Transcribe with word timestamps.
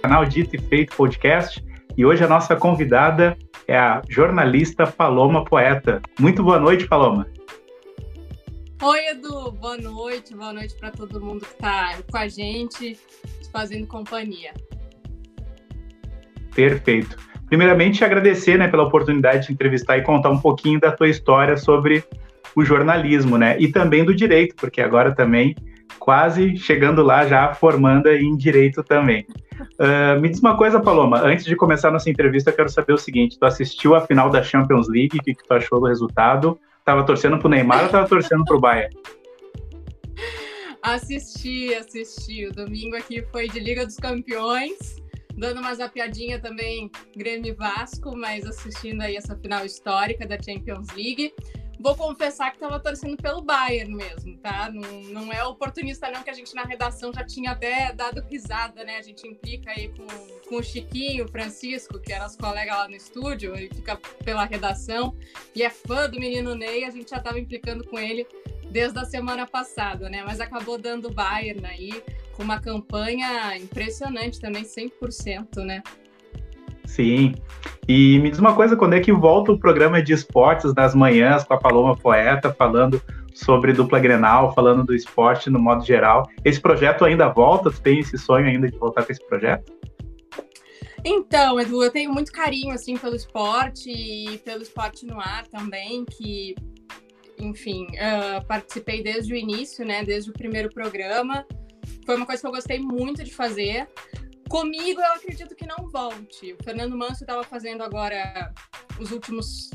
canal 0.00 0.24
Dito 0.24 0.56
e 0.56 0.58
Feito 0.58 0.96
Podcast. 0.96 1.62
E 1.96 2.04
hoje 2.04 2.24
a 2.24 2.28
nossa 2.28 2.56
convidada 2.56 3.36
é 3.68 3.76
a 3.76 4.00
jornalista 4.08 4.86
Paloma 4.86 5.44
Poeta. 5.44 6.00
Muito 6.18 6.42
boa 6.42 6.58
noite, 6.58 6.86
Paloma. 6.86 7.26
Oi, 8.82 8.98
Edu. 9.08 9.52
Boa 9.52 9.76
noite. 9.76 10.34
Boa 10.34 10.52
noite 10.52 10.74
para 10.78 10.90
todo 10.90 11.20
mundo 11.20 11.40
que 11.40 11.52
está 11.52 11.98
com 12.10 12.16
a 12.16 12.26
gente, 12.26 12.98
fazendo 13.52 13.86
companhia. 13.86 14.54
Perfeito. 16.54 17.16
Primeiramente, 17.46 18.02
agradecer 18.02 18.56
né, 18.56 18.68
pela 18.68 18.84
oportunidade 18.84 19.48
de 19.48 19.52
entrevistar 19.52 19.98
e 19.98 20.02
contar 20.02 20.30
um 20.30 20.38
pouquinho 20.38 20.80
da 20.80 20.92
tua 20.92 21.08
história 21.08 21.56
sobre 21.56 22.02
o 22.56 22.64
jornalismo, 22.64 23.36
né? 23.36 23.56
E 23.58 23.68
também 23.68 24.04
do 24.04 24.14
direito, 24.14 24.54
porque 24.56 24.80
agora 24.80 25.14
também 25.14 25.54
quase 25.98 26.56
chegando 26.56 27.02
lá 27.02 27.26
já 27.26 27.52
formanda 27.52 28.16
em 28.16 28.34
direito 28.36 28.82
também. 28.82 29.26
Uh, 29.78 30.20
me 30.20 30.28
diz 30.28 30.40
uma 30.40 30.56
coisa, 30.56 30.80
Paloma, 30.80 31.20
antes 31.20 31.44
de 31.44 31.56
começar 31.56 31.90
nossa 31.90 32.10
entrevista, 32.10 32.50
eu 32.50 32.54
quero 32.54 32.68
saber 32.68 32.92
o 32.92 32.98
seguinte: 32.98 33.38
tu 33.38 33.44
assistiu 33.44 33.94
a 33.94 34.00
final 34.00 34.30
da 34.30 34.42
Champions 34.42 34.88
League? 34.88 35.18
O 35.18 35.22
que, 35.22 35.34
que 35.34 35.46
tu 35.46 35.52
achou 35.52 35.80
do 35.80 35.86
resultado? 35.86 36.58
Tava 36.84 37.04
torcendo 37.04 37.38
pro 37.38 37.48
Neymar 37.48 37.84
ou 37.84 37.88
tava 37.90 38.08
torcendo 38.08 38.44
pro 38.44 38.60
Bayern? 38.60 38.94
Assisti, 40.82 41.74
assisti. 41.74 42.46
O 42.46 42.52
domingo 42.52 42.96
aqui 42.96 43.22
foi 43.30 43.48
de 43.48 43.60
Liga 43.60 43.84
dos 43.84 43.96
Campeões, 43.96 44.96
dando 45.36 45.60
uma 45.60 45.74
zapiadinha 45.74 46.40
também 46.40 46.90
Grêmio 47.14 47.54
Vasco, 47.54 48.16
mas 48.16 48.46
assistindo 48.46 49.02
aí 49.02 49.16
essa 49.16 49.36
final 49.36 49.64
histórica 49.64 50.26
da 50.26 50.40
Champions 50.40 50.88
League. 50.96 51.32
Vou 51.80 51.96
confessar 51.96 52.50
que 52.50 52.56
estava 52.56 52.78
torcendo 52.78 53.16
pelo 53.16 53.40
Bayern 53.40 53.94
mesmo, 53.94 54.36
tá? 54.36 54.70
Não, 54.70 55.00
não 55.04 55.32
é 55.32 55.42
oportunista 55.42 56.10
não, 56.10 56.22
que 56.22 56.28
a 56.28 56.34
gente 56.34 56.54
na 56.54 56.62
redação 56.62 57.10
já 57.10 57.24
tinha 57.24 57.52
até 57.52 57.90
dado 57.90 58.20
risada, 58.20 58.84
né? 58.84 58.98
A 58.98 59.02
gente 59.02 59.26
implica 59.26 59.70
aí 59.70 59.88
com, 59.88 60.06
com 60.46 60.56
o 60.56 60.62
Chiquinho, 60.62 61.24
o 61.24 61.28
Francisco, 61.28 61.98
que 61.98 62.12
era 62.12 62.24
nosso 62.24 62.36
colega 62.36 62.76
lá 62.76 62.86
no 62.86 62.94
estúdio, 62.94 63.56
ele 63.56 63.74
fica 63.74 63.96
pela 64.22 64.44
redação, 64.44 65.16
e 65.54 65.62
é 65.62 65.70
fã 65.70 66.08
do 66.08 66.20
menino 66.20 66.54
Ney, 66.54 66.84
a 66.84 66.90
gente 66.90 67.08
já 67.08 67.16
estava 67.16 67.40
implicando 67.40 67.82
com 67.84 67.98
ele 67.98 68.26
desde 68.70 68.98
a 68.98 69.04
semana 69.06 69.46
passada, 69.46 70.10
né? 70.10 70.22
Mas 70.22 70.38
acabou 70.38 70.76
dando 70.76 71.10
Bayern 71.10 71.64
aí, 71.64 72.02
com 72.34 72.42
uma 72.42 72.60
campanha 72.60 73.56
impressionante 73.56 74.38
também, 74.38 74.64
100%, 74.64 75.64
né? 75.64 75.82
Sim. 76.90 77.34
E 77.86 78.18
me 78.18 78.30
diz 78.30 78.40
uma 78.40 78.54
coisa, 78.54 78.76
quando 78.76 78.94
é 78.94 79.00
que 79.00 79.12
volta 79.12 79.52
o 79.52 79.58
programa 79.58 80.02
de 80.02 80.12
esportes 80.12 80.74
das 80.74 80.92
manhãs 80.92 81.44
com 81.44 81.54
a 81.54 81.58
Paloma 81.58 81.96
Poeta, 81.96 82.52
falando 82.52 83.00
sobre 83.32 83.72
dupla 83.72 84.00
Grenal, 84.00 84.52
falando 84.54 84.84
do 84.84 84.94
esporte 84.94 85.48
no 85.48 85.60
modo 85.60 85.84
geral? 85.84 86.28
Esse 86.44 86.60
projeto 86.60 87.04
ainda 87.04 87.28
volta? 87.28 87.70
Tu 87.70 87.80
tem 87.80 88.00
esse 88.00 88.18
sonho 88.18 88.46
ainda 88.46 88.68
de 88.68 88.76
voltar 88.76 89.04
com 89.04 89.12
esse 89.12 89.24
projeto? 89.24 89.72
Então, 91.04 91.60
Edu, 91.60 91.82
eu 91.82 91.92
tenho 91.92 92.12
muito 92.12 92.32
carinho 92.32 92.74
assim 92.74 92.96
pelo 92.96 93.14
esporte 93.14 93.88
e 93.88 94.38
pelo 94.38 94.62
esporte 94.62 95.06
no 95.06 95.20
ar 95.20 95.46
também, 95.46 96.04
que, 96.04 96.56
enfim, 97.38 97.86
uh, 97.86 98.44
participei 98.46 99.00
desde 99.00 99.32
o 99.32 99.36
início, 99.36 99.86
né? 99.86 100.04
Desde 100.04 100.28
o 100.28 100.32
primeiro 100.32 100.68
programa. 100.70 101.46
Foi 102.04 102.16
uma 102.16 102.26
coisa 102.26 102.42
que 102.42 102.48
eu 102.48 102.52
gostei 102.52 102.80
muito 102.80 103.22
de 103.22 103.32
fazer. 103.32 103.86
Comigo, 104.50 105.00
eu 105.00 105.12
acredito 105.12 105.54
que 105.54 105.64
não 105.64 105.88
volte. 105.88 106.54
O 106.54 106.64
Fernando 106.64 106.96
Manso 106.96 107.22
estava 107.22 107.44
fazendo 107.44 107.84
agora 107.84 108.52
os 108.98 109.12
últimos 109.12 109.70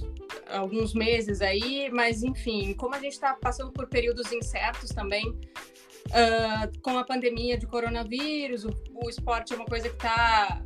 alguns 0.49 0.93
meses 0.93 1.41
aí, 1.41 1.89
mas 1.91 2.23
enfim, 2.23 2.73
como 2.73 2.93
a 2.93 2.99
gente 2.99 3.13
está 3.13 3.33
passando 3.35 3.71
por 3.71 3.87
períodos 3.87 4.29
incertos 4.33 4.89
também, 4.89 5.25
uh, 5.29 6.81
com 6.81 6.97
a 6.97 7.05
pandemia 7.05 7.57
de 7.57 7.65
coronavírus, 7.65 8.65
o, 8.65 8.69
o 8.93 9.09
esporte 9.09 9.53
é 9.53 9.55
uma 9.55 9.65
coisa 9.65 9.87
que 9.87 9.95
está 9.95 10.61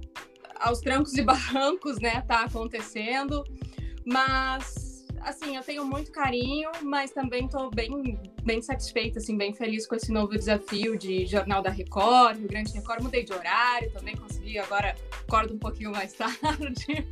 aos 0.60 0.80
trancos 0.80 1.14
e 1.14 1.22
barrancos, 1.24 2.00
né? 2.00 2.22
Tá 2.28 2.46
acontecendo, 2.46 3.44
mas 4.04 4.89
assim, 5.24 5.56
eu 5.56 5.64
tenho 5.64 5.86
muito 5.86 6.12
carinho, 6.12 6.70
mas 6.84 7.12
também 7.12 7.46
estou 7.46 7.70
bem, 7.70 8.20
bem 8.44 8.62
satisfeita, 8.62 9.20
assim, 9.20 9.38
bem 9.38 9.54
feliz 9.54 9.88
com 9.88 9.96
esse 9.96 10.12
novo 10.12 10.34
desafio 10.34 10.98
de 10.98 11.26
Jornal 11.26 11.62
da 11.62 11.70
Record, 11.70 12.38
Rio 12.38 12.48
Grande 12.48 12.74
Record. 12.74 13.02
Mudei 13.02 13.24
de 13.24 13.34
horário, 13.34 13.92
também 13.92 14.16
consegui, 14.16 14.58
agora 14.60 14.96
acordo 15.28 15.54
um 15.54 15.60
pouquinho 15.60 15.92
mais 15.92 16.14
tarde. 16.18 17.08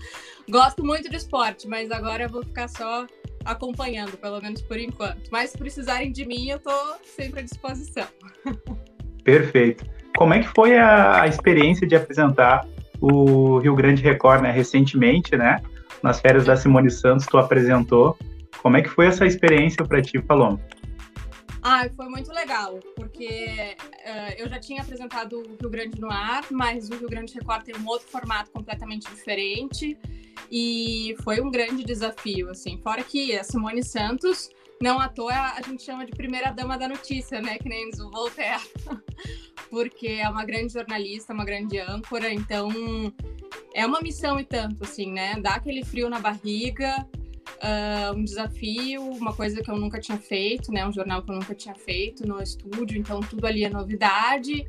Gosto 0.50 0.84
muito 0.84 1.10
de 1.10 1.18
esporte, 1.18 1.68
mas 1.68 1.92
agora 1.92 2.28
vou 2.28 2.44
ficar 2.44 2.68
só 2.68 3.06
acompanhando, 3.46 4.18
pelo 4.18 4.42
menos 4.42 4.62
por 4.62 4.78
enquanto. 4.78 5.30
Mas 5.32 5.52
se 5.52 5.58
precisarem 5.58 6.12
de 6.12 6.26
mim, 6.26 6.50
eu 6.50 6.58
estou 6.58 6.96
sempre 7.04 7.40
à 7.40 7.44
disposição. 7.44 8.08
Perfeito. 9.24 9.86
Como 10.18 10.34
é 10.34 10.40
que 10.42 10.48
foi 10.48 10.78
a, 10.78 11.22
a 11.22 11.28
experiência 11.28 11.86
de 11.86 11.96
apresentar 11.96 12.68
o 13.00 13.60
Rio 13.60 13.76
Grande 13.76 14.02
Record, 14.02 14.42
né, 14.42 14.52
recentemente, 14.52 15.36
né? 15.36 15.62
Nas 16.04 16.20
férias 16.20 16.46
da 16.46 16.56
Simone 16.56 16.90
Santos, 16.92 17.26
tu 17.26 17.38
apresentou. 17.38 18.18
Como 18.62 18.78
é 18.78 18.82
que 18.82 18.90
foi 18.90 19.08
essa 19.08 19.26
experiência 19.26 19.86
para 19.86 20.02
ti, 20.02 20.22
Paloma? 20.22 20.60
Ah, 21.62 21.88
foi 21.96 22.08
muito 22.08 22.32
legal, 22.32 22.80
porque 22.96 23.76
uh, 24.06 24.34
eu 24.38 24.48
já 24.48 24.60
tinha 24.60 24.82
apresentado 24.82 25.38
o 25.38 25.58
Rio 25.60 25.70
Grande 25.70 26.00
no 26.00 26.10
ar, 26.10 26.46
mas 26.50 26.90
o 26.90 26.96
Rio 26.96 27.10
Grande 27.10 27.34
Record 27.34 27.64
tem 27.64 27.76
um 27.76 27.86
outro 27.88 28.08
formato 28.08 28.52
completamente 28.52 29.10
diferente 29.10 29.98
e 30.50 31.16
foi 31.24 31.42
um 31.42 31.52
grande 31.52 31.84
desafio, 31.84 32.50
assim. 32.50 32.80
Fora 32.82 33.04
que 33.04 33.38
a 33.38 33.44
Simone 33.44 33.84
Santos, 33.84 34.50
não 34.82 35.00
à 35.00 35.10
toa, 35.10 35.34
a 35.34 35.62
gente 35.62 35.84
chama 35.84 36.06
de 36.06 36.12
primeira 36.12 36.52
dama 36.52 36.78
da 36.78 36.88
notícia, 36.88 37.42
né? 37.42 37.58
Que 37.58 37.68
nem 37.68 37.90
o 37.90 38.12
Voltaire, 38.12 38.62
porque 39.70 40.08
é 40.08 40.30
uma 40.30 40.46
grande 40.46 40.74
jornalista, 40.74 41.34
uma 41.34 41.46
grande 41.46 41.80
âncora, 41.80 42.32
então 42.32 42.70
é 43.74 43.86
uma 43.86 44.02
missão 44.02 44.40
e 44.40 44.44
tanto, 44.44 44.84
assim, 44.84 45.12
né? 45.12 45.36
Dá 45.42 45.56
aquele 45.56 45.84
frio 45.84 46.10
na 46.10 46.20
barriga, 46.20 47.08
uh, 47.58 48.16
um 48.16 48.24
desafio, 48.24 49.02
uma 49.04 49.34
coisa 49.34 49.62
que 49.62 49.70
eu 49.70 49.78
nunca 49.78 50.00
tinha 50.00 50.18
feito, 50.18 50.72
né? 50.72 50.88
Um 50.88 50.94
jornal 50.94 51.24
que 51.24 51.32
eu 51.32 51.36
nunca 51.36 51.56
tinha 51.56 51.76
feito 51.76 52.28
no 52.28 52.42
estúdio, 52.42 52.98
então 52.98 53.20
tudo 53.20 53.46
ali 53.46 53.64
é 53.64 53.70
novidade 53.70 54.66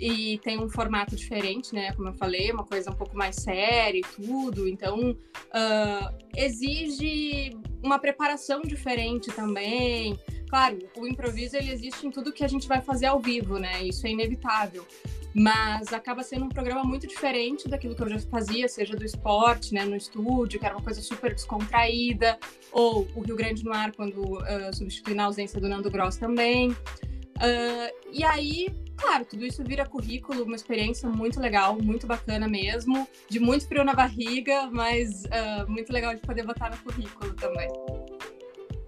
e 0.00 0.38
tem 0.38 0.58
um 0.58 0.68
formato 0.68 1.14
diferente, 1.14 1.74
né? 1.74 1.92
Como 1.92 2.08
eu 2.08 2.14
falei, 2.14 2.50
uma 2.50 2.64
coisa 2.64 2.90
um 2.90 2.94
pouco 2.94 3.16
mais 3.16 3.36
séria 3.36 3.98
e 3.98 4.02
tudo. 4.02 4.66
Então, 4.66 5.10
uh, 5.10 6.18
exige 6.34 7.56
uma 7.82 7.98
preparação 7.98 8.62
diferente 8.62 9.30
também. 9.30 10.18
Claro, 10.48 10.78
o 10.96 11.06
improviso 11.06 11.56
ele 11.56 11.70
existe 11.70 12.06
em 12.06 12.10
tudo 12.10 12.32
que 12.32 12.42
a 12.42 12.48
gente 12.48 12.66
vai 12.66 12.80
fazer 12.80 13.06
ao 13.06 13.20
vivo, 13.20 13.58
né? 13.58 13.82
Isso 13.84 14.06
é 14.06 14.10
inevitável 14.10 14.86
mas 15.32 15.92
acaba 15.92 16.22
sendo 16.22 16.46
um 16.46 16.48
programa 16.48 16.82
muito 16.82 17.06
diferente 17.06 17.68
daquilo 17.68 17.94
que 17.94 18.02
eu 18.02 18.08
já 18.08 18.18
fazia, 18.18 18.68
seja 18.68 18.96
do 18.96 19.04
esporte, 19.04 19.72
né, 19.72 19.84
no 19.84 19.96
estúdio, 19.96 20.58
que 20.58 20.66
era 20.66 20.74
uma 20.74 20.82
coisa 20.82 21.00
super 21.00 21.32
descontraída, 21.32 22.38
ou 22.72 23.06
o 23.14 23.20
Rio 23.20 23.36
Grande 23.36 23.64
no 23.64 23.72
Ar, 23.72 23.92
quando 23.92 24.20
uh, 24.20 24.74
substitui 24.74 25.14
na 25.14 25.24
ausência 25.24 25.60
do 25.60 25.68
Nando 25.68 25.90
Gross 25.90 26.16
também. 26.16 26.70
Uh, 26.70 27.90
e 28.12 28.24
aí, 28.24 28.66
claro, 29.00 29.24
tudo 29.24 29.44
isso 29.44 29.64
vira 29.64 29.86
currículo, 29.86 30.44
uma 30.44 30.56
experiência 30.56 31.08
muito 31.08 31.40
legal, 31.40 31.76
muito 31.80 32.06
bacana 32.06 32.46
mesmo, 32.46 33.08
de 33.28 33.40
muito 33.40 33.66
frio 33.66 33.84
na 33.84 33.94
barriga, 33.94 34.68
mas 34.70 35.24
uh, 35.24 35.70
muito 35.70 35.92
legal 35.92 36.14
de 36.14 36.20
poder 36.20 36.44
botar 36.44 36.70
no 36.70 36.76
currículo 36.78 37.32
também. 37.34 37.68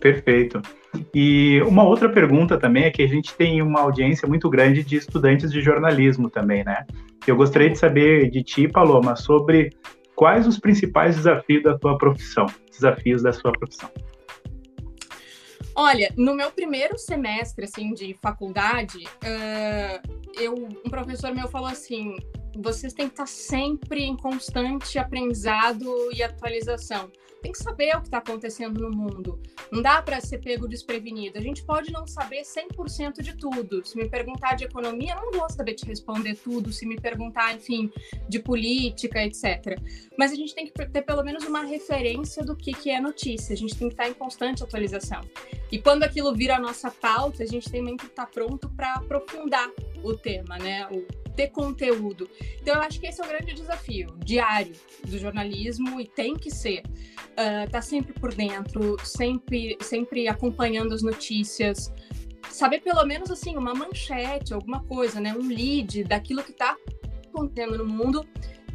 Perfeito. 0.00 0.60
E 1.14 1.62
uma 1.62 1.84
outra 1.84 2.08
pergunta 2.08 2.58
também 2.58 2.84
é 2.84 2.90
que 2.90 3.02
a 3.02 3.06
gente 3.06 3.34
tem 3.34 3.62
uma 3.62 3.80
audiência 3.80 4.26
muito 4.28 4.50
grande 4.50 4.82
de 4.82 4.96
estudantes 4.96 5.50
de 5.50 5.62
jornalismo 5.62 6.28
também, 6.28 6.64
né? 6.64 6.84
Eu 7.26 7.36
gostaria 7.36 7.70
de 7.70 7.78
saber 7.78 8.28
de 8.28 8.42
ti, 8.42 8.66
Paloma, 8.66 9.14
sobre 9.14 9.70
quais 10.16 10.46
os 10.46 10.58
principais 10.58 11.16
desafios 11.16 11.62
da 11.62 11.78
tua 11.78 11.96
profissão, 11.96 12.46
desafios 12.70 13.22
da 13.22 13.32
sua 13.32 13.52
profissão. 13.52 13.90
Olha, 15.74 16.12
no 16.16 16.34
meu 16.34 16.50
primeiro 16.50 16.98
semestre 16.98 17.64
assim 17.64 17.94
de 17.94 18.14
faculdade, 18.14 19.04
uh, 19.04 20.32
eu, 20.38 20.54
um 20.54 20.90
professor 20.90 21.34
meu 21.34 21.48
falou 21.48 21.68
assim: 21.68 22.16
vocês 22.56 22.92
têm 22.92 23.06
que 23.06 23.14
estar 23.14 23.26
sempre 23.26 24.02
em 24.02 24.16
constante 24.16 24.98
aprendizado 24.98 26.10
e 26.12 26.22
atualização 26.22 27.10
tem 27.42 27.52
que 27.52 27.58
saber 27.58 27.96
o 27.96 28.00
que 28.00 28.06
está 28.06 28.18
acontecendo 28.18 28.80
no 28.80 28.90
mundo. 28.90 29.38
Não 29.70 29.82
dá 29.82 30.00
para 30.00 30.20
ser 30.20 30.38
pego 30.38 30.68
desprevenido. 30.68 31.38
A 31.38 31.42
gente 31.42 31.64
pode 31.64 31.92
não 31.92 32.06
saber 32.06 32.42
100% 32.42 33.20
de 33.20 33.36
tudo. 33.36 33.84
Se 33.84 33.96
me 33.96 34.08
perguntar 34.08 34.54
de 34.54 34.64
economia, 34.64 35.14
eu 35.14 35.32
não 35.32 35.40
vou 35.40 35.50
saber 35.50 35.74
te 35.74 35.84
responder 35.84 36.36
tudo. 36.36 36.72
Se 36.72 36.86
me 36.86 36.96
perguntar, 36.96 37.52
enfim, 37.54 37.90
de 38.28 38.38
política, 38.38 39.22
etc. 39.24 39.78
Mas 40.16 40.30
a 40.30 40.36
gente 40.36 40.54
tem 40.54 40.66
que 40.66 40.72
ter 40.72 41.02
pelo 41.02 41.24
menos 41.24 41.44
uma 41.44 41.64
referência 41.64 42.44
do 42.44 42.54
que, 42.54 42.72
que 42.72 42.90
é 42.90 43.00
notícia. 43.00 43.52
A 43.52 43.56
gente 43.56 43.76
tem 43.76 43.88
que 43.88 43.94
estar 43.94 44.08
em 44.08 44.14
constante 44.14 44.62
atualização. 44.62 45.20
E 45.70 45.78
quando 45.78 46.04
aquilo 46.04 46.32
vira 46.32 46.56
a 46.56 46.60
nossa 46.60 46.90
pauta, 46.90 47.42
a 47.42 47.46
gente 47.46 47.68
tem 47.68 47.96
que 47.96 48.06
estar 48.06 48.26
pronto 48.26 48.68
para 48.68 48.94
aprofundar 48.94 49.68
o 50.04 50.14
tema, 50.14 50.58
né? 50.58 50.86
O 50.88 51.21
ter 51.36 51.48
conteúdo. 51.48 52.28
Então, 52.60 52.74
eu 52.74 52.80
acho 52.80 53.00
que 53.00 53.06
esse 53.06 53.20
é 53.20 53.24
o 53.24 53.28
grande 53.28 53.54
desafio 53.54 54.16
diário 54.24 54.74
do 55.06 55.18
jornalismo 55.18 56.00
e 56.00 56.06
tem 56.06 56.34
que 56.34 56.50
ser. 56.50 56.82
Uh, 57.32 57.70
tá 57.70 57.80
sempre 57.80 58.12
por 58.12 58.34
dentro, 58.34 58.96
sempre, 59.04 59.76
sempre 59.80 60.28
acompanhando 60.28 60.94
as 60.94 61.02
notícias, 61.02 61.92
saber 62.50 62.80
pelo 62.80 63.04
menos 63.04 63.30
assim 63.30 63.56
uma 63.56 63.74
manchete, 63.74 64.52
alguma 64.52 64.82
coisa, 64.84 65.20
né, 65.20 65.34
um 65.34 65.48
lead 65.48 66.04
daquilo 66.04 66.42
que 66.42 66.52
está 66.52 66.76
acontecendo 67.28 67.78
no 67.78 67.86
mundo 67.86 68.26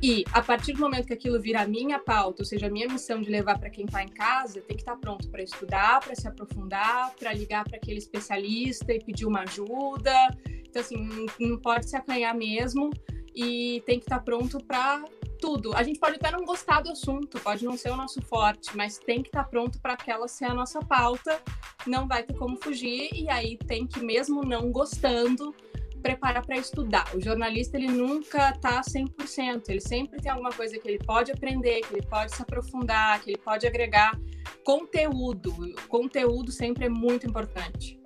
e 0.01 0.23
a 0.31 0.41
partir 0.41 0.73
do 0.73 0.79
momento 0.79 1.07
que 1.07 1.13
aquilo 1.13 1.39
vira 1.39 1.61
a 1.61 1.67
minha 1.67 1.97
pauta, 1.97 2.43
ou 2.43 2.45
seja, 2.45 2.67
a 2.67 2.69
minha 2.69 2.87
missão 2.87 3.21
de 3.21 3.29
levar 3.29 3.57
para 3.57 3.69
quem 3.69 3.85
está 3.85 4.03
em 4.03 4.09
casa, 4.09 4.61
tem 4.61 4.77
que 4.77 4.83
estar 4.83 4.93
tá 4.93 4.97
pronto 4.97 5.27
para 5.29 5.41
estudar, 5.41 5.99
para 6.01 6.13
se 6.13 6.27
aprofundar, 6.27 7.13
para 7.15 7.33
ligar 7.33 7.63
para 7.63 7.77
aquele 7.77 7.97
especialista 7.97 8.93
e 8.93 9.03
pedir 9.03 9.25
uma 9.25 9.41
ajuda. 9.41 10.13
Então, 10.45 10.81
assim, 10.81 11.25
não 11.39 11.57
pode 11.57 11.89
se 11.89 11.95
acanhar 11.95 12.35
mesmo 12.35 12.91
e 13.35 13.81
tem 13.85 13.97
que 13.97 14.05
estar 14.05 14.19
tá 14.19 14.23
pronto 14.23 14.63
para 14.63 15.03
tudo. 15.39 15.75
A 15.75 15.81
gente 15.81 15.99
pode 15.99 16.15
até 16.15 16.31
não 16.31 16.45
gostar 16.45 16.81
do 16.81 16.91
assunto, 16.91 17.39
pode 17.39 17.65
não 17.65 17.77
ser 17.77 17.89
o 17.91 17.95
nosso 17.95 18.21
forte, 18.21 18.75
mas 18.75 18.97
tem 18.97 19.21
que 19.21 19.29
estar 19.29 19.43
tá 19.43 19.49
pronto 19.49 19.79
para 19.79 19.93
aquela 19.93 20.27
ser 20.27 20.45
a 20.45 20.53
nossa 20.53 20.79
pauta, 20.79 21.41
não 21.85 22.07
vai 22.07 22.23
ter 22.23 22.33
como 22.33 22.57
fugir, 22.57 23.09
e 23.13 23.29
aí 23.29 23.57
tem 23.57 23.87
que, 23.87 23.99
mesmo 23.99 24.43
não 24.43 24.71
gostando, 24.71 25.55
preparar 26.01 26.45
para 26.45 26.57
estudar. 26.57 27.05
O 27.13 27.21
jornalista 27.21 27.77
ele 27.77 27.87
nunca 27.87 28.49
está 28.49 28.81
100%, 28.81 29.69
ele 29.69 29.81
sempre 29.81 30.19
tem 30.19 30.31
alguma 30.31 30.51
coisa 30.51 30.77
que 30.77 30.87
ele 30.87 30.99
pode 30.99 31.31
aprender, 31.31 31.81
que 31.81 31.95
ele 31.95 32.07
pode 32.07 32.35
se 32.35 32.41
aprofundar, 32.41 33.21
que 33.21 33.31
ele 33.31 33.39
pode 33.39 33.65
agregar 33.67 34.17
conteúdo. 34.63 35.51
O 35.51 35.87
conteúdo 35.87 36.51
sempre 36.51 36.85
é 36.85 36.89
muito 36.89 37.27
importante. 37.27 37.99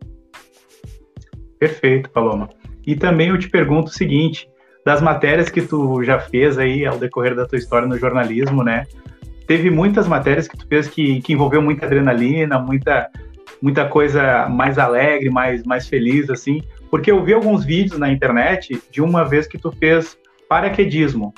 Perfeito, 1.59 2.09
Paloma. 2.09 2.49
E 2.85 2.95
também 2.95 3.29
eu 3.29 3.37
te 3.37 3.49
pergunto 3.49 3.91
o 3.91 3.93
seguinte, 3.93 4.49
das 4.85 5.01
matérias 5.01 5.49
que 5.49 5.61
tu 5.61 6.03
já 6.03 6.19
fez 6.19 6.57
aí 6.57 6.85
ao 6.85 6.97
decorrer 6.97 7.35
da 7.35 7.45
tua 7.45 7.57
história 7.57 7.87
no 7.87 7.97
jornalismo, 7.97 8.63
né? 8.63 8.85
Teve 9.45 9.69
muitas 9.69 10.07
matérias 10.07 10.47
que 10.47 10.57
tu 10.57 10.67
fez 10.67 10.87
que, 10.87 11.21
que 11.21 11.33
envolveu 11.33 11.61
muita 11.61 11.85
adrenalina, 11.85 12.57
muita 12.59 13.09
muita 13.61 13.87
coisa 13.87 14.49
mais 14.49 14.79
alegre, 14.79 15.29
mais 15.29 15.63
mais 15.63 15.87
feliz 15.87 16.29
assim. 16.29 16.61
Porque 16.91 17.09
eu 17.09 17.23
vi 17.23 17.33
alguns 17.33 17.63
vídeos 17.63 17.97
na 17.97 18.11
internet 18.11 18.83
de 18.91 19.01
uma 19.01 19.23
vez 19.23 19.47
que 19.47 19.57
tu 19.57 19.71
fez 19.71 20.17
paraquedismo, 20.49 21.33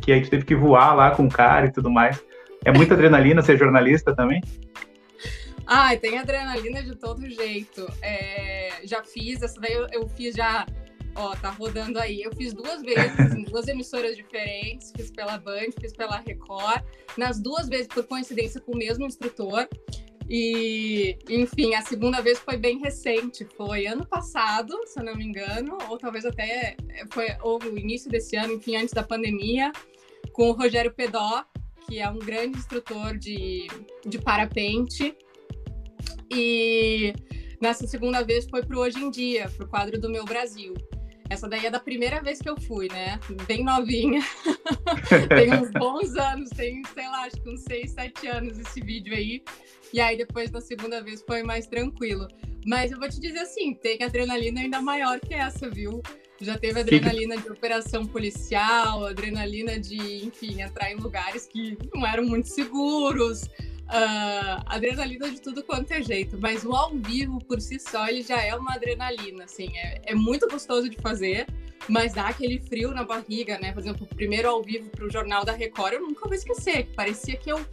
que 0.00 0.10
aí 0.10 0.22
tu 0.22 0.30
teve 0.30 0.46
que 0.46 0.54
voar 0.54 0.94
lá 0.94 1.10
com 1.10 1.26
o 1.26 1.30
cara 1.30 1.66
e 1.66 1.70
tudo 1.72 1.90
mais. 1.90 2.24
É 2.64 2.72
muita 2.72 2.94
adrenalina 2.96 3.42
ser 3.42 3.58
jornalista 3.58 4.16
também? 4.16 4.40
Ah, 5.66 5.94
tem 5.96 6.18
adrenalina 6.18 6.82
de 6.82 6.96
todo 6.96 7.28
jeito. 7.28 7.86
É, 8.00 8.80
já 8.84 9.04
fiz, 9.04 9.42
essa 9.42 9.60
daí 9.60 9.74
eu, 9.74 9.86
eu, 9.92 10.08
fiz 10.08 10.34
já, 10.34 10.66
ó, 11.14 11.34
tá 11.36 11.50
rodando 11.50 11.98
aí. 11.98 12.22
Eu 12.22 12.32
fiz 12.34 12.54
duas 12.54 12.80
vezes, 12.80 13.34
em 13.34 13.44
duas 13.50 13.68
emissoras 13.68 14.16
diferentes, 14.16 14.90
fiz 14.96 15.10
pela 15.10 15.36
Band, 15.36 15.70
fiz 15.78 15.92
pela 15.92 16.16
Record. 16.26 16.82
Nas 17.18 17.38
duas 17.38 17.68
vezes, 17.68 17.88
por 17.88 18.04
coincidência, 18.04 18.58
com 18.58 18.72
o 18.72 18.78
mesmo 18.78 19.04
instrutor. 19.04 19.68
E, 20.28 21.18
enfim, 21.28 21.74
a 21.74 21.82
segunda 21.82 22.22
vez 22.22 22.38
foi 22.38 22.56
bem 22.56 22.78
recente, 22.78 23.46
foi 23.56 23.86
ano 23.86 24.06
passado, 24.06 24.74
se 24.86 24.98
eu 24.98 25.04
não 25.04 25.14
me 25.14 25.24
engano, 25.24 25.76
ou 25.88 25.98
talvez 25.98 26.24
até 26.24 26.76
foi 27.12 27.26
ou 27.42 27.62
o 27.62 27.78
início 27.78 28.10
desse 28.10 28.36
ano, 28.36 28.54
enfim, 28.54 28.76
antes 28.76 28.94
da 28.94 29.02
pandemia, 29.02 29.70
com 30.32 30.48
o 30.48 30.52
Rogério 30.52 30.92
Pedó, 30.92 31.44
que 31.86 32.00
é 32.00 32.08
um 32.08 32.18
grande 32.18 32.58
instrutor 32.58 33.18
de, 33.18 33.66
de 34.06 34.18
parapente. 34.18 35.14
E 36.32 37.12
nessa 37.60 37.86
segunda 37.86 38.22
vez 38.22 38.46
foi 38.48 38.64
para 38.64 38.78
Hoje 38.78 38.98
em 38.98 39.10
Dia, 39.10 39.50
para 39.50 39.66
o 39.66 39.68
quadro 39.68 40.00
do 40.00 40.08
Meu 40.08 40.24
Brasil. 40.24 40.74
Essa 41.28 41.48
daí 41.48 41.66
é 41.66 41.70
da 41.70 41.80
primeira 41.80 42.20
vez 42.22 42.40
que 42.40 42.48
eu 42.48 42.60
fui, 42.60 42.88
né? 42.88 43.18
Bem 43.46 43.64
novinha. 43.64 44.22
tem 45.28 45.52
uns 45.54 45.70
bons 45.70 46.14
anos, 46.16 46.50
tem, 46.50 46.82
sei 46.92 47.06
lá, 47.08 47.24
acho 47.24 47.40
que 47.40 47.48
uns 47.48 47.62
6, 47.62 47.90
7 47.90 48.26
anos 48.28 48.58
esse 48.58 48.80
vídeo 48.80 49.14
aí. 49.14 49.42
E 49.92 50.00
aí 50.00 50.16
depois 50.16 50.50
da 50.50 50.60
segunda 50.60 51.02
vez 51.02 51.22
foi 51.26 51.42
mais 51.42 51.66
tranquilo. 51.66 52.28
Mas 52.66 52.92
eu 52.92 52.98
vou 52.98 53.08
te 53.08 53.20
dizer 53.20 53.40
assim, 53.40 53.74
tem 53.74 54.02
adrenalina 54.02 54.60
ainda 54.60 54.80
maior 54.80 55.20
que 55.20 55.34
essa, 55.34 55.68
viu? 55.68 56.02
Já 56.40 56.58
teve 56.58 56.80
adrenalina 56.80 57.36
de 57.36 57.48
operação 57.48 58.04
policial, 58.04 59.06
adrenalina 59.06 59.78
de, 59.78 60.26
enfim, 60.26 60.60
entrar 60.60 60.90
em 60.90 60.96
lugares 60.96 61.46
que 61.46 61.78
não 61.94 62.06
eram 62.06 62.24
muito 62.24 62.48
seguros, 62.48 63.48
uh, 63.84 64.62
adrenalina 64.66 65.30
de 65.30 65.40
tudo 65.40 65.62
quanto 65.62 65.92
é 65.92 66.02
jeito. 66.02 66.38
Mas 66.40 66.64
o 66.64 66.72
ao 66.74 66.90
vivo, 66.94 67.38
por 67.44 67.60
si 67.60 67.78
só, 67.78 68.06
ele 68.08 68.22
já 68.22 68.42
é 68.42 68.54
uma 68.54 68.74
adrenalina, 68.74 69.44
assim, 69.44 69.68
é, 69.76 70.02
é 70.06 70.14
muito 70.14 70.48
gostoso 70.48 70.88
de 70.88 70.96
fazer, 70.96 71.46
mas 71.88 72.14
dá 72.14 72.28
aquele 72.28 72.58
frio 72.60 72.92
na 72.92 73.04
barriga, 73.04 73.58
né? 73.58 73.72
Por 73.72 73.80
exemplo, 73.80 74.06
o 74.10 74.14
primeiro 74.14 74.48
ao 74.48 74.62
vivo 74.62 74.90
para 74.90 75.04
o 75.04 75.10
Jornal 75.10 75.44
da 75.44 75.52
Record, 75.52 75.94
eu 75.94 76.00
nunca 76.00 76.26
vou 76.26 76.34
esquecer, 76.34 76.88
parecia 76.94 77.36
que 77.36 77.50
eu 77.50 77.64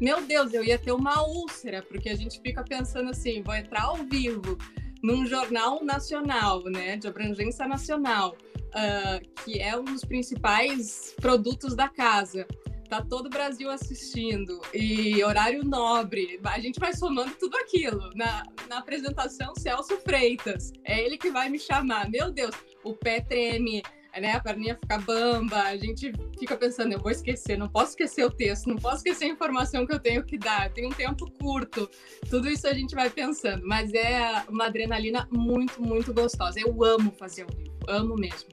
meu 0.00 0.20
Deus, 0.20 0.52
eu 0.52 0.64
ia 0.64 0.76
ter 0.76 0.90
uma 0.90 1.24
úlcera, 1.24 1.80
porque 1.80 2.08
a 2.08 2.16
gente 2.16 2.40
fica 2.40 2.64
pensando 2.64 3.10
assim, 3.10 3.40
vou 3.40 3.54
entrar 3.54 3.82
ao 3.82 3.98
vivo 3.98 4.58
num 5.00 5.24
jornal 5.24 5.84
nacional, 5.84 6.64
né, 6.64 6.96
de 6.96 7.06
abrangência 7.06 7.68
nacional, 7.68 8.36
uh, 8.56 9.42
que 9.44 9.60
é 9.60 9.76
um 9.76 9.84
dos 9.84 10.04
principais 10.04 11.14
produtos 11.20 11.76
da 11.76 11.88
casa. 11.88 12.48
Tá 12.92 13.00
todo 13.00 13.24
o 13.24 13.30
Brasil 13.30 13.70
assistindo 13.70 14.60
e 14.74 15.24
horário 15.24 15.64
nobre. 15.64 16.38
A 16.44 16.60
gente 16.60 16.78
vai 16.78 16.94
somando 16.94 17.34
tudo 17.36 17.56
aquilo. 17.56 18.10
Na, 18.14 18.42
na 18.68 18.80
apresentação, 18.80 19.54
Celso 19.56 19.96
Freitas. 20.02 20.74
É 20.84 21.02
ele 21.02 21.16
que 21.16 21.30
vai 21.30 21.48
me 21.48 21.58
chamar. 21.58 22.10
Meu 22.10 22.30
Deus, 22.30 22.54
o 22.84 22.92
pé 22.92 23.22
treme, 23.22 23.82
né, 24.14 24.32
a 24.32 24.40
perninha 24.40 24.76
fica 24.78 24.98
bamba, 24.98 25.62
a 25.62 25.76
gente 25.78 26.12
fica 26.38 26.54
pensando, 26.54 26.92
eu 26.92 26.98
vou 26.98 27.10
esquecer, 27.10 27.56
não 27.56 27.66
posso 27.66 27.92
esquecer 27.92 28.26
o 28.26 28.30
texto, 28.30 28.68
não 28.68 28.76
posso 28.76 28.96
esquecer 28.96 29.24
a 29.24 29.28
informação 29.28 29.86
que 29.86 29.94
eu 29.94 29.98
tenho 29.98 30.22
que 30.22 30.36
dar, 30.36 30.70
tenho 30.70 30.90
um 30.90 30.92
tempo 30.92 31.30
curto. 31.40 31.88
Tudo 32.28 32.46
isso 32.46 32.68
a 32.68 32.74
gente 32.74 32.94
vai 32.94 33.08
pensando, 33.08 33.66
mas 33.66 33.94
é 33.94 34.44
uma 34.50 34.66
adrenalina 34.66 35.26
muito, 35.32 35.80
muito 35.80 36.12
gostosa. 36.12 36.60
Eu 36.60 36.84
amo 36.84 37.10
fazer 37.12 37.44
o 37.44 37.56
vivo, 37.56 37.72
amo 37.88 38.16
mesmo. 38.16 38.50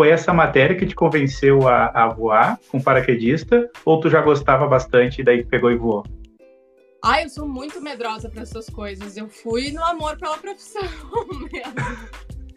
Foi 0.00 0.08
essa 0.08 0.32
matéria 0.32 0.74
que 0.74 0.86
te 0.86 0.94
convenceu 0.94 1.68
a, 1.68 1.88
a 1.88 2.08
voar 2.08 2.58
com 2.70 2.80
paraquedista, 2.80 3.70
ou 3.84 4.00
tu 4.00 4.08
já 4.08 4.22
gostava 4.22 4.66
bastante 4.66 5.20
e 5.20 5.22
daí 5.22 5.44
pegou 5.44 5.70
e 5.70 5.76
voou? 5.76 6.06
Ah, 7.04 7.20
eu 7.20 7.28
sou 7.28 7.46
muito 7.46 7.82
medrosa 7.82 8.30
para 8.30 8.40
essas 8.40 8.70
coisas. 8.70 9.18
Eu 9.18 9.28
fui 9.28 9.70
no 9.72 9.84
amor 9.84 10.16
pela 10.16 10.38
profissão 10.38 10.80
mesmo. 11.52 11.74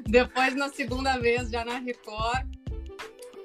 Depois, 0.08 0.56
na 0.56 0.70
segunda 0.70 1.18
vez, 1.18 1.50
já 1.50 1.66
na 1.66 1.80
Record, 1.80 2.48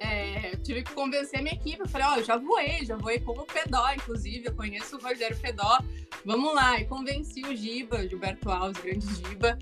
é, 0.01 0.57
tive 0.63 0.83
que 0.83 0.93
convencer 0.93 1.41
a 1.41 1.43
minha 1.43 1.55
equipe. 1.55 1.81
Eu 1.81 1.89
falei, 1.89 2.07
ó, 2.07 2.17
oh, 2.19 2.23
já 2.23 2.37
voei, 2.37 2.85
já 2.85 2.97
voei 2.97 3.19
como 3.21 3.45
Pedó, 3.47 3.91
inclusive. 3.93 4.47
Eu 4.47 4.55
conheço 4.55 4.97
o 4.97 5.01
Rogério 5.01 5.37
Pedó. 5.39 5.79
Vamos 6.25 6.55
lá. 6.55 6.81
E 6.81 6.85
convenci 6.85 7.43
o 7.43 7.55
Giba, 7.55 8.07
Gilberto 8.07 8.51
Alves, 8.51 8.81
grande 8.83 9.07
Giba, 9.15 9.59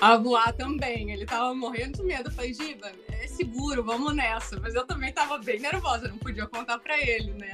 a 0.00 0.16
voar 0.16 0.52
também. 0.52 1.10
Ele 1.10 1.24
tava 1.24 1.54
morrendo 1.54 1.98
de 1.98 2.04
medo. 2.04 2.28
Eu 2.28 2.32
falei, 2.32 2.52
Giba, 2.52 2.92
é 3.08 3.26
seguro, 3.26 3.82
vamos 3.82 4.14
nessa. 4.14 4.58
Mas 4.60 4.74
eu 4.74 4.86
também 4.86 5.12
tava 5.12 5.38
bem 5.38 5.60
nervosa, 5.60 6.08
não 6.08 6.18
podia 6.18 6.46
contar 6.46 6.78
para 6.78 7.00
ele, 7.00 7.32
né? 7.34 7.52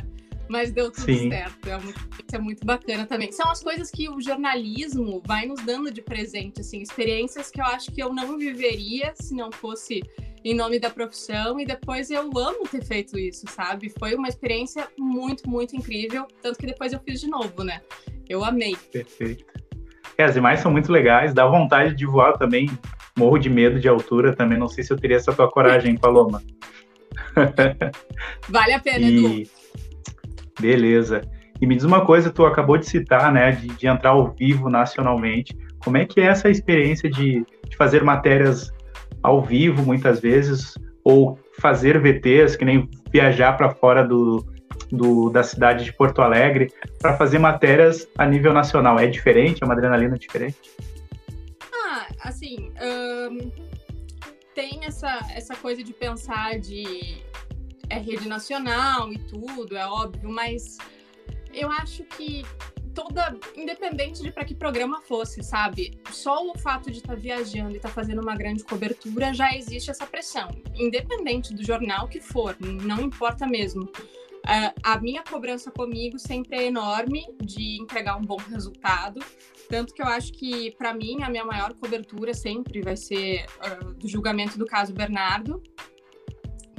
Mas 0.49 0.71
deu 0.71 0.91
tudo 0.91 1.07
Sim. 1.07 1.31
certo. 1.31 1.69
É 1.69 1.79
muito, 1.79 1.99
isso 1.99 2.37
é 2.37 2.39
muito 2.39 2.67
bacana 2.67 3.07
também. 3.07 3.33
São 3.33 3.51
as 3.51 3.63
coisas 3.63 3.91
que 3.91 4.09
o 4.11 4.21
jornalismo 4.21 5.23
vai 5.25 5.47
nos 5.47 5.63
dando 5.65 5.91
de 5.91 6.03
presente, 6.03 6.61
assim, 6.61 6.83
experiências 6.83 7.51
que 7.51 7.61
eu 7.61 7.65
acho 7.65 7.91
que 7.91 8.03
eu 8.03 8.13
não 8.13 8.37
viveria 8.37 9.15
se 9.15 9.35
não 9.35 9.51
fosse 9.51 10.03
em 10.45 10.55
nome 10.55 10.79
da 10.79 10.91
profissão. 10.91 11.59
E 11.59 11.65
depois 11.65 12.11
eu 12.11 12.31
amo 12.37 12.69
ter 12.71 12.85
feito 12.85 13.19
isso, 13.19 13.47
sabe? 13.49 13.93
Foi 13.99 14.15
uma 14.15 14.29
experiência 14.29 14.87
muito, 14.99 15.49
muito 15.49 15.75
incrível. 15.75 16.27
Tanto 16.43 16.59
que 16.59 16.67
depois 16.67 16.93
eu 16.93 17.01
fiz 17.01 17.21
de 17.21 17.29
novo, 17.29 17.65
né? 17.65 17.81
Eu 18.29 18.45
amei. 18.45 18.77
Perfeito. 18.93 19.45
É, 20.19 20.25
as 20.25 20.37
imagens 20.37 20.61
são 20.61 20.71
muito 20.71 20.93
legais, 20.93 21.35
dá 21.35 21.47
vontade 21.47 21.95
de 21.95 22.07
voar 22.07 22.37
também. 22.37 22.71
Morro 23.17 23.39
de 23.39 23.49
medo 23.49 23.81
de 23.81 23.89
altura 23.89 24.35
também. 24.35 24.59
Não 24.59 24.69
sei 24.69 24.85
se 24.85 24.93
eu 24.93 24.97
teria 24.97 25.17
essa 25.17 25.33
tua 25.33 25.51
coragem, 25.51 25.97
Paloma. 25.97 26.43
vale 28.49 28.73
a 28.73 28.81
pena, 28.81 29.09
e... 29.09 29.43
Edu. 29.43 29.51
Beleza. 30.61 31.23
E 31.61 31.67
me 31.67 31.75
diz 31.75 31.85
uma 31.85 32.05
coisa, 32.05 32.31
tu 32.31 32.45
acabou 32.45 32.77
de 32.77 32.87
citar, 32.87 33.33
né, 33.33 33.53
de, 33.53 33.69
de 33.69 33.87
entrar 33.87 34.11
ao 34.11 34.33
vivo 34.33 34.69
nacionalmente. 34.69 35.57
Como 35.83 35.97
é 35.97 36.05
que 36.05 36.21
é 36.21 36.25
essa 36.25 36.51
experiência 36.51 37.11
de, 37.11 37.45
de 37.69 37.77
fazer 37.77 38.03
matérias 38.03 38.73
ao 39.25 39.41
vivo, 39.41 39.83
muitas 39.83 40.21
vezes, 40.21 40.75
ou 41.03 41.39
fazer 41.59 41.99
VTs, 41.99 42.57
que 42.57 42.65
nem 42.65 42.91
viajar 43.11 43.55
para 43.55 43.71
fora 43.71 44.07
do, 44.07 44.45
do, 44.93 45.31
da 45.31 45.43
cidade 45.43 45.83
de 45.83 45.93
Porto 45.95 46.21
Alegre, 46.21 46.71
para 47.01 47.17
fazer 47.17 47.39
matérias 47.39 48.07
a 48.19 48.27
nível 48.27 48.53
nacional? 48.53 48.99
É 48.99 49.07
diferente? 49.07 49.63
É 49.63 49.65
uma 49.65 49.73
adrenalina 49.73 50.19
diferente? 50.19 50.59
Ah, 51.73 52.07
assim, 52.21 52.71
tem 54.55 54.85
essa, 54.85 55.21
essa 55.35 55.57
coisa 55.57 55.83
de 55.83 55.95
pensar 55.95 56.59
de 56.59 57.23
é 57.89 57.99
rede 57.99 58.29
nacional 58.29 59.11
e 59.11 59.19
tudo, 59.19 59.75
é 59.75 59.87
óbvio, 59.87 60.29
mas 60.29 60.77
eu 61.53 61.71
acho 61.71 62.05
que 62.05 62.45
toda, 62.95 63.37
independente 63.57 64.23
de 64.23 64.31
para 64.31 64.45
que 64.45 64.55
programa 64.55 65.03
fosse, 65.03 65.43
sabe? 65.43 65.99
Só 66.11 66.47
o 66.47 66.59
fato 66.59 66.91
de 66.91 66.99
estar 66.99 67.15
tá 67.15 67.21
viajando 67.21 67.73
e 67.73 67.77
estar 67.77 67.89
tá 67.89 67.95
fazendo 67.95 68.23
uma 68.23 68.37
grande 68.37 68.65
cobertura 68.65 69.35
já 69.35 69.55
existe 69.55 69.91
essa 69.91 70.07
pressão, 70.07 70.49
independente 70.75 71.53
do 71.53 71.65
jornal 71.65 72.09
que 72.09 72.21
for, 72.21 72.57
não 72.61 73.01
importa 73.01 73.47
mesmo. 73.47 73.83
Uh, 73.83 74.73
a 74.83 75.01
minha 75.01 75.23
cobrança 75.23 75.71
comigo 75.71 76.19
sempre 76.19 76.59
é 76.59 76.65
enorme 76.65 77.27
de 77.41 77.81
entregar 77.81 78.17
um 78.17 78.23
bom 78.23 78.37
resultado, 78.37 79.19
tanto 79.71 79.95
que 79.95 80.03
eu 80.03 80.07
acho 80.07 80.33
que 80.33 80.71
para 80.73 80.93
mim 80.93 81.23
a 81.23 81.31
minha 81.31 81.47
maior 81.47 81.73
cobertura 81.73 82.35
sempre 82.35 82.83
vai 82.83 82.95
ser 82.95 83.47
uh, 83.67 83.95
do 83.95 84.07
julgamento 84.07 84.59
do 84.59 84.67
caso 84.67 84.93
Bernardo, 84.93 85.63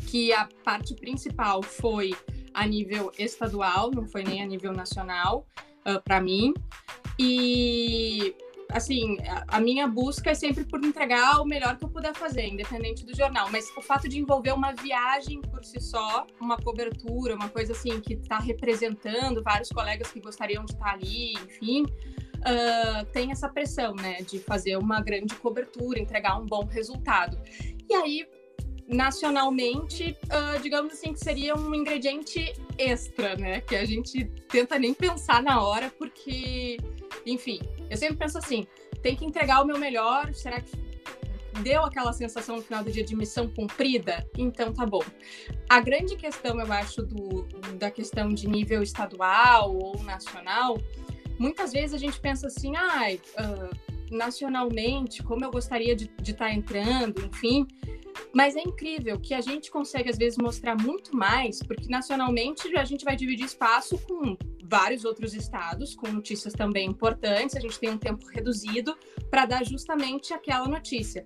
que 0.07 0.31
a 0.31 0.47
parte 0.63 0.93
principal 0.93 1.63
foi 1.63 2.13
a 2.53 2.67
nível 2.67 3.11
estadual, 3.17 3.89
não 3.91 4.05
foi 4.07 4.23
nem 4.23 4.43
a 4.43 4.45
nível 4.45 4.71
nacional, 4.71 5.47
uh, 5.87 6.01
para 6.03 6.21
mim. 6.21 6.53
E 7.19 8.35
assim, 8.69 9.17
a, 9.47 9.59
minha 9.59 9.87
busca 9.87 10.31
é 10.31 10.33
sempre 10.33 10.65
por 10.65 10.83
entregar 10.83 11.39
o 11.41 11.45
melhor 11.45 11.77
que 11.77 11.85
eu 11.85 11.89
puder 11.89 12.13
fazer, 12.13 12.47
independente 12.47 13.05
do 13.05 13.15
jornal. 13.15 13.49
Mas 13.51 13.69
o 13.77 13.81
fato 13.81 14.09
de 14.09 14.19
envolver 14.19 14.51
uma 14.51 14.73
viagem 14.73 15.41
por 15.41 15.63
si 15.63 15.79
só, 15.79 16.25
uma 16.41 16.57
cobertura, 16.57 17.35
uma 17.35 17.49
coisa 17.49 17.73
assim 17.73 17.99
que 18.01 18.13
está 18.13 18.39
representando 18.39 19.41
vários 19.43 19.69
colegas 19.69 20.11
que 20.11 20.19
gostariam 20.19 20.65
de 20.65 20.73
estar 20.73 20.85
tá 20.85 20.91
ali, 20.91 21.33
enfim, 21.33 21.83
uh, 21.83 23.05
tem 23.13 23.31
essa 23.31 23.47
pressão, 23.47 23.93
né, 23.95 24.21
de 24.21 24.39
fazer 24.39 24.77
uma 24.77 25.01
grande 25.01 25.35
cobertura, 25.35 25.99
entregar 25.99 26.37
um 26.37 26.45
bom 26.45 26.65
resultado. 26.65 27.37
E 27.89 27.93
aí 27.93 28.27
nacionalmente, 28.87 30.15
uh, 30.25 30.61
digamos 30.61 30.93
assim, 30.93 31.13
que 31.13 31.19
seria 31.19 31.55
um 31.55 31.73
ingrediente 31.73 32.53
extra, 32.77 33.35
né? 33.35 33.61
Que 33.61 33.75
a 33.75 33.85
gente 33.85 34.25
tenta 34.49 34.77
nem 34.77 34.93
pensar 34.93 35.41
na 35.41 35.61
hora, 35.61 35.91
porque, 35.97 36.77
enfim, 37.25 37.59
eu 37.89 37.97
sempre 37.97 38.17
penso 38.17 38.37
assim: 38.37 38.67
tem 39.01 39.15
que 39.15 39.25
entregar 39.25 39.61
o 39.61 39.65
meu 39.65 39.77
melhor, 39.77 40.33
será 40.33 40.61
que 40.61 40.71
deu 41.61 41.83
aquela 41.83 42.13
sensação 42.13 42.57
no 42.57 42.61
final 42.61 42.83
do 42.83 42.91
dia 42.91 43.03
de 43.03 43.15
missão 43.15 43.47
cumprida? 43.47 44.27
Então 44.37 44.71
tá 44.73 44.85
bom. 44.85 45.03
A 45.69 45.79
grande 45.79 46.15
questão, 46.15 46.59
eu 46.59 46.71
acho, 46.71 47.01
do, 47.01 47.43
da 47.77 47.89
questão 47.89 48.29
de 48.29 48.47
nível 48.47 48.83
estadual 48.83 49.75
ou 49.75 50.03
nacional, 50.03 50.77
muitas 51.39 51.71
vezes 51.71 51.93
a 51.93 51.97
gente 51.97 52.19
pensa 52.19 52.47
assim, 52.47 52.75
ai. 52.75 53.19
Uh, 53.39 53.95
nacionalmente, 54.11 55.23
como 55.23 55.43
eu 55.43 55.49
gostaria 55.49 55.95
de 55.95 56.09
estar 56.21 56.45
tá 56.45 56.53
entrando, 56.53 57.25
enfim, 57.25 57.67
mas 58.33 58.55
é 58.55 58.61
incrível 58.61 59.19
que 59.19 59.33
a 59.33 59.41
gente 59.41 59.71
consegue, 59.71 60.09
às 60.09 60.17
vezes, 60.17 60.37
mostrar 60.37 60.75
muito 60.75 61.15
mais, 61.15 61.59
porque 61.59 61.87
nacionalmente 61.87 62.75
a 62.75 62.85
gente 62.85 63.05
vai 63.05 63.15
dividir 63.15 63.45
espaço 63.45 63.97
com 63.99 64.37
vários 64.63 65.05
outros 65.05 65.33
estados, 65.33 65.95
com 65.95 66.07
notícias 66.07 66.53
também 66.53 66.87
importantes, 66.87 67.55
a 67.55 67.59
gente 67.59 67.79
tem 67.79 67.91
um 67.91 67.97
tempo 67.97 68.25
reduzido 68.27 68.97
para 69.29 69.45
dar 69.45 69.63
justamente 69.63 70.33
aquela 70.33 70.67
notícia. 70.67 71.25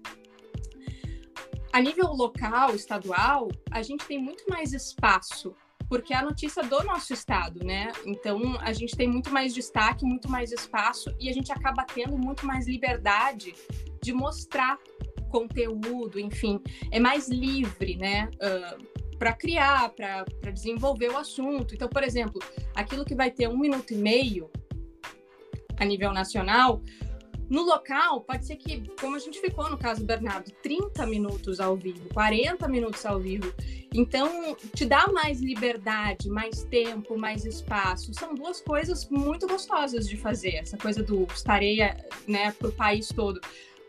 A 1.72 1.80
nível 1.80 2.08
local, 2.14 2.76
estadual, 2.76 3.48
a 3.72 3.82
gente 3.82 4.06
tem 4.06 4.20
muito 4.20 4.44
mais 4.50 4.74
espaço, 4.74 5.56
porque 5.88 6.14
é 6.14 6.18
a 6.18 6.24
notícia 6.24 6.64
do 6.64 6.84
nosso 6.84 7.14
estado, 7.14 7.64
né? 7.64 7.92
Então 8.06 8.58
a 8.60 8.74
gente 8.74 8.96
tem 8.96 9.08
muito 9.08 9.32
mais 9.32 9.54
destaque, 9.54 10.06
muito 10.06 10.30
mais 10.30 10.52
espaço 10.52 11.14
e 11.20 11.30
a 11.30 11.34
gente 11.34 11.52
acaba 11.52 11.84
tendo 11.84 12.18
muito 12.18 12.46
mais 12.46 12.68
liberdade 12.68 13.54
de 14.02 14.14
mostrar 14.14 14.80
conteúdo, 15.30 16.20
enfim, 16.20 16.60
é 16.92 17.00
mais 17.00 17.30
livre, 17.30 17.96
né? 17.96 18.30
Uh, 18.36 19.00
para 19.18 19.34
criar, 19.34 19.90
para 19.90 20.52
desenvolver 20.52 21.10
o 21.10 21.18
assunto. 21.18 21.76
Então, 21.76 21.90
por 21.90 22.04
exemplo, 22.04 22.42
aquilo 22.74 23.04
que 23.04 23.14
vai 23.14 23.30
ter 23.30 23.48
um 23.50 23.58
minuto 23.58 23.94
e 23.94 23.98
meio 23.98 24.50
a 25.78 25.86
nível 25.86 26.14
nacional, 26.14 26.82
no 27.50 27.64
local, 27.64 28.22
pode 28.22 28.46
ser 28.46 28.58
que, 28.58 28.88
como 29.02 29.16
a 29.16 29.20
gente 29.20 29.42
ficou 29.42 29.70
no 29.72 29.78
caso 29.78 30.02
do 30.02 30.06
Bernardo, 30.06 30.52
30 30.62 31.04
minutos 31.08 31.60
ao 31.60 31.76
vivo, 31.76 32.08
40 32.14 32.68
minutos 32.68 33.04
ao 33.08 33.20
vivo. 33.20 33.52
Então, 33.92 34.56
te 34.76 34.86
dá 34.86 35.08
mais 35.08 35.42
liberdade, 35.42 36.30
mais 36.30 36.64
tempo, 36.66 37.18
mais 37.18 37.46
espaço. 37.46 38.14
São 38.14 38.36
duas 38.36 38.62
coisas 38.62 39.10
muito 39.10 39.48
gostosas 39.48 40.08
de 40.08 40.16
fazer. 40.16 40.58
Essa 40.58 40.78
coisa 40.78 41.02
do 41.02 41.26
estarei 41.34 41.80
né, 42.28 42.52
para 42.52 42.68
o 42.68 42.72
país 42.72 43.08
todo. 43.08 43.42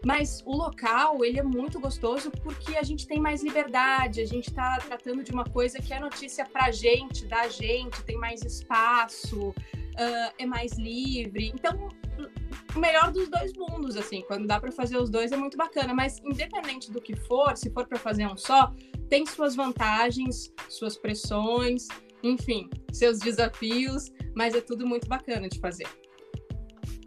Mas 0.05 0.43
o 0.47 0.57
local, 0.57 1.25
ele 1.25 1.39
é 1.39 1.43
muito 1.43 1.79
gostoso 1.79 2.31
porque 2.31 2.77
a 2.77 2.83
gente 2.83 3.07
tem 3.07 3.21
mais 3.21 3.43
liberdade, 3.43 4.21
a 4.21 4.27
gente 4.27 4.49
está 4.49 4.79
tratando 4.79 5.23
de 5.23 5.31
uma 5.31 5.45
coisa 5.45 5.79
que 5.79 5.93
é 5.93 6.01
notícia 6.01 6.47
para 6.47 6.71
gente, 6.71 7.27
da 7.27 7.49
gente, 7.49 8.03
tem 8.05 8.17
mais 8.17 8.43
espaço, 8.43 9.51
uh, 9.51 10.35
é 10.39 10.47
mais 10.47 10.73
livre. 10.79 11.53
Então, 11.55 11.89
o 12.75 12.79
melhor 12.79 13.13
dos 13.13 13.29
dois 13.29 13.53
mundos, 13.53 13.97
assim, 13.97 14.23
quando 14.23 14.47
dá 14.47 14.59
para 14.59 14.73
fazer 14.73 14.97
os 14.97 15.11
dois 15.11 15.33
é 15.33 15.37
muito 15.37 15.57
bacana, 15.57 15.93
mas 15.93 16.19
independente 16.25 16.91
do 16.91 17.01
que 17.01 17.15
for, 17.15 17.57
se 17.57 17.71
for 17.71 17.87
para 17.87 17.99
fazer 17.99 18.27
um 18.27 18.37
só, 18.37 18.73
tem 19.09 19.27
suas 19.27 19.55
vantagens, 19.55 20.53
suas 20.69 20.97
pressões, 20.97 21.89
enfim, 22.23 22.71
seus 22.93 23.19
desafios, 23.19 24.11
mas 24.35 24.55
é 24.55 24.61
tudo 24.61 24.87
muito 24.87 25.07
bacana 25.09 25.49
de 25.49 25.59
fazer. 25.59 25.87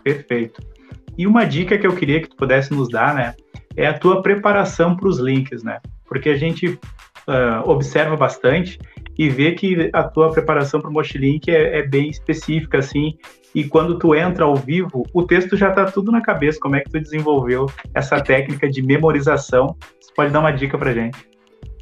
Perfeito. 0.03 0.72
E 1.17 1.27
uma 1.27 1.45
dica 1.45 1.77
que 1.77 1.85
eu 1.85 1.95
queria 1.95 2.21
que 2.21 2.29
tu 2.29 2.35
pudesse 2.35 2.73
nos 2.73 2.89
dar, 2.89 3.13
né, 3.13 3.33
é 3.75 3.87
a 3.87 3.97
tua 3.97 4.21
preparação 4.21 4.95
para 4.95 5.07
os 5.07 5.19
links, 5.19 5.63
né? 5.63 5.79
Porque 6.05 6.29
a 6.29 6.35
gente 6.35 6.67
uh, 6.67 7.69
observa 7.69 8.15
bastante 8.15 8.79
e 9.17 9.29
vê 9.29 9.51
que 9.51 9.89
a 9.93 10.03
tua 10.03 10.31
preparação 10.31 10.81
para 10.81 10.89
o 10.89 10.93
Mochilink 10.93 11.49
é, 11.49 11.79
é, 11.79 11.87
bem 11.87 12.09
específica, 12.09 12.79
assim, 12.79 13.17
e 13.53 13.63
quando 13.63 13.99
tu 13.99 14.15
entra 14.15 14.45
ao 14.45 14.55
vivo, 14.55 15.03
o 15.13 15.23
texto 15.23 15.55
já 15.55 15.69
está 15.69 15.85
tudo 15.85 16.11
na 16.11 16.21
cabeça. 16.21 16.59
Como 16.59 16.75
é 16.75 16.81
que 16.81 16.89
tu 16.89 16.99
desenvolveu 16.99 17.67
essa 17.93 18.19
técnica 18.19 18.67
de 18.67 18.81
memorização? 18.81 19.75
Você 20.01 20.11
pode 20.15 20.31
dar 20.31 20.39
uma 20.39 20.51
dica 20.51 20.77
para 20.77 20.91
gente? 20.91 21.32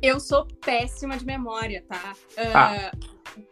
Eu 0.02 0.20
sou 0.20 0.46
péssima 0.46 1.18
de 1.18 1.26
memória, 1.26 1.84
tá? 1.88 2.16
Uh, 2.38 2.52
ah 2.54 2.92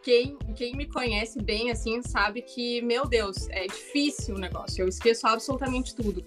quem, 0.02 0.36
quem 0.54 0.76
me 0.76 0.86
conhece 0.86 1.40
bem, 1.42 1.70
assim, 1.70 2.02
sabe 2.02 2.42
que, 2.42 2.82
meu 2.82 3.06
Deus, 3.06 3.48
é 3.50 3.66
difícil 3.66 4.34
o 4.34 4.38
negócio. 4.38 4.82
Eu 4.82 4.88
esqueço 4.88 5.26
absolutamente 5.26 5.94
tudo. 5.94 6.24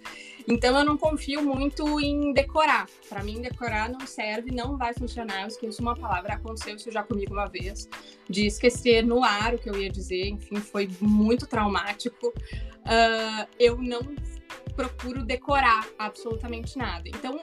Então, 0.47 0.77
eu 0.77 0.85
não 0.85 0.97
confio 0.97 1.41
muito 1.41 1.99
em 1.99 2.33
decorar. 2.33 2.87
Para 3.07 3.23
mim, 3.23 3.41
decorar 3.41 3.89
não 3.89 4.05
serve, 4.05 4.51
não 4.51 4.77
vai 4.77 4.93
funcionar. 4.93 5.41
Eu 5.41 5.47
esqueço 5.47 5.81
uma 5.81 5.95
palavra. 5.95 6.33
Aconteceu 6.33 6.75
isso 6.75 6.91
já 6.91 7.03
comigo 7.03 7.33
uma 7.33 7.47
vez, 7.47 7.87
de 8.29 8.45
esquecer 8.45 9.05
no 9.05 9.23
ar 9.23 9.55
o 9.55 9.57
que 9.57 9.69
eu 9.69 9.79
ia 9.79 9.89
dizer. 9.89 10.27
Enfim, 10.27 10.55
foi 10.57 10.89
muito 10.99 11.47
traumático. 11.47 12.27
Uh, 12.27 13.47
eu 13.59 13.77
não 13.77 14.01
procuro 14.75 15.23
decorar 15.23 15.87
absolutamente 15.97 16.77
nada. 16.77 17.07
Então, 17.07 17.39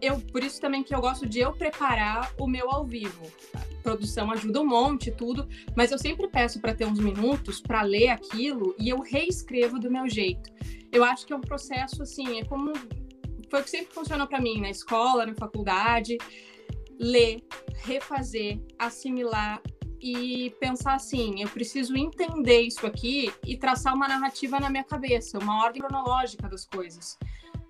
eu, 0.00 0.20
por 0.20 0.42
isso 0.42 0.60
também 0.60 0.82
que 0.82 0.94
eu 0.94 1.00
gosto 1.00 1.26
de 1.26 1.40
eu 1.40 1.52
preparar 1.52 2.32
o 2.38 2.46
meu 2.46 2.70
ao 2.70 2.84
vivo. 2.84 3.26
A 3.54 3.82
produção 3.82 4.30
ajuda 4.30 4.60
um 4.60 4.66
monte, 4.66 5.10
tudo, 5.10 5.48
mas 5.76 5.90
eu 5.92 5.98
sempre 5.98 6.28
peço 6.28 6.60
para 6.60 6.74
ter 6.74 6.86
uns 6.86 6.98
minutos 6.98 7.60
para 7.60 7.82
ler 7.82 8.08
aquilo 8.08 8.74
e 8.78 8.88
eu 8.88 9.00
reescrevo 9.00 9.78
do 9.78 9.90
meu 9.90 10.08
jeito. 10.08 10.50
Eu 10.90 11.04
acho 11.04 11.26
que 11.26 11.32
é 11.32 11.36
um 11.36 11.40
processo 11.40 12.02
assim, 12.02 12.40
é 12.40 12.44
como 12.44 12.72
foi 13.50 13.60
o 13.60 13.64
que 13.64 13.70
sempre 13.70 13.92
funcionou 13.92 14.26
para 14.26 14.40
mim 14.40 14.60
na 14.60 14.70
escola, 14.70 15.26
na 15.26 15.34
faculdade, 15.34 16.16
ler, 16.98 17.42
refazer, 17.82 18.60
assimilar 18.78 19.60
e 20.00 20.54
pensar 20.58 20.94
assim, 20.94 21.42
eu 21.42 21.48
preciso 21.48 21.96
entender 21.96 22.62
isso 22.62 22.86
aqui 22.86 23.30
e 23.44 23.56
traçar 23.56 23.94
uma 23.94 24.08
narrativa 24.08 24.58
na 24.58 24.70
minha 24.70 24.84
cabeça, 24.84 25.38
uma 25.38 25.62
ordem 25.62 25.82
cronológica 25.82 26.48
das 26.48 26.64
coisas 26.64 27.18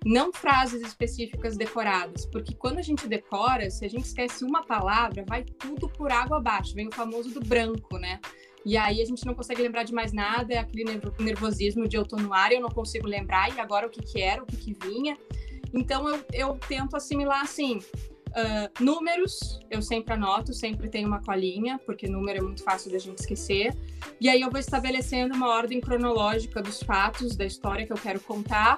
não 0.03 0.33
frases 0.33 0.81
específicas 0.81 1.55
decoradas, 1.55 2.25
porque 2.25 2.55
quando 2.55 2.79
a 2.79 2.81
gente 2.81 3.07
decora, 3.07 3.69
se 3.69 3.85
a 3.85 3.89
gente 3.89 4.05
esquece 4.05 4.43
uma 4.43 4.63
palavra, 4.63 5.23
vai 5.27 5.43
tudo 5.43 5.87
por 5.87 6.11
água 6.11 6.37
abaixo, 6.37 6.73
vem 6.73 6.87
o 6.87 6.91
famoso 6.91 7.29
do 7.29 7.39
branco, 7.39 7.97
né? 7.97 8.19
E 8.65 8.77
aí 8.77 9.01
a 9.01 9.05
gente 9.05 9.25
não 9.25 9.33
consegue 9.33 9.61
lembrar 9.61 9.83
de 9.83 9.93
mais 9.93 10.13
nada, 10.13 10.53
é 10.53 10.57
aquele 10.57 10.99
nervosismo 11.19 11.87
de 11.87 11.97
eu 11.97 12.05
tô 12.05 12.15
no 12.15 12.33
ar, 12.33 12.51
eu 12.51 12.61
não 12.61 12.69
consigo 12.69 13.07
lembrar, 13.07 13.55
e 13.55 13.59
agora 13.59 13.87
o 13.87 13.89
que 13.89 14.01
que 14.01 14.21
era, 14.21 14.41
o 14.41 14.45
que 14.45 14.55
que 14.55 14.73
vinha. 14.73 15.17
Então 15.73 16.07
eu, 16.07 16.23
eu 16.33 16.59
tento 16.67 16.95
assimilar 16.95 17.41
assim, 17.41 17.79
uh, 18.31 18.83
números, 18.83 19.59
eu 19.69 19.81
sempre 19.81 20.13
anoto, 20.13 20.53
sempre 20.53 20.89
tenho 20.89 21.07
uma 21.07 21.21
colinha, 21.21 21.79
porque 21.85 22.07
número 22.07 22.39
é 22.39 22.41
muito 22.41 22.63
fácil 22.63 22.91
da 22.91 22.99
gente 22.99 23.19
esquecer. 23.19 23.75
E 24.19 24.29
aí 24.29 24.41
eu 24.41 24.49
vou 24.49 24.59
estabelecendo 24.59 25.35
uma 25.35 25.49
ordem 25.49 25.79
cronológica 25.79 26.61
dos 26.61 26.81
fatos, 26.83 27.35
da 27.35 27.45
história 27.45 27.85
que 27.85 27.93
eu 27.93 27.97
quero 27.97 28.19
contar, 28.19 28.77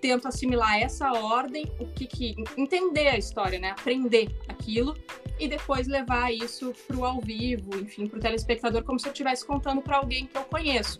tento 0.00 0.28
assimilar 0.28 0.78
essa 0.80 1.12
ordem, 1.12 1.70
o 1.78 1.86
que, 1.86 2.06
que 2.06 2.34
entender 2.56 3.08
a 3.08 3.18
história, 3.18 3.58
né? 3.58 3.70
Aprender 3.70 4.28
aquilo 4.48 4.96
e 5.38 5.48
depois 5.48 5.86
levar 5.86 6.32
isso 6.32 6.72
para 6.86 6.96
o 6.96 7.04
ao 7.04 7.20
vivo, 7.20 7.76
enfim, 7.78 8.06
para 8.06 8.18
o 8.18 8.20
telespectador, 8.20 8.82
como 8.84 8.98
se 8.98 9.06
eu 9.06 9.12
estivesse 9.12 9.46
contando 9.46 9.80
para 9.80 9.96
alguém 9.96 10.26
que 10.26 10.36
eu 10.36 10.44
conheço. 10.44 10.98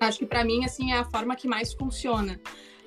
Acho 0.00 0.18
que 0.18 0.26
para 0.26 0.44
mim 0.44 0.64
assim 0.64 0.92
é 0.92 0.98
a 0.98 1.04
forma 1.04 1.36
que 1.36 1.46
mais 1.46 1.72
funciona 1.72 2.40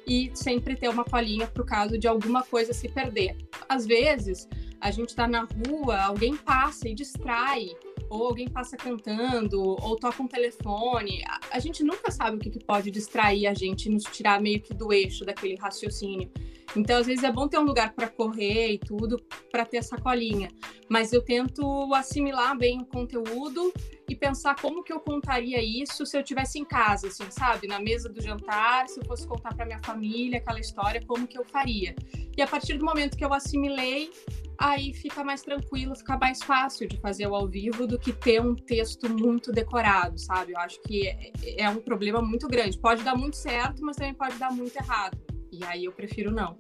e 0.06 0.32
sempre 0.34 0.76
ter 0.76 0.90
uma 0.90 1.04
colinha 1.04 1.48
para 1.48 1.62
o 1.62 1.66
caso 1.66 1.98
de 1.98 2.08
alguma 2.08 2.44
coisa 2.44 2.74
se 2.74 2.88
perder. 2.88 3.38
Às 3.68 3.86
vezes 3.86 4.48
a 4.80 4.92
gente 4.92 5.10
está 5.10 5.28
na 5.28 5.48
rua, 5.68 5.98
alguém 6.00 6.36
passa 6.36 6.88
e 6.88 6.94
distrai 6.94 7.72
ou 8.10 8.28
alguém 8.28 8.48
passa 8.48 8.78
cantando, 8.78 9.62
ou 9.62 9.96
toca 9.96 10.22
um 10.22 10.28
telefone. 10.28 11.24
A, 11.28 11.40
a 11.58 11.60
gente 11.60 11.84
nunca 11.84 12.12
sabe 12.12 12.38
o 12.38 12.40
que, 12.40 12.50
que, 12.50 12.64
pode 12.64 12.92
distrair 12.92 13.48
a 13.48 13.54
gente, 13.54 13.90
nos 13.90 14.04
tirar 14.04 14.42
meio 14.42 14.62
que 14.62 14.74
do 14.74 14.92
eixo 14.94 15.26
daquele 15.26 15.56
raciocínio. 15.56 16.32
Então, 16.76 17.00
às 17.00 17.08
vezes 17.08 17.24
é 17.24 17.32
bom 17.32 17.48
ter 17.48 17.58
um 17.58 17.64
lugar 17.64 17.94
para 17.94 18.08
correr 18.08 18.74
e 18.74 18.78
tudo, 18.78 19.18
para 19.52 19.66
ter 19.66 19.78
essa 19.78 19.98
colinha. 19.98 20.50
Mas 20.90 21.14
eu 21.14 21.22
tento 21.22 21.94
assimilar 21.94 22.58
bem 22.58 22.82
o 22.82 22.86
conteúdo 22.86 23.74
e 24.08 24.16
pensar 24.16 24.56
como 24.56 24.84
que 24.84 24.92
eu 24.92 25.00
contaria 25.00 25.62
isso 25.62 26.06
se 26.06 26.18
eu 26.18 26.24
tivesse 26.24 26.60
em 26.60 26.66
casa, 26.66 27.08
assim, 27.08 27.30
sabe? 27.30 27.68
Na 27.68 27.80
mesa 27.80 28.10
do 28.10 28.22
jantar, 28.22 28.88
se 28.88 29.00
eu 29.00 29.06
fosse 29.06 29.26
contar 29.28 29.54
para 29.54 29.66
minha 29.66 29.80
família 29.80 30.38
aquela 30.38 30.60
história, 30.60 31.02
como 31.06 31.26
que 31.26 31.38
eu 31.38 31.46
faria. 31.46 31.96
E 32.36 32.42
a 32.42 32.48
partir 32.48 32.78
do 32.78 32.86
momento 32.86 33.18
que 33.18 33.26
eu 33.26 33.34
assimilei, 33.34 34.12
aí 34.60 34.94
fica 34.94 35.24
mais 35.24 35.42
tranquilo, 35.42 35.96
fica 35.96 36.18
mais 36.18 36.42
fácil 36.42 36.88
de 36.88 37.00
fazer 37.00 37.28
o 37.28 37.36
ao 37.36 37.48
vivo 37.48 37.86
do 37.86 38.00
que 38.00 38.12
ter 38.12 38.42
um 38.42 38.56
texto 38.56 39.10
muito 39.10 39.52
decorado, 39.52 40.18
sabe? 40.18 40.54
Eu 40.54 40.60
acho 40.60 40.82
que 40.84 41.08
é, 41.08 41.32
é 41.58 41.70
um 41.70 41.78
problema 41.78 42.22
muito 42.22 42.48
grande. 42.48 42.78
Pode 42.80 43.04
dar 43.04 43.16
muito 43.16 43.38
certo, 43.38 43.84
mas 43.84 43.96
também 43.96 44.14
pode 44.14 44.36
dar 44.38 44.52
muito 44.52 44.76
errado. 44.76 45.18
E 45.52 45.64
aí 45.64 45.86
eu 45.86 45.92
prefiro 45.92 46.32
não. 46.32 46.58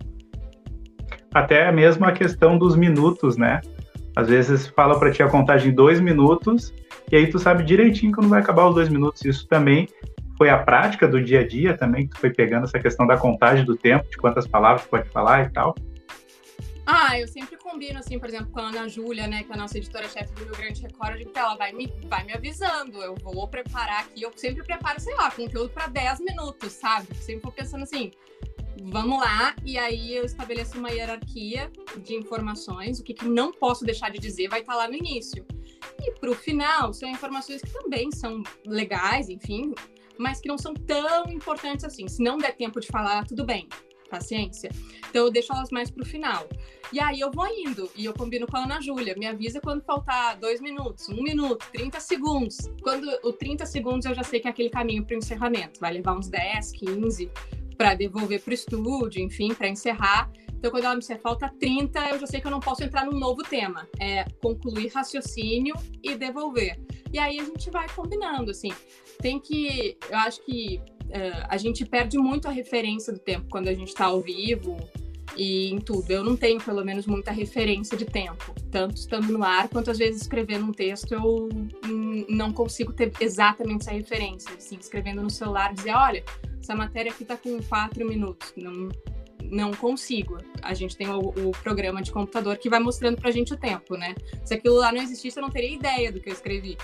Até 1.33 1.71
mesmo 1.71 2.05
a 2.05 2.11
questão 2.11 2.57
dos 2.57 2.75
minutos, 2.75 3.37
né? 3.37 3.61
Às 4.15 4.27
vezes 4.29 4.67
fala 4.67 4.99
para 4.99 5.11
ti 5.11 5.21
a 5.21 5.29
contagem 5.29 5.73
dois 5.73 5.99
minutos 5.99 6.73
e 7.11 7.15
aí 7.15 7.29
tu 7.29 7.39
sabe 7.39 7.63
direitinho 7.63 8.11
quando 8.11 8.29
vai 8.29 8.41
acabar 8.41 8.67
os 8.67 8.75
dois 8.75 8.89
minutos. 8.89 9.23
Isso 9.23 9.47
também 9.47 9.87
foi 10.37 10.49
a 10.49 10.57
prática 10.57 11.07
do 11.07 11.21
dia 11.21 11.41
a 11.41 11.47
dia 11.47 11.75
também, 11.75 12.07
que 12.07 12.15
tu 12.15 12.19
foi 12.19 12.31
pegando 12.31 12.65
essa 12.65 12.79
questão 12.79 13.07
da 13.07 13.17
contagem 13.17 13.65
do 13.65 13.75
tempo, 13.75 14.09
de 14.09 14.17
quantas 14.17 14.47
palavras 14.47 14.85
pode 14.85 15.09
falar 15.09 15.45
e 15.45 15.49
tal. 15.49 15.75
Ah, 16.89 17.19
eu 17.19 17.27
sempre 17.27 17.57
combino, 17.57 17.99
assim, 17.99 18.17
por 18.17 18.29
exemplo, 18.29 18.49
com 18.49 18.61
a 18.61 18.69
Ana 18.69 18.87
Júlia, 18.87 19.27
né, 19.27 19.43
que 19.43 19.51
é 19.51 19.55
a 19.55 19.57
nossa 19.57 19.77
editora-chefe 19.77 20.33
do 20.35 20.45
Rio 20.45 20.55
Grande 20.55 20.81
Record, 20.83 21.11
eu 21.11 21.17
digo 21.17 21.31
que 21.33 21.37
ela 21.37 21.53
vai 21.55 21.73
me, 21.73 21.91
vai 22.05 22.23
me 22.23 22.31
avisando, 22.31 23.03
eu 23.03 23.13
vou 23.15 23.45
preparar 23.45 24.05
aqui, 24.05 24.21
eu 24.21 24.31
sempre 24.37 24.63
preparo, 24.63 24.97
sei 25.01 25.13
lá, 25.15 25.29
conteúdo 25.29 25.69
para 25.69 25.87
10 25.87 26.21
minutos, 26.21 26.71
sabe? 26.71 27.13
Sempre 27.17 27.41
vou 27.41 27.51
pensando 27.51 27.83
assim, 27.83 28.09
vamos 28.83 29.19
lá, 29.19 29.53
e 29.65 29.77
aí 29.77 30.15
eu 30.15 30.23
estabeleço 30.23 30.79
uma 30.79 30.89
hierarquia 30.89 31.69
de 31.97 32.15
informações, 32.15 33.01
o 33.01 33.03
que, 33.03 33.13
que 33.13 33.25
não 33.25 33.51
posso 33.51 33.83
deixar 33.83 34.09
de 34.09 34.17
dizer 34.17 34.47
vai 34.47 34.61
estar 34.61 34.71
tá 34.71 34.77
lá 34.77 34.87
no 34.87 34.95
início. 34.95 35.45
E 36.01 36.11
para 36.13 36.31
o 36.31 36.35
final, 36.35 36.93
são 36.93 37.09
informações 37.09 37.61
que 37.61 37.69
também 37.69 38.09
são 38.13 38.41
legais, 38.65 39.27
enfim, 39.27 39.73
mas 40.17 40.39
que 40.39 40.47
não 40.47 40.57
são 40.57 40.73
tão 40.73 41.25
importantes 41.25 41.83
assim. 41.83 42.07
Se 42.07 42.23
não 42.23 42.37
der 42.37 42.55
tempo 42.55 42.79
de 42.79 42.87
falar, 42.87 43.27
tudo 43.27 43.45
bem 43.45 43.67
paciência. 44.07 44.71
Então 45.09 45.25
eu 45.25 45.31
deixo 45.31 45.53
elas 45.53 45.69
mais 45.69 45.91
pro 45.91 46.05
final. 46.05 46.47
E 46.91 46.99
aí 46.99 47.19
eu 47.19 47.31
vou 47.31 47.47
indo 47.47 47.89
e 47.95 48.05
eu 48.05 48.13
combino 48.13 48.47
com 48.47 48.57
a 48.57 48.63
Ana 48.63 48.81
Júlia. 48.81 49.15
Me 49.17 49.25
avisa 49.25 49.59
quando 49.59 49.83
faltar 49.83 50.37
dois 50.37 50.61
minutos, 50.61 51.09
um 51.09 51.21
minuto, 51.21 51.65
30 51.71 51.99
segundos. 51.99 52.57
Quando 52.81 53.07
o 53.23 53.33
30 53.33 53.65
segundos 53.65 54.05
eu 54.05 54.15
já 54.15 54.23
sei 54.23 54.39
que 54.39 54.47
é 54.47 54.51
aquele 54.51 54.69
caminho 54.69 55.05
para 55.05 55.15
o 55.15 55.17
encerramento. 55.17 55.79
Vai 55.79 55.93
levar 55.93 56.17
uns 56.17 56.29
10, 56.29 56.71
15 56.71 57.29
para 57.77 57.93
devolver 57.93 58.41
para 58.41 58.51
o 58.51 58.53
estúdio, 58.53 59.21
enfim, 59.21 59.53
para 59.53 59.67
encerrar. 59.67 60.31
Então, 60.57 60.71
quando 60.71 60.85
ela 60.85 60.95
me 60.95 61.01
disser 61.01 61.21
falta 61.21 61.53
30, 61.59 62.09
eu 62.09 62.19
já 62.19 62.25
sei 62.25 62.41
que 62.41 62.47
eu 62.47 62.51
não 62.51 62.59
posso 62.59 62.83
entrar 62.83 63.05
num 63.05 63.17
novo 63.17 63.43
tema. 63.43 63.87
É 63.99 64.23
concluir 64.41 64.87
raciocínio 64.87 65.75
e 66.01 66.15
devolver. 66.15 66.79
E 67.13 67.19
aí 67.19 67.39
a 67.39 67.43
gente 67.43 67.69
vai 67.69 67.87
combinando, 67.89 68.49
assim. 68.49 68.71
Tem 69.21 69.39
que. 69.39 69.97
Eu 70.09 70.17
acho 70.17 70.43
que 70.43 70.81
uh, 71.07 71.45
a 71.49 71.57
gente 71.57 71.85
perde 71.85 72.17
muito 72.17 72.47
a 72.47 72.51
referência 72.51 73.11
do 73.13 73.19
tempo 73.19 73.47
quando 73.49 73.67
a 73.67 73.73
gente 73.73 73.89
está 73.89 74.05
ao 74.05 74.21
vivo 74.21 74.77
e 75.35 75.69
em 75.69 75.79
tudo. 75.79 76.09
Eu 76.11 76.23
não 76.23 76.35
tenho, 76.35 76.59
pelo 76.59 76.83
menos, 76.83 77.05
muita 77.05 77.31
referência 77.31 77.97
de 77.97 78.05
tempo, 78.05 78.53
tanto 78.71 78.95
estando 78.95 79.31
no 79.31 79.43
ar 79.43 79.69
quanto 79.69 79.91
às 79.91 79.97
vezes 79.97 80.21
escrevendo 80.21 80.65
um 80.65 80.71
texto 80.71 81.13
eu 81.13 81.49
não 82.27 82.51
consigo 82.51 82.93
ter 82.93 83.11
exatamente 83.19 83.81
essa 83.81 83.91
referência. 83.91 84.51
Assim, 84.55 84.77
escrevendo 84.77 85.21
no 85.21 85.29
celular, 85.29 85.73
dizer, 85.73 85.91
olha, 85.91 86.23
essa 86.59 86.75
matéria 86.75 87.11
aqui 87.11 87.23
está 87.23 87.37
com 87.37 87.61
quatro 87.63 88.05
minutos. 88.05 88.53
Não, 88.55 88.89
não 89.43 89.71
consigo. 89.71 90.37
A 90.61 90.73
gente 90.73 90.97
tem 90.97 91.07
o, 91.09 91.19
o, 91.19 91.51
programa 91.63 92.01
de 92.01 92.11
computador 92.11 92.57
que 92.57 92.69
vai 92.69 92.79
mostrando 92.79 93.17
para 93.17 93.29
a 93.29 93.31
gente 93.31 93.53
o 93.53 93.57
tempo, 93.57 93.95
né? 93.95 94.15
Se 94.43 94.53
aquilo 94.53 94.75
lá 94.75 94.91
não 94.91 95.01
existisse, 95.01 95.37
eu 95.37 95.41
não 95.41 95.49
teria 95.49 95.73
ideia 95.73 96.11
do 96.11 96.19
que 96.19 96.29
eu 96.29 96.33
escrevi. 96.33 96.77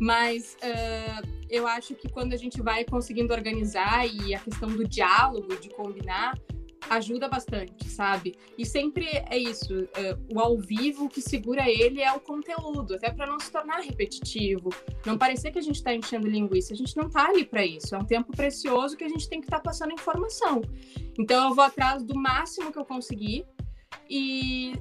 Mas 0.00 0.56
uh, 0.62 1.28
eu 1.50 1.66
acho 1.66 1.94
que 1.94 2.08
quando 2.08 2.32
a 2.32 2.36
gente 2.36 2.62
vai 2.62 2.84
conseguindo 2.84 3.34
organizar 3.34 4.06
e 4.06 4.34
a 4.34 4.40
questão 4.40 4.68
do 4.68 4.88
diálogo, 4.88 5.54
de 5.56 5.68
combinar, 5.68 6.34
ajuda 6.88 7.28
bastante, 7.28 7.88
sabe? 7.88 8.34
E 8.56 8.64
sempre 8.64 9.06
é 9.28 9.36
isso, 9.36 9.82
uh, 9.82 10.34
o 10.34 10.40
ao 10.40 10.58
vivo 10.58 11.08
que 11.08 11.20
segura 11.20 11.68
ele 11.68 12.00
é 12.00 12.10
o 12.12 12.20
conteúdo, 12.20 12.94
até 12.94 13.10
para 13.10 13.26
não 13.26 13.38
se 13.38 13.52
tornar 13.52 13.80
repetitivo, 13.80 14.70
não 15.04 15.18
parecer 15.18 15.50
que 15.50 15.58
a 15.58 15.62
gente 15.62 15.76
está 15.76 15.94
enchendo 15.94 16.26
linguiça, 16.26 16.72
a 16.72 16.76
gente 16.76 16.96
não 16.96 17.06
está 17.06 17.26
ali 17.28 17.44
para 17.44 17.64
isso, 17.64 17.94
é 17.94 17.98
um 17.98 18.04
tempo 18.04 18.32
precioso 18.34 18.96
que 18.96 19.04
a 19.04 19.08
gente 19.08 19.28
tem 19.28 19.40
que 19.40 19.46
estar 19.46 19.58
tá 19.58 19.62
passando 19.62 19.92
informação. 19.92 20.62
Então 21.18 21.48
eu 21.48 21.54
vou 21.54 21.64
atrás 21.64 22.02
do 22.02 22.14
máximo 22.14 22.72
que 22.72 22.78
eu 22.78 22.84
conseguir 22.84 23.44
e 24.08 24.72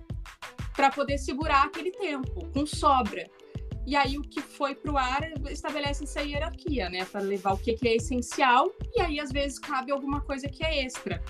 para 0.76 0.90
poder 0.90 1.18
segurar 1.18 1.66
aquele 1.66 1.92
tempo 1.92 2.48
com 2.54 2.66
sobra. 2.66 3.30
E 3.86 3.96
aí 3.96 4.18
o 4.18 4.22
que 4.22 4.42
foi 4.42 4.76
para 4.76 4.92
o 4.92 4.98
ar 4.98 5.32
estabelece 5.50 6.04
essa 6.04 6.22
hierarquia, 6.22 6.90
né? 6.90 7.06
Para 7.06 7.22
levar 7.22 7.54
o 7.54 7.58
que, 7.58 7.76
é 7.84 7.96
essencial 7.96 8.72
e 8.96 9.02
aí 9.02 9.20
às 9.20 9.32
vezes 9.32 9.58
cabe 9.58 9.92
alguma 9.92 10.22
coisa 10.22 10.48
que 10.48 10.64
é 10.64 10.84
extra. 10.86 11.22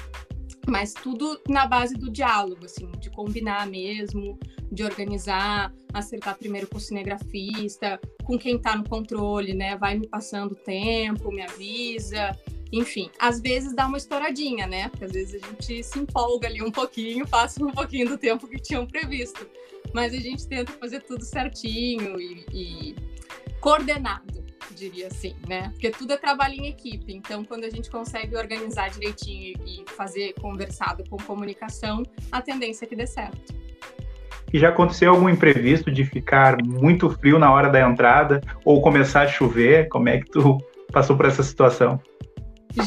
Mas 0.67 0.93
tudo 0.93 1.39
na 1.47 1.65
base 1.65 1.95
do 1.95 2.11
diálogo, 2.11 2.65
assim, 2.65 2.91
de 2.99 3.09
combinar 3.09 3.65
mesmo, 3.65 4.37
de 4.71 4.83
organizar, 4.83 5.73
acertar 5.93 6.37
primeiro 6.37 6.67
com 6.67 6.77
o 6.77 6.81
cinegrafista, 6.81 7.99
com 8.23 8.37
quem 8.37 8.57
está 8.57 8.75
no 8.75 8.87
controle, 8.87 9.53
né? 9.53 9.75
Vai 9.77 9.97
me 9.97 10.07
passando 10.07 10.53
tempo, 10.53 11.31
me 11.31 11.41
avisa. 11.41 12.37
Enfim, 12.71 13.09
às 13.19 13.39
vezes 13.39 13.73
dá 13.73 13.87
uma 13.87 13.97
estouradinha, 13.97 14.67
né? 14.67 14.89
Porque 14.89 15.05
às 15.05 15.11
vezes 15.11 15.41
a 15.41 15.47
gente 15.47 15.83
se 15.83 15.99
empolga 15.99 16.47
ali 16.47 16.61
um 16.61 16.71
pouquinho, 16.71 17.27
passa 17.27 17.63
um 17.63 17.71
pouquinho 17.71 18.07
do 18.07 18.17
tempo 18.17 18.47
que 18.47 18.59
tinham 18.59 18.85
previsto 18.85 19.47
mas 19.93 20.13
a 20.13 20.17
gente 20.17 20.47
tenta 20.47 20.71
fazer 20.73 21.01
tudo 21.01 21.23
certinho 21.23 22.19
e, 22.19 22.45
e 22.51 22.95
coordenado, 23.59 24.43
diria 24.75 25.07
assim, 25.07 25.35
né? 25.47 25.69
Porque 25.71 25.89
tudo 25.91 26.13
é 26.13 26.17
trabalho 26.17 26.53
em 26.53 26.67
equipe, 26.67 27.13
então 27.13 27.43
quando 27.43 27.63
a 27.63 27.69
gente 27.69 27.89
consegue 27.89 28.35
organizar 28.35 28.89
direitinho 28.89 29.55
e 29.65 29.83
fazer 29.95 30.33
conversado 30.39 31.03
com 31.09 31.17
comunicação, 31.17 32.03
a 32.31 32.41
tendência 32.41 32.85
é 32.85 32.87
que 32.87 32.95
dê 32.95 33.07
certo. 33.07 33.57
E 34.51 34.57
já 34.57 34.69
aconteceu 34.69 35.11
algum 35.11 35.29
imprevisto 35.29 35.91
de 35.91 36.03
ficar 36.03 36.57
muito 36.63 37.09
frio 37.09 37.37
na 37.37 37.51
hora 37.51 37.69
da 37.69 37.87
entrada 37.87 38.41
ou 38.65 38.81
começar 38.81 39.21
a 39.21 39.27
chover? 39.27 39.87
Como 39.89 40.09
é 40.09 40.19
que 40.19 40.31
tu 40.31 40.57
passou 40.91 41.15
por 41.15 41.27
essa 41.27 41.43
situação? 41.43 42.01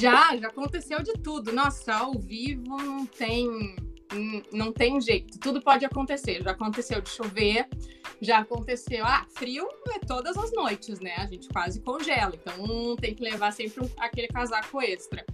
Já, 0.00 0.36
já 0.36 0.48
aconteceu 0.48 1.02
de 1.02 1.12
tudo. 1.14 1.52
Nossa, 1.52 1.94
ao 1.94 2.18
vivo 2.18 2.76
não 2.76 3.06
tem 3.06 3.76
não 4.52 4.72
tem 4.72 5.00
jeito, 5.00 5.38
tudo 5.38 5.60
pode 5.60 5.84
acontecer. 5.84 6.42
Já 6.42 6.50
aconteceu 6.50 7.00
de 7.00 7.08
chover, 7.08 7.68
já 8.20 8.38
aconteceu. 8.38 9.04
Ah, 9.04 9.26
frio 9.30 9.66
é 9.90 9.98
todas 9.98 10.36
as 10.36 10.52
noites, 10.52 11.00
né? 11.00 11.14
A 11.16 11.26
gente 11.26 11.48
quase 11.48 11.80
congela, 11.80 12.34
então 12.34 12.96
tem 12.96 13.14
que 13.14 13.22
levar 13.22 13.52
sempre 13.52 13.84
um, 13.84 13.90
aquele 13.98 14.28
casaco 14.28 14.80
extra. 14.80 15.24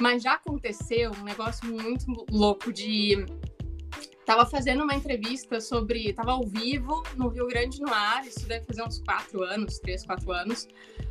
Mas 0.00 0.22
já 0.22 0.34
aconteceu 0.34 1.10
um 1.12 1.24
negócio 1.24 1.66
muito 1.66 2.06
louco 2.30 2.72
de. 2.72 3.26
Tava 4.24 4.44
fazendo 4.44 4.82
uma 4.82 4.94
entrevista 4.94 5.60
sobre. 5.60 6.12
Tava 6.12 6.32
ao 6.32 6.46
vivo 6.46 7.02
no 7.16 7.28
Rio 7.28 7.46
Grande 7.46 7.80
no 7.80 7.92
Ar, 7.92 8.26
isso 8.26 8.46
deve 8.46 8.64
fazer 8.66 8.82
uns 8.82 8.98
quatro 9.00 9.42
anos, 9.42 9.78
três, 9.78 10.04
quatro 10.04 10.32
anos, 10.32 10.66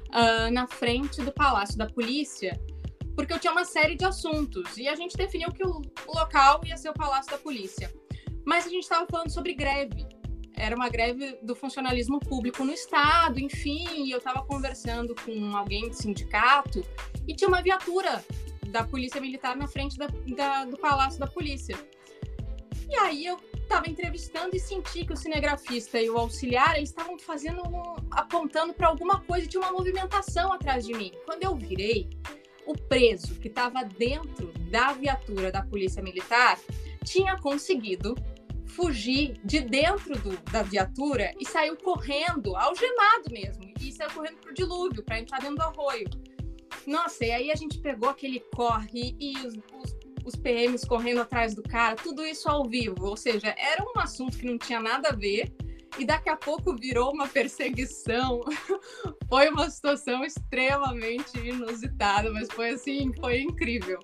uh, 0.09 0.51
na 0.51 0.67
frente 0.67 1.21
do 1.21 1.31
Palácio 1.31 1.77
da 1.77 1.87
Polícia 1.87 2.59
porque 3.15 3.34
eu 3.34 3.39
tinha 3.39 3.51
uma 3.51 3.65
série 3.65 3.95
de 3.95 4.06
assuntos 4.06 4.78
e 4.78 4.88
a 4.88 4.95
gente 4.95 5.15
definiu 5.15 5.51
que 5.51 5.65
o 5.65 5.82
local 6.08 6.62
ia 6.65 6.78
ser 6.78 6.89
o 6.89 6.93
Palácio 6.93 7.32
da 7.32 7.38
Polícia. 7.38 7.91
Mas 8.45 8.65
a 8.65 8.69
gente 8.69 8.84
estava 8.84 9.08
falando 9.10 9.32
sobre 9.32 9.54
greve. 9.54 10.06
Era 10.54 10.75
uma 10.75 10.89
greve 10.89 11.38
do 11.41 11.56
funcionalismo 11.56 12.19
público 12.19 12.63
no 12.63 12.71
Estado, 12.71 13.39
enfim, 13.39 14.06
e 14.06 14.12
eu 14.12 14.19
estava 14.19 14.45
conversando 14.45 15.13
com 15.15 15.56
alguém 15.56 15.89
do 15.89 15.95
sindicato 15.95 16.86
e 17.28 17.36
tinha 17.36 17.47
uma 17.47 17.62
viatura 17.62 18.23
da 18.67 18.84
Polícia 18.84 19.19
Militar 19.19 19.56
na 19.56 19.67
frente 19.67 19.97
da, 19.97 20.08
da, 20.36 20.65
do 20.65 20.78
Palácio 20.78 21.19
da 21.19 21.28
Polícia. 21.28 21.78
E 22.89 22.95
aí 22.97 23.25
eu 23.25 23.38
estava 23.56 23.89
entrevistando 23.89 24.56
e 24.56 24.60
senti 24.60 25.06
que 25.06 25.13
o 25.13 25.17
cinegrafista 25.17 25.99
e 25.99 26.10
o 26.10 26.17
auxiliar 26.17 26.82
estavam 26.82 27.17
fazendo 27.17 27.63
apontando 28.12 28.73
para 28.73 28.88
alguma 28.88 29.21
coisa, 29.21 29.47
tinha 29.47 29.62
uma 29.62 29.71
movimentação 29.71 30.54
atrás 30.54 30.86
de 30.86 30.93
mim. 30.93 31.12
Quando 31.25 31.43
eu 31.43 31.56
virei, 31.56 32.10
o 32.65 32.73
preso 32.73 33.36
que 33.36 33.47
estava 33.47 33.84
dentro 33.84 34.51
da 34.69 34.93
viatura 34.93 35.51
da 35.51 35.62
Polícia 35.62 36.01
Militar 36.01 36.60
tinha 37.04 37.38
conseguido 37.38 38.15
fugir 38.65 39.39
de 39.43 39.62
dentro 39.62 40.17
do, 40.19 40.38
da 40.51 40.62
viatura 40.63 41.34
e 41.39 41.45
saiu 41.45 41.78
correndo, 41.78 42.56
algemado 42.56 43.30
mesmo, 43.32 43.71
e 43.80 43.91
saiu 43.91 44.12
correndo 44.12 44.38
pro 44.38 44.54
dilúvio 44.54 45.04
para 45.04 45.19
entrar 45.19 45.39
dentro 45.39 45.56
do 45.56 45.62
arroio. 45.62 46.10
Nossa, 46.86 47.25
e 47.25 47.32
aí 47.32 47.51
a 47.51 47.56
gente 47.56 47.80
pegou 47.80 48.10
aquele 48.10 48.41
corre 48.54 49.15
e 49.19 49.34
os, 49.38 49.54
os, 49.56 49.97
os 50.25 50.36
PMs 50.36 50.86
correndo 50.86 51.21
atrás 51.21 51.56
do 51.56 51.63
cara, 51.63 51.95
tudo 51.95 52.25
isso 52.25 52.49
ao 52.49 52.65
vivo, 52.65 53.06
ou 53.06 53.15
seja, 53.15 53.56
era 53.58 53.84
um 53.84 53.99
assunto 53.99 54.38
que 54.38 54.45
não 54.45 54.58
tinha 54.58 54.80
nada 54.80 55.10
a 55.10 55.15
ver, 55.15 55.54
e 55.97 56.05
daqui 56.05 56.29
a 56.29 56.36
pouco 56.36 56.75
virou 56.75 57.13
uma 57.13 57.27
perseguição. 57.27 58.41
foi 59.29 59.49
uma 59.49 59.69
situação 59.69 60.23
extremamente 60.23 61.38
inusitada, 61.38 62.31
mas 62.31 62.47
foi 62.51 62.69
assim, 62.69 63.12
foi 63.19 63.41
incrível. 63.41 63.99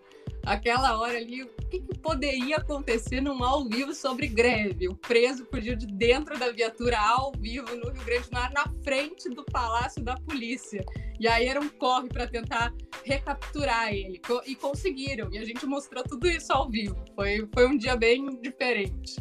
Aquela 0.45 0.99
hora 0.99 1.17
ali, 1.17 1.43
o 1.43 1.47
que, 1.69 1.80
que 1.82 1.99
poderia 1.99 2.58
acontecer 2.58 3.21
num 3.21 3.43
ao 3.43 3.67
vivo 3.69 3.93
sobre 3.93 4.27
greve? 4.27 4.88
O 4.88 4.95
preso 4.95 5.45
fugiu 5.45 5.75
de 5.75 5.86
dentro 5.86 6.38
da 6.39 6.51
viatura 6.51 6.97
ao 6.99 7.32
vivo 7.38 7.75
no 7.75 7.91
Rio 7.91 8.04
Grande 8.04 8.27
do 8.27 8.34
Norte, 8.34 8.54
na 8.54 8.65
frente 8.84 9.30
do 9.30 9.43
Palácio 9.45 10.04
da 10.04 10.15
Polícia. 10.15 10.84
E 11.19 11.27
aí 11.27 11.47
era 11.47 11.60
um 11.60 11.69
corre 11.69 12.10
para 12.10 12.25
tentar 12.25 12.73
recapturar 13.06 13.93
ele. 13.93 14.19
E 14.47 14.56
conseguiram. 14.56 15.32
E 15.32 15.38
a 15.38 15.45
gente 15.45 15.63
mostrou 15.67 16.04
tudo 16.04 16.27
isso 16.27 16.51
ao 16.51 16.67
vivo. 16.67 16.97
Foi, 17.15 17.47
foi 17.54 17.67
um 17.67 17.77
dia 17.77 17.95
bem 17.95 18.25
diferente. 18.41 19.17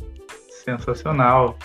Sensacional. 0.64 1.58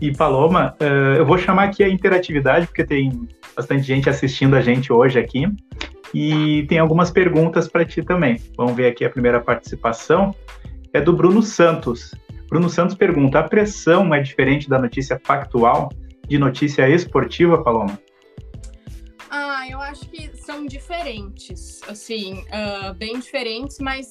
E 0.00 0.12
Paloma, 0.12 0.76
uh, 0.80 1.16
eu 1.16 1.26
vou 1.26 1.36
chamar 1.36 1.64
aqui 1.64 1.82
a 1.82 1.88
interatividade, 1.88 2.66
porque 2.66 2.84
tem 2.84 3.28
bastante 3.56 3.82
gente 3.82 4.08
assistindo 4.08 4.54
a 4.54 4.60
gente 4.60 4.92
hoje 4.92 5.18
aqui. 5.18 5.46
E 6.14 6.64
tem 6.68 6.78
algumas 6.78 7.10
perguntas 7.10 7.68
para 7.68 7.84
ti 7.84 8.02
também. 8.02 8.40
Vamos 8.56 8.74
ver 8.74 8.86
aqui 8.86 9.04
a 9.04 9.10
primeira 9.10 9.40
participação. 9.40 10.34
É 10.92 11.00
do 11.00 11.12
Bruno 11.12 11.42
Santos. 11.42 12.14
Bruno 12.48 12.70
Santos 12.70 12.94
pergunta: 12.94 13.40
a 13.40 13.42
pressão 13.42 14.14
é 14.14 14.20
diferente 14.20 14.68
da 14.68 14.78
notícia 14.78 15.20
factual 15.22 15.90
de 16.28 16.38
notícia 16.38 16.88
esportiva, 16.88 17.62
Paloma? 17.62 17.98
Ah, 19.30 19.66
eu 19.68 19.80
acho 19.80 20.08
que 20.08 20.30
são 20.36 20.64
diferentes, 20.64 21.80
assim, 21.88 22.44
uh, 22.44 22.94
bem 22.94 23.18
diferentes, 23.18 23.78
mas 23.80 24.10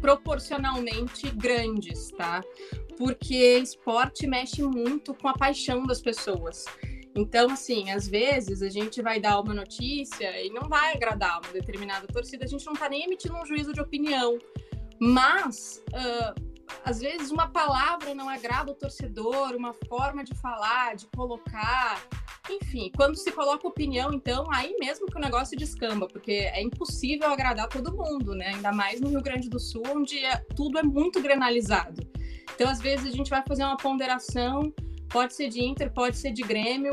proporcionalmente 0.00 1.30
grandes, 1.30 2.10
tá? 2.10 2.42
Porque 2.96 3.58
esporte 3.58 4.26
mexe 4.26 4.62
muito 4.62 5.14
com 5.14 5.28
a 5.28 5.34
paixão 5.34 5.84
das 5.84 6.00
pessoas. 6.00 6.64
Então, 7.14 7.50
assim, 7.50 7.90
às 7.90 8.08
vezes 8.08 8.62
a 8.62 8.70
gente 8.70 9.02
vai 9.02 9.20
dar 9.20 9.38
uma 9.40 9.52
notícia 9.52 10.40
e 10.42 10.50
não 10.50 10.68
vai 10.68 10.94
agradar 10.94 11.40
uma 11.42 11.52
determinada 11.52 12.06
torcida, 12.06 12.44
a 12.44 12.48
gente 12.48 12.64
não 12.64 12.72
tá 12.72 12.88
nem 12.88 13.04
emitindo 13.04 13.36
um 13.36 13.44
juízo 13.44 13.72
de 13.72 13.80
opinião. 13.80 14.38
Mas, 14.98 15.82
uh, 15.88 16.52
às 16.84 17.00
vezes, 17.00 17.30
uma 17.30 17.48
palavra 17.48 18.14
não 18.14 18.28
agrada 18.28 18.72
o 18.72 18.74
torcedor, 18.74 19.54
uma 19.54 19.74
forma 19.88 20.24
de 20.24 20.34
falar, 20.36 20.96
de 20.96 21.06
colocar. 21.08 22.02
Enfim, 22.50 22.90
quando 22.96 23.16
se 23.16 23.30
coloca 23.30 23.66
opinião, 23.68 24.12
então, 24.12 24.46
aí 24.50 24.74
mesmo 24.80 25.06
que 25.06 25.16
o 25.16 25.20
negócio 25.20 25.56
descamba, 25.56 26.08
porque 26.08 26.32
é 26.32 26.62
impossível 26.62 27.28
agradar 27.30 27.68
todo 27.68 27.94
mundo, 27.94 28.34
né? 28.34 28.48
Ainda 28.54 28.72
mais 28.72 29.00
no 29.00 29.08
Rio 29.08 29.22
Grande 29.22 29.48
do 29.48 29.60
Sul, 29.60 29.82
onde 29.88 30.18
é, 30.24 30.36
tudo 30.56 30.78
é 30.78 30.82
muito 30.82 31.20
granalizado. 31.20 32.02
Então, 32.54 32.68
às 32.68 32.80
vezes, 32.80 33.06
a 33.06 33.16
gente 33.16 33.30
vai 33.30 33.42
fazer 33.46 33.64
uma 33.64 33.76
ponderação, 33.76 34.72
pode 35.08 35.34
ser 35.34 35.48
de 35.48 35.62
Inter, 35.62 35.92
pode 35.92 36.16
ser 36.16 36.32
de 36.32 36.42
Grêmio, 36.42 36.92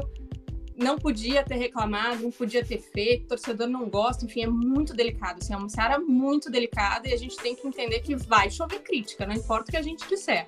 não 0.76 0.98
podia 0.98 1.44
ter 1.44 1.56
reclamado, 1.56 2.24
não 2.24 2.32
podia 2.32 2.64
ter 2.64 2.80
feito, 2.80 3.28
torcedor 3.28 3.68
não 3.68 3.90
gosta, 3.90 4.26
enfim, 4.26 4.44
é 4.44 4.48
muito 4.48 4.94
delicado. 4.94 5.40
Assim, 5.42 5.54
é 5.54 5.58
uma 5.58 5.68
seara 5.68 6.00
muito 6.00 6.50
delicada 6.50 7.10
e 7.10 7.14
a 7.14 7.18
gente 7.18 7.36
tem 7.38 7.54
que 7.56 7.68
entender 7.68 8.00
que 8.00 8.16
vai 8.16 8.50
chover 8.50 8.80
crítica, 8.80 9.26
não 9.26 9.36
importa 9.36 9.70
o 9.70 9.72
que 9.72 9.78
a 9.78 9.82
gente 9.82 10.08
disser. 10.08 10.48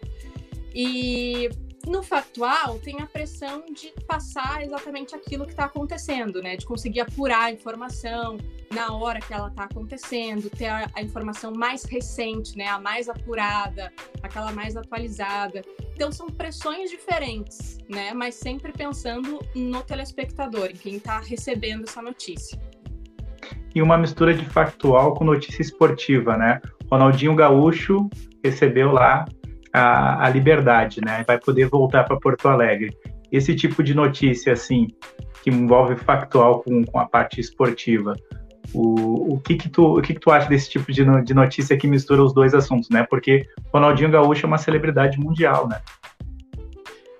E 0.73 1.49
no 1.87 2.03
factual, 2.03 2.79
tem 2.79 3.01
a 3.01 3.05
pressão 3.05 3.63
de 3.73 3.93
passar 4.05 4.63
exatamente 4.63 5.15
aquilo 5.15 5.45
que 5.45 5.51
está 5.51 5.65
acontecendo, 5.65 6.41
né? 6.41 6.55
De 6.55 6.65
conseguir 6.65 7.01
apurar 7.01 7.45
a 7.45 7.51
informação 7.51 8.37
na 8.71 8.93
hora 8.93 9.19
que 9.19 9.33
ela 9.33 9.47
está 9.47 9.63
acontecendo, 9.63 10.49
ter 10.49 10.67
a, 10.67 10.89
a, 10.93 11.01
informação 11.01 11.53
mais 11.53 11.83
recente, 11.83 12.57
né? 12.57 12.67
A 12.67 12.79
mais 12.79 13.09
apurada, 13.09 13.91
aquela 14.21 14.51
mais 14.51 14.77
atualizada. 14.77 15.61
Então, 15.93 16.11
são 16.11 16.27
pressões 16.27 16.89
diferentes, 16.89 17.77
né? 17.89 18.13
Mas 18.13 18.35
sempre 18.35 18.71
pensando 18.71 19.39
no 19.55 19.81
telespectador, 19.83 20.67
em 20.67 20.75
quem 20.75 20.95
está 20.95 21.19
recebendo 21.19 21.83
essa 21.83 22.01
notícia. 22.01 22.59
E 23.73 23.81
uma 23.81 23.97
mistura 23.97 24.33
de 24.33 24.45
factual 24.45 25.13
com 25.13 25.23
notícia 25.23 25.61
esportiva, 25.61 26.37
né? 26.37 26.61
Ronaldinho 26.89 27.35
Gaúcho 27.35 28.09
recebeu 28.43 28.91
lá 28.91 29.25
a, 29.73 30.25
a 30.25 30.29
liberdade, 30.29 31.01
né? 31.03 31.23
Vai 31.25 31.39
poder 31.39 31.67
voltar 31.67 32.03
para 32.03 32.19
Porto 32.19 32.47
Alegre. 32.47 32.95
Esse 33.31 33.55
tipo 33.55 33.81
de 33.83 33.93
notícia, 33.93 34.53
assim, 34.53 34.87
que 35.43 35.49
envolve 35.49 35.95
factual 35.95 36.61
com, 36.61 36.83
com 36.83 36.99
a 36.99 37.05
parte 37.05 37.39
esportiva, 37.39 38.13
o, 38.73 39.33
o, 39.33 39.39
que 39.39 39.55
que 39.55 39.69
tu, 39.69 39.97
o 39.97 40.01
que 40.01 40.13
que 40.13 40.19
tu 40.19 40.31
acha 40.31 40.47
desse 40.47 40.69
tipo 40.69 40.91
de, 40.91 41.03
de 41.23 41.33
notícia 41.33 41.77
que 41.77 41.87
mistura 41.87 42.23
os 42.23 42.33
dois 42.33 42.53
assuntos, 42.53 42.89
né? 42.89 43.05
Porque 43.09 43.47
Ronaldinho 43.73 44.11
Gaúcho 44.11 44.45
é 44.45 44.47
uma 44.47 44.57
celebridade 44.57 45.19
mundial, 45.19 45.67
né? 45.67 45.81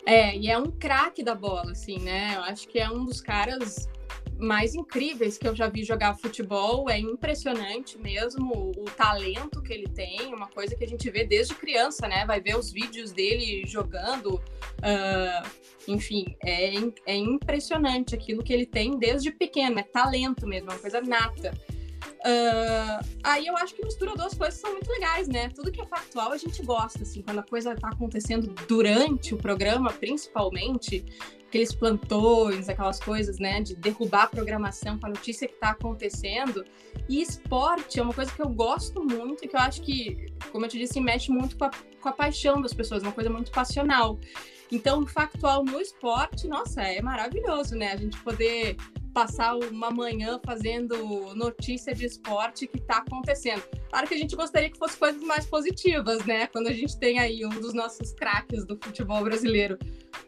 É, 0.05 0.35
e 0.35 0.49
é 0.49 0.57
um 0.57 0.65
craque 0.65 1.23
da 1.23 1.35
bola, 1.35 1.71
assim, 1.71 1.99
né? 1.99 2.33
Eu 2.35 2.41
acho 2.43 2.67
que 2.67 2.79
é 2.79 2.89
um 2.89 3.05
dos 3.05 3.21
caras 3.21 3.89
mais 4.41 4.73
incríveis 4.73 5.37
que 5.37 5.47
eu 5.47 5.55
já 5.55 5.69
vi 5.69 5.83
jogar 5.83 6.15
futebol. 6.15 6.89
É 6.89 6.99
impressionante 6.99 7.97
mesmo 7.97 8.71
o, 8.77 8.85
talento 8.85 9.61
que 9.61 9.71
ele 9.71 9.87
tem, 9.87 10.33
uma 10.33 10.47
coisa 10.47 10.75
que 10.75 10.83
a 10.83 10.87
gente 10.87 11.09
vê 11.09 11.23
desde 11.23 11.55
criança, 11.55 12.07
né? 12.07 12.25
Vai 12.25 12.41
ver 12.41 12.57
os 12.57 12.71
vídeos 12.71 13.11
dele 13.11 13.63
jogando. 13.65 14.35
Uh, 14.35 15.49
enfim, 15.87 16.35
é, 16.43 16.73
é 17.05 17.15
impressionante 17.15 18.15
aquilo 18.15 18.43
que 18.43 18.53
ele 18.53 18.65
tem 18.65 18.97
desde 18.97 19.31
pequeno, 19.31 19.79
é 19.79 19.83
talento 19.83 20.47
mesmo, 20.47 20.69
é 20.69 20.73
uma 20.73 20.79
coisa 20.79 21.01
nata. 21.01 21.53
Uh, 22.23 23.03
aí 23.23 23.47
eu 23.47 23.57
acho 23.57 23.73
que 23.73 23.83
mistura 23.83 24.13
duas 24.15 24.35
coisas 24.35 24.59
são 24.59 24.71
muito 24.71 24.89
legais, 24.91 25.27
né? 25.27 25.49
Tudo 25.49 25.71
que 25.71 25.81
é 25.81 25.85
factual 25.85 26.31
a 26.31 26.37
gente 26.37 26.63
gosta, 26.63 27.01
assim, 27.01 27.21
quando 27.21 27.39
a 27.39 27.43
coisa 27.43 27.75
tá 27.75 27.89
acontecendo 27.89 28.53
durante 28.67 29.33
o 29.33 29.37
programa, 29.37 29.91
principalmente, 29.91 31.03
aqueles 31.47 31.73
plantões, 31.73 32.69
aquelas 32.69 32.99
coisas, 32.99 33.39
né, 33.39 33.61
de 33.61 33.75
derrubar 33.75 34.23
a 34.23 34.27
programação 34.27 34.99
com 34.99 35.07
a 35.07 35.09
notícia 35.09 35.47
que 35.47 35.55
tá 35.55 35.71
acontecendo. 35.71 36.63
E 37.09 37.21
esporte 37.21 37.99
é 37.99 38.03
uma 38.03 38.13
coisa 38.13 38.31
que 38.31 38.41
eu 38.41 38.49
gosto 38.49 39.03
muito 39.03 39.43
e 39.43 39.47
que 39.47 39.55
eu 39.55 39.59
acho 39.59 39.81
que, 39.81 40.31
como 40.51 40.65
eu 40.65 40.69
te 40.69 40.77
disse, 40.77 41.01
mexe 41.01 41.31
muito 41.31 41.57
com 41.57 41.65
a, 41.65 41.71
com 41.99 42.07
a 42.07 42.11
paixão 42.11 42.61
das 42.61 42.73
pessoas, 42.73 43.01
uma 43.01 43.11
coisa 43.11 43.31
muito 43.31 43.51
passional. 43.51 44.19
Então, 44.71 45.05
factual 45.05 45.65
no 45.65 45.81
esporte, 45.81 46.47
nossa, 46.47 46.81
é 46.81 47.01
maravilhoso, 47.01 47.75
né? 47.75 47.91
A 47.91 47.97
gente 47.97 48.17
poder 48.23 48.77
passar 49.13 49.55
uma 49.57 49.91
manhã 49.91 50.39
fazendo 50.45 51.35
notícia 51.35 51.93
de 51.93 52.05
esporte 52.05 52.65
que 52.65 52.77
está 52.77 52.99
acontecendo. 52.99 53.61
Claro 53.89 54.07
que 54.07 54.13
a 54.13 54.17
gente 54.17 54.35
gostaria 54.35 54.69
que 54.69 54.77
fosse 54.77 54.97
coisas 54.97 55.21
mais 55.21 55.45
positivas, 55.45 56.23
né? 56.25 56.47
Quando 56.47 56.67
a 56.67 56.73
gente 56.73 56.97
tem 56.97 57.19
aí 57.19 57.45
um 57.45 57.49
dos 57.49 57.73
nossos 57.73 58.13
craques 58.13 58.65
do 58.65 58.79
futebol 58.81 59.21
brasileiro 59.23 59.77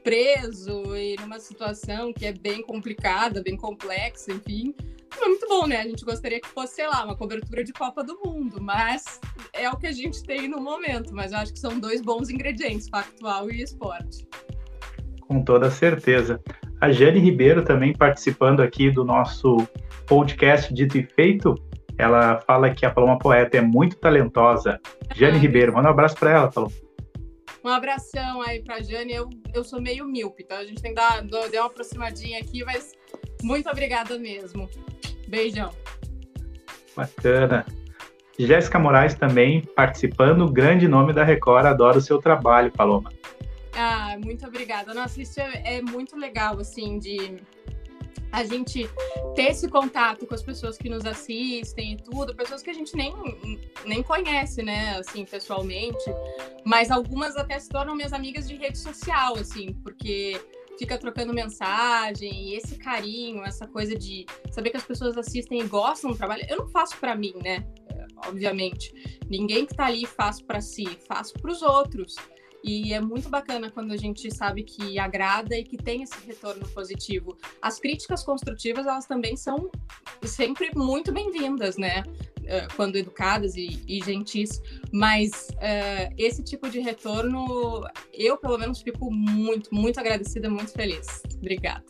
preso 0.03 0.95
e 0.97 1.15
numa 1.21 1.39
situação 1.39 2.11
que 2.11 2.25
é 2.25 2.33
bem 2.33 2.61
complicada, 2.61 3.41
bem 3.41 3.55
complexa, 3.55 4.33
enfim. 4.33 4.75
É 5.21 5.27
muito 5.27 5.47
bom, 5.47 5.67
né? 5.67 5.81
A 5.81 5.87
gente 5.87 6.03
gostaria 6.03 6.39
que 6.39 6.47
fosse, 6.47 6.75
sei 6.75 6.87
lá, 6.87 7.05
uma 7.05 7.15
cobertura 7.15 7.63
de 7.63 7.71
Copa 7.71 8.03
do 8.03 8.19
Mundo, 8.23 8.61
mas 8.61 9.19
é 9.53 9.69
o 9.69 9.77
que 9.77 9.87
a 9.87 9.91
gente 9.91 10.23
tem 10.23 10.47
no 10.47 10.59
momento. 10.59 11.13
Mas 11.13 11.31
eu 11.31 11.39
acho 11.39 11.53
que 11.53 11.59
são 11.59 11.79
dois 11.79 12.01
bons 12.01 12.29
ingredientes, 12.29 12.89
factual 12.89 13.49
e 13.49 13.61
esporte. 13.61 14.27
Com 15.21 15.43
toda 15.43 15.69
certeza. 15.71 16.41
A 16.81 16.91
Jane 16.91 17.19
Ribeiro 17.19 17.63
também 17.63 17.93
participando 17.93 18.61
aqui 18.61 18.91
do 18.91 19.05
nosso 19.05 19.57
podcast 20.05 20.73
Dito 20.73 20.97
e 20.97 21.03
Feito. 21.03 21.55
Ela 21.97 22.41
fala 22.41 22.73
que 22.73 22.85
a 22.85 22.91
Paloma 22.91 23.17
Poeta 23.17 23.57
é 23.57 23.61
muito 23.61 23.95
talentosa. 23.97 24.79
Jane 25.15 25.37
Ribeiro, 25.37 25.73
manda 25.73 25.87
um 25.87 25.91
abraço 25.91 26.15
para 26.15 26.31
ela, 26.31 26.51
Paloma. 26.51 26.73
Um 27.63 27.69
abração 27.69 28.41
aí 28.41 28.61
pra 28.61 28.81
Jane. 28.81 29.13
Eu, 29.13 29.29
eu 29.53 29.63
sou 29.63 29.81
meio 29.81 30.05
míope, 30.05 30.43
então 30.43 30.57
a 30.57 30.65
gente 30.65 30.81
tem 30.81 30.93
que 30.93 30.99
dar, 30.99 31.21
dar 31.23 31.61
uma 31.61 31.67
aproximadinha 31.67 32.39
aqui, 32.39 32.63
mas 32.65 32.91
muito 33.43 33.69
obrigada 33.69 34.17
mesmo. 34.17 34.69
Beijão. 35.27 35.71
Bacana. 36.95 37.65
Jéssica 38.37 38.79
Moraes 38.79 39.13
também 39.13 39.61
participando, 39.75 40.51
grande 40.51 40.87
nome 40.87 41.13
da 41.13 41.23
Record, 41.23 41.65
adoro 41.67 41.99
o 41.99 42.01
seu 42.01 42.19
trabalho, 42.19 42.71
Paloma. 42.71 43.11
Ah, 43.75 44.15
muito 44.23 44.45
obrigada. 44.47 44.93
Nossa, 44.93 45.21
isso 45.21 45.39
é, 45.39 45.77
é 45.77 45.81
muito 45.81 46.15
legal, 46.15 46.59
assim, 46.59 46.97
de 46.97 47.37
a 48.31 48.43
gente 48.43 48.89
ter 49.35 49.51
esse 49.51 49.67
contato 49.69 50.25
com 50.25 50.33
as 50.33 50.41
pessoas 50.41 50.75
que 50.75 50.89
nos 50.89 51.05
assistem 51.05 51.93
e 51.93 51.97
tudo, 51.97 52.35
pessoas 52.35 52.63
que 52.63 52.69
a 52.71 52.73
gente 52.73 52.95
nem, 52.95 53.13
nem 53.85 54.01
conhece, 54.01 54.63
né, 54.63 54.97
assim, 54.97 55.23
pessoalmente, 55.23 56.03
mas 56.65 56.89
algumas 56.89 57.37
até 57.37 57.59
se 57.59 57.69
tornam 57.69 57.95
minhas 57.95 58.11
amigas 58.11 58.47
de 58.47 58.55
rede 58.55 58.79
social, 58.79 59.35
assim, 59.37 59.73
porque 59.83 60.41
fica 60.77 60.97
trocando 60.97 61.33
mensagem, 61.33 62.49
e 62.49 62.55
esse 62.55 62.77
carinho, 62.77 63.43
essa 63.43 63.67
coisa 63.67 63.95
de 63.95 64.25
saber 64.51 64.69
que 64.69 64.77
as 64.77 64.83
pessoas 64.83 65.17
assistem 65.17 65.61
e 65.61 65.67
gostam 65.67 66.11
do 66.11 66.17
trabalho, 66.17 66.45
eu 66.49 66.57
não 66.57 66.67
faço 66.67 66.97
para 66.97 67.15
mim, 67.15 67.33
né, 67.43 67.65
obviamente, 68.27 69.19
ninguém 69.29 69.65
que 69.65 69.75
tá 69.75 69.85
ali 69.85 70.05
faz 70.05 70.41
para 70.41 70.61
si, 70.61 70.85
faço 71.07 71.33
para 71.33 71.51
os 71.51 71.61
outros, 71.61 72.15
e 72.63 72.93
é 72.93 73.01
muito 73.01 73.29
bacana 73.29 73.69
quando 73.69 73.91
a 73.91 73.97
gente 73.97 74.33
sabe 74.33 74.63
que 74.63 74.97
agrada 74.97 75.57
e 75.57 75.63
que 75.63 75.77
tem 75.77 76.03
esse 76.03 76.25
retorno 76.25 76.67
positivo. 76.69 77.37
As 77.61 77.79
críticas 77.79 78.23
construtivas, 78.23 78.87
elas 78.87 79.05
também 79.05 79.35
são 79.35 79.69
sempre 80.23 80.71
muito 80.75 81.11
bem-vindas, 81.11 81.77
né? 81.77 82.03
Eh, 82.45 82.67
quando 82.75 82.97
educadas 82.97 83.55
e, 83.55 83.81
e 83.87 84.03
gentis, 84.03 84.61
mas 84.91 85.47
uh, 85.53 86.13
esse 86.17 86.43
tipo 86.43 86.69
de 86.69 86.79
retorno, 86.79 87.85
eu 88.13 88.37
pelo 88.37 88.57
menos 88.57 88.81
fico 88.81 89.09
muito, 89.11 89.73
muito 89.73 89.99
agradecida, 89.99 90.49
muito 90.49 90.71
feliz. 90.71 91.23
Obrigada. 91.37 91.83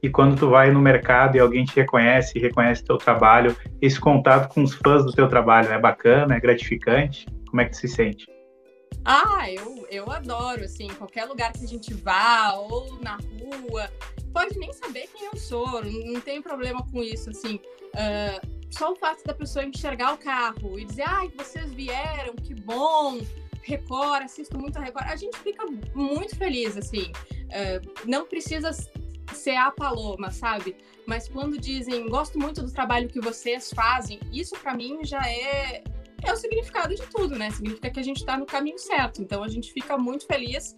E 0.00 0.08
quando 0.08 0.38
tu 0.38 0.48
vai 0.48 0.70
no 0.70 0.80
mercado 0.80 1.36
e 1.36 1.40
alguém 1.40 1.64
te 1.64 1.74
reconhece, 1.74 2.38
reconhece 2.38 2.84
teu 2.84 2.98
trabalho, 2.98 3.56
esse 3.82 3.98
contato 3.98 4.52
com 4.54 4.62
os 4.62 4.74
fãs 4.74 5.04
do 5.04 5.12
teu 5.12 5.28
trabalho 5.28 5.72
é 5.72 5.78
bacana, 5.78 6.36
é 6.36 6.40
gratificante? 6.40 7.26
Como 7.48 7.60
é 7.60 7.64
que 7.64 7.72
tu 7.72 7.78
se 7.78 7.88
sente? 7.88 8.37
Ah, 9.04 9.50
eu, 9.50 9.86
eu 9.90 10.10
adoro, 10.10 10.64
assim, 10.64 10.88
qualquer 10.88 11.24
lugar 11.24 11.52
que 11.52 11.64
a 11.64 11.68
gente 11.68 11.94
vá, 11.94 12.52
ou 12.54 12.98
na 13.00 13.16
rua, 13.16 13.90
pode 14.32 14.58
nem 14.58 14.72
saber 14.72 15.08
quem 15.14 15.26
eu 15.26 15.36
sou, 15.36 15.82
não, 15.84 16.20
tem 16.20 16.42
problema 16.42 16.86
com 16.90 17.02
isso, 17.02 17.30
assim. 17.30 17.56
Uh, 17.94 18.58
só 18.70 18.92
o 18.92 18.96
fato 18.96 19.24
da 19.24 19.32
pessoa 19.32 19.64
enxergar 19.64 20.14
o 20.14 20.18
carro 20.18 20.78
e 20.78 20.84
dizer, 20.84 21.04
ai, 21.06 21.30
vocês 21.36 21.72
vieram, 21.72 22.34
que 22.34 22.54
bom, 22.54 23.18
Record, 23.62 24.24
assisto 24.24 24.58
muito 24.58 24.78
a 24.78 24.82
Record. 24.82 25.06
A 25.06 25.16
gente 25.16 25.38
fica 25.38 25.64
muito 25.94 26.36
feliz, 26.36 26.76
assim. 26.76 27.12
Uh, 27.46 28.06
não 28.06 28.26
precisa 28.26 28.70
ser 29.32 29.56
a 29.56 29.70
Paloma, 29.70 30.30
sabe? 30.30 30.76
Mas 31.06 31.28
quando 31.28 31.58
dizem, 31.58 32.08
gosto 32.08 32.38
muito 32.38 32.62
do 32.62 32.70
trabalho 32.70 33.08
que 33.08 33.20
vocês 33.20 33.70
fazem, 33.72 34.20
isso 34.32 34.56
para 34.56 34.74
mim 34.74 35.04
já 35.04 35.26
é 35.26 35.82
é 36.22 36.32
o 36.32 36.36
significado 36.36 36.94
de 36.94 37.02
tudo, 37.06 37.36
né? 37.36 37.50
Significa 37.50 37.90
que 37.90 38.00
a 38.00 38.02
gente 38.02 38.18
está 38.18 38.36
no 38.36 38.46
caminho 38.46 38.78
certo. 38.78 39.22
Então 39.22 39.42
a 39.42 39.48
gente 39.48 39.72
fica 39.72 39.96
muito 39.96 40.26
feliz 40.26 40.74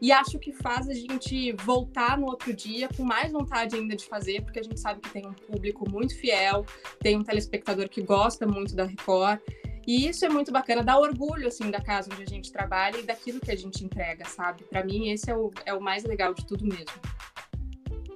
e 0.00 0.12
acho 0.12 0.38
que 0.38 0.52
faz 0.52 0.88
a 0.88 0.94
gente 0.94 1.52
voltar 1.64 2.18
no 2.18 2.26
outro 2.26 2.52
dia 2.52 2.88
com 2.96 3.04
mais 3.04 3.32
vontade 3.32 3.76
ainda 3.76 3.96
de 3.96 4.04
fazer, 4.04 4.42
porque 4.42 4.58
a 4.58 4.62
gente 4.62 4.78
sabe 4.78 5.00
que 5.00 5.10
tem 5.10 5.26
um 5.26 5.32
público 5.32 5.88
muito 5.88 6.16
fiel, 6.18 6.66
tem 7.00 7.16
um 7.16 7.24
telespectador 7.24 7.88
que 7.88 8.02
gosta 8.02 8.46
muito 8.46 8.74
da 8.74 8.84
Record. 8.84 9.40
E 9.86 10.08
isso 10.08 10.24
é 10.24 10.30
muito 10.30 10.50
bacana, 10.50 10.82
dá 10.82 10.98
orgulho, 10.98 11.46
assim, 11.46 11.70
da 11.70 11.80
casa 11.80 12.08
onde 12.10 12.22
a 12.22 12.26
gente 12.26 12.50
trabalha 12.50 12.98
e 12.98 13.02
daquilo 13.02 13.38
que 13.38 13.50
a 13.50 13.56
gente 13.56 13.84
entrega, 13.84 14.24
sabe? 14.24 14.64
Para 14.64 14.82
mim, 14.82 15.10
esse 15.10 15.30
é 15.30 15.36
o, 15.36 15.50
é 15.66 15.74
o 15.74 15.80
mais 15.80 16.04
legal 16.04 16.32
de 16.32 16.46
tudo 16.46 16.64
mesmo. 16.64 16.92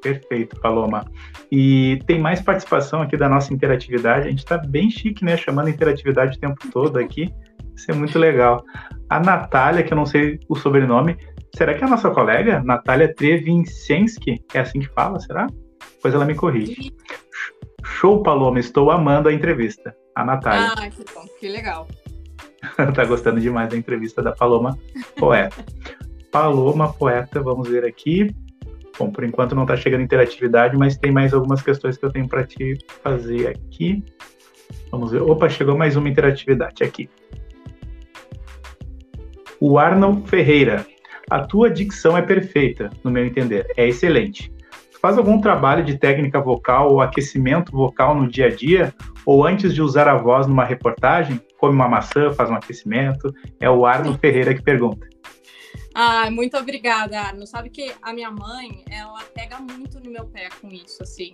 Perfeito, 0.02 0.58
Paloma. 0.60 1.04
E 1.50 1.98
tem 2.06 2.18
mais 2.18 2.40
participação 2.40 3.02
aqui 3.02 3.16
da 3.16 3.28
nossa 3.28 3.52
interatividade. 3.52 4.26
A 4.26 4.30
gente 4.30 4.40
está 4.40 4.58
bem 4.58 4.90
chique, 4.90 5.24
né? 5.24 5.36
Chamando 5.36 5.70
interatividade 5.70 6.36
o 6.36 6.40
tempo 6.40 6.70
todo 6.70 6.98
aqui. 6.98 7.32
Isso 7.74 7.90
é 7.90 7.94
muito 7.94 8.18
legal. 8.18 8.64
A 9.08 9.20
Natália, 9.20 9.82
que 9.82 9.92
eu 9.92 9.96
não 9.96 10.06
sei 10.06 10.40
o 10.48 10.56
sobrenome, 10.56 11.16
será 11.56 11.74
que 11.74 11.82
é 11.82 11.86
a 11.86 11.90
nossa 11.90 12.10
colega? 12.10 12.60
Natália 12.62 13.12
Trevinsensky? 13.14 14.42
É 14.52 14.60
assim 14.60 14.80
que 14.80 14.88
fala, 14.88 15.20
será? 15.20 15.46
Pois 16.02 16.14
ela 16.14 16.24
me 16.24 16.34
corrige. 16.34 16.92
Show, 17.84 18.22
Paloma. 18.22 18.58
Estou 18.58 18.90
amando 18.90 19.28
a 19.28 19.32
entrevista. 19.32 19.94
A 20.14 20.24
Natália. 20.24 20.72
Ah, 20.76 20.90
que 20.90 21.04
bom. 21.14 21.24
Que 21.38 21.48
legal. 21.48 21.86
tá 22.94 23.04
gostando 23.04 23.40
demais 23.40 23.68
da 23.68 23.76
entrevista 23.76 24.22
da 24.22 24.32
Paloma 24.32 24.76
Poeta. 25.16 25.64
Paloma 26.30 26.92
Poeta, 26.92 27.40
vamos 27.40 27.68
ver 27.68 27.84
aqui. 27.84 28.34
Bom, 28.98 29.10
por 29.10 29.22
enquanto 29.22 29.54
não 29.54 29.62
está 29.62 29.76
chegando 29.76 30.02
interatividade, 30.02 30.76
mas 30.76 30.96
tem 30.96 31.12
mais 31.12 31.32
algumas 31.32 31.62
questões 31.62 31.96
que 31.96 32.04
eu 32.04 32.10
tenho 32.10 32.28
para 32.28 32.44
te 32.44 32.76
fazer 33.02 33.48
aqui. 33.48 34.04
Vamos 34.90 35.12
ver. 35.12 35.22
Opa, 35.22 35.48
chegou 35.48 35.76
mais 35.76 35.96
uma 35.96 36.08
interatividade 36.08 36.82
aqui. 36.82 37.08
O 39.60 39.78
Arnold 39.78 40.28
Ferreira. 40.28 40.84
A 41.30 41.40
tua 41.40 41.70
dicção 41.70 42.16
é 42.16 42.22
perfeita, 42.22 42.88
no 43.04 43.10
meu 43.10 43.24
entender. 43.24 43.66
É 43.76 43.86
excelente. 43.86 44.50
faz 45.00 45.18
algum 45.18 45.40
trabalho 45.40 45.84
de 45.84 45.96
técnica 45.98 46.40
vocal 46.40 46.90
ou 46.90 47.00
aquecimento 47.00 47.70
vocal 47.70 48.14
no 48.14 48.26
dia 48.26 48.46
a 48.46 48.50
dia? 48.50 48.94
Ou 49.26 49.46
antes 49.46 49.74
de 49.74 49.82
usar 49.82 50.08
a 50.08 50.16
voz 50.16 50.46
numa 50.46 50.64
reportagem? 50.64 51.40
Come 51.58 51.74
uma 51.74 51.88
maçã, 51.88 52.32
faz 52.32 52.50
um 52.50 52.54
aquecimento? 52.54 53.32
É 53.60 53.68
o 53.68 53.84
Arnold 53.84 54.18
Ferreira 54.18 54.54
que 54.54 54.62
pergunta. 54.62 55.06
Ah, 56.00 56.30
muito 56.30 56.56
obrigada, 56.56 57.20
Arno. 57.20 57.44
Sabe 57.44 57.70
que 57.70 57.92
a 58.00 58.12
minha 58.12 58.30
mãe, 58.30 58.84
ela 58.88 59.20
pega 59.34 59.58
muito 59.58 59.98
no 59.98 60.08
meu 60.08 60.28
pé 60.28 60.48
com 60.60 60.68
isso, 60.68 61.02
assim. 61.02 61.32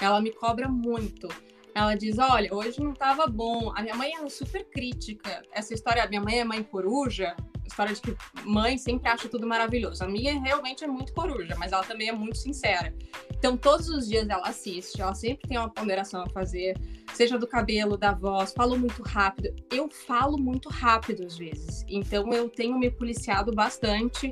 Ela 0.00 0.20
me 0.20 0.30
cobra 0.30 0.68
muito. 0.68 1.26
Ela 1.74 1.96
diz: 1.96 2.16
Olha, 2.16 2.54
hoje 2.54 2.80
não 2.80 2.92
estava 2.92 3.26
bom. 3.26 3.72
A 3.74 3.82
minha 3.82 3.96
mãe 3.96 4.12
é 4.14 4.28
super 4.28 4.64
crítica. 4.66 5.42
Essa 5.50 5.74
história, 5.74 6.06
minha 6.06 6.20
mãe 6.20 6.38
é 6.38 6.44
mãe 6.44 6.62
coruja, 6.62 7.34
história 7.66 7.94
de 7.94 8.00
que 8.00 8.16
mãe 8.44 8.78
sempre 8.78 9.08
acha 9.08 9.28
tudo 9.28 9.46
maravilhoso. 9.46 10.02
A 10.04 10.08
minha 10.08 10.40
realmente 10.40 10.84
é 10.84 10.86
muito 10.86 11.12
coruja, 11.12 11.54
mas 11.58 11.72
ela 11.72 11.84
também 11.84 12.08
é 12.08 12.12
muito 12.12 12.38
sincera. 12.38 12.94
Então, 13.36 13.56
todos 13.56 13.88
os 13.88 14.08
dias 14.08 14.28
ela 14.28 14.46
assiste, 14.46 15.00
ela 15.00 15.14
sempre 15.14 15.48
tem 15.48 15.58
uma 15.58 15.68
ponderação 15.68 16.22
a 16.22 16.28
fazer, 16.30 16.78
seja 17.14 17.38
do 17.38 17.46
cabelo, 17.46 17.96
da 17.96 18.12
voz, 18.12 18.52
falo 18.52 18.78
muito 18.78 19.02
rápido. 19.02 19.54
Eu 19.70 19.88
falo 19.90 20.38
muito 20.38 20.68
rápido 20.68 21.24
às 21.24 21.36
vezes, 21.36 21.84
então 21.88 22.32
eu 22.32 22.48
tenho 22.48 22.78
me 22.78 22.90
policiado 22.90 23.52
bastante 23.52 24.30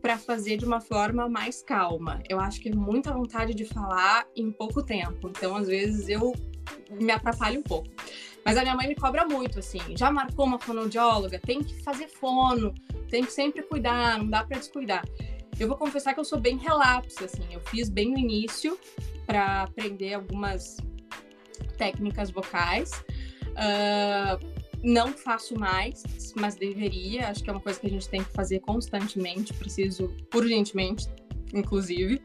para 0.00 0.16
fazer 0.16 0.56
de 0.56 0.64
uma 0.64 0.80
forma 0.80 1.28
mais 1.28 1.62
calma. 1.62 2.22
Eu 2.28 2.38
acho 2.38 2.60
que 2.60 2.68
é 2.68 2.74
muita 2.74 3.12
vontade 3.12 3.52
de 3.54 3.64
falar 3.64 4.26
em 4.36 4.52
pouco 4.52 4.82
tempo, 4.82 5.28
então 5.28 5.56
às 5.56 5.66
vezes 5.66 6.08
eu 6.08 6.32
me 6.90 7.10
atrapalho 7.10 7.60
um 7.60 7.62
pouco. 7.62 7.88
Mas 8.46 8.56
a 8.56 8.62
minha 8.62 8.76
mãe 8.76 8.86
me 8.86 8.94
cobra 8.94 9.26
muito, 9.26 9.58
assim. 9.58 9.80
Já 9.98 10.08
marcou 10.08 10.46
uma 10.46 10.56
fonoaudióloga? 10.56 11.36
Tem 11.40 11.64
que 11.64 11.82
fazer 11.82 12.06
fono, 12.06 12.72
tem 13.10 13.24
que 13.24 13.32
sempre 13.32 13.60
cuidar, 13.64 14.18
não 14.18 14.28
dá 14.28 14.44
para 14.44 14.56
descuidar. 14.56 15.04
Eu 15.58 15.66
vou 15.66 15.76
confessar 15.76 16.14
que 16.14 16.20
eu 16.20 16.24
sou 16.24 16.38
bem 16.38 16.56
relapsa, 16.56 17.24
assim. 17.24 17.42
Eu 17.50 17.58
fiz 17.62 17.88
bem 17.88 18.12
no 18.12 18.18
início 18.18 18.78
para 19.26 19.62
aprender 19.62 20.14
algumas 20.14 20.76
técnicas 21.76 22.30
vocais. 22.30 22.92
Uh, 23.50 24.38
não 24.80 25.08
faço 25.12 25.58
mais, 25.58 26.04
mas 26.36 26.54
deveria. 26.54 27.30
Acho 27.30 27.42
que 27.42 27.50
é 27.50 27.52
uma 27.52 27.60
coisa 27.60 27.80
que 27.80 27.88
a 27.88 27.90
gente 27.90 28.08
tem 28.08 28.22
que 28.22 28.30
fazer 28.30 28.60
constantemente. 28.60 29.52
Preciso 29.54 30.14
urgentemente, 30.32 31.08
inclusive. 31.52 32.22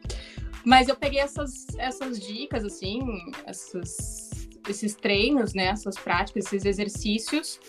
Mas 0.63 0.87
eu 0.87 0.95
peguei 0.95 1.19
essas, 1.19 1.65
essas 1.79 2.19
dicas, 2.19 2.63
assim, 2.63 2.99
essas 3.47 4.30
esses 4.67 4.95
treinos, 4.95 5.53
né, 5.53 5.65
essas 5.67 5.95
práticas, 5.95 6.45
esses 6.45 6.65
exercícios. 6.65 7.59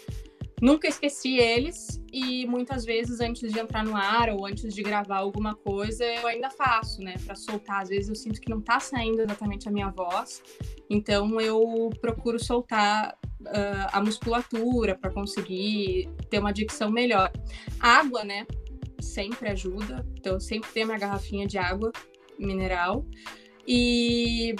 Nunca 0.61 0.87
esqueci 0.87 1.39
eles 1.39 2.01
e 2.13 2.47
muitas 2.47 2.85
vezes 2.85 3.21
antes 3.21 3.53
de 3.53 3.59
entrar 3.59 3.85
no 3.85 3.97
ar 3.97 4.31
ou 4.31 4.47
antes 4.47 4.73
de 4.73 4.81
gravar 4.81 5.17
alguma 5.17 5.57
coisa, 5.57 6.05
eu 6.05 6.25
ainda 6.25 6.51
faço, 6.51 7.03
né, 7.03 7.17
para 7.27 7.35
soltar. 7.35 7.83
Às 7.83 7.89
vezes 7.89 8.09
eu 8.09 8.15
sinto 8.15 8.41
que 8.41 8.49
não 8.49 8.61
tá 8.61 8.79
saindo 8.79 9.23
exatamente 9.23 9.69
a 9.69 9.73
minha 9.73 9.91
voz, 9.91 10.41
então 10.89 11.41
eu 11.41 11.91
procuro 12.01 12.39
soltar 12.39 13.19
uh, 13.41 13.89
a 13.93 14.01
musculatura 14.01 14.97
para 14.97 15.11
conseguir 15.11 16.09
ter 16.31 16.39
uma 16.39 16.53
dicção 16.53 16.91
melhor. 16.93 17.33
Água, 17.81 18.23
né, 18.23 18.47
sempre 19.01 19.51
ajuda, 19.51 20.07
então 20.17 20.35
eu 20.35 20.41
sempre 20.41 20.71
tenho 20.71 20.87
minha 20.87 20.99
garrafinha 20.99 21.45
de 21.45 21.59
água 21.59 21.91
mineral. 22.39 23.05
E 23.67 24.55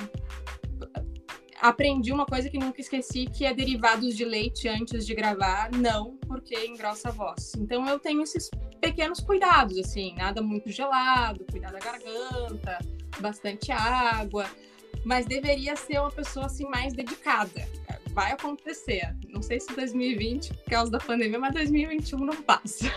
aprendi 1.63 2.13
uma 2.13 2.27
coisa 2.27 2.51
que 2.51 2.59
nunca 2.59 2.81
esqueci, 2.81 3.27
que 3.27 3.47
é 3.47 3.55
derivados 3.55 4.17
de 4.17 4.25
leite 4.25 4.69
antes 4.69 5.07
de 5.07 5.15
gravar, 5.15 5.71
não, 5.71 6.17
porque 6.27 6.57
engrossa 6.67 7.11
a 7.11 7.13
voz. 7.13 7.53
Então 7.57 7.87
eu 7.89 8.01
tenho 8.01 8.21
esses 8.21 8.51
pequenos 8.81 9.21
cuidados, 9.21 9.79
assim, 9.79 10.13
nada 10.17 10.43
muito 10.43 10.69
gelado, 10.71 11.47
cuidar 11.49 11.71
da 11.71 11.79
garganta, 11.79 12.79
bastante 13.21 13.71
água, 13.71 14.47
mas 15.05 15.25
deveria 15.25 15.77
ser 15.77 16.01
uma 16.01 16.11
pessoa 16.11 16.47
assim 16.47 16.69
mais 16.69 16.95
dedicada. 16.95 17.65
Vai 18.11 18.33
acontecer. 18.33 19.15
Não 19.29 19.41
sei 19.41 19.61
se 19.61 19.75
2020, 19.75 20.53
por 20.53 20.71
causa 20.71 20.91
da 20.91 20.99
pandemia, 20.99 21.39
mas 21.39 21.55
2021 21.55 22.19
não 22.19 22.43
passa. 22.43 22.91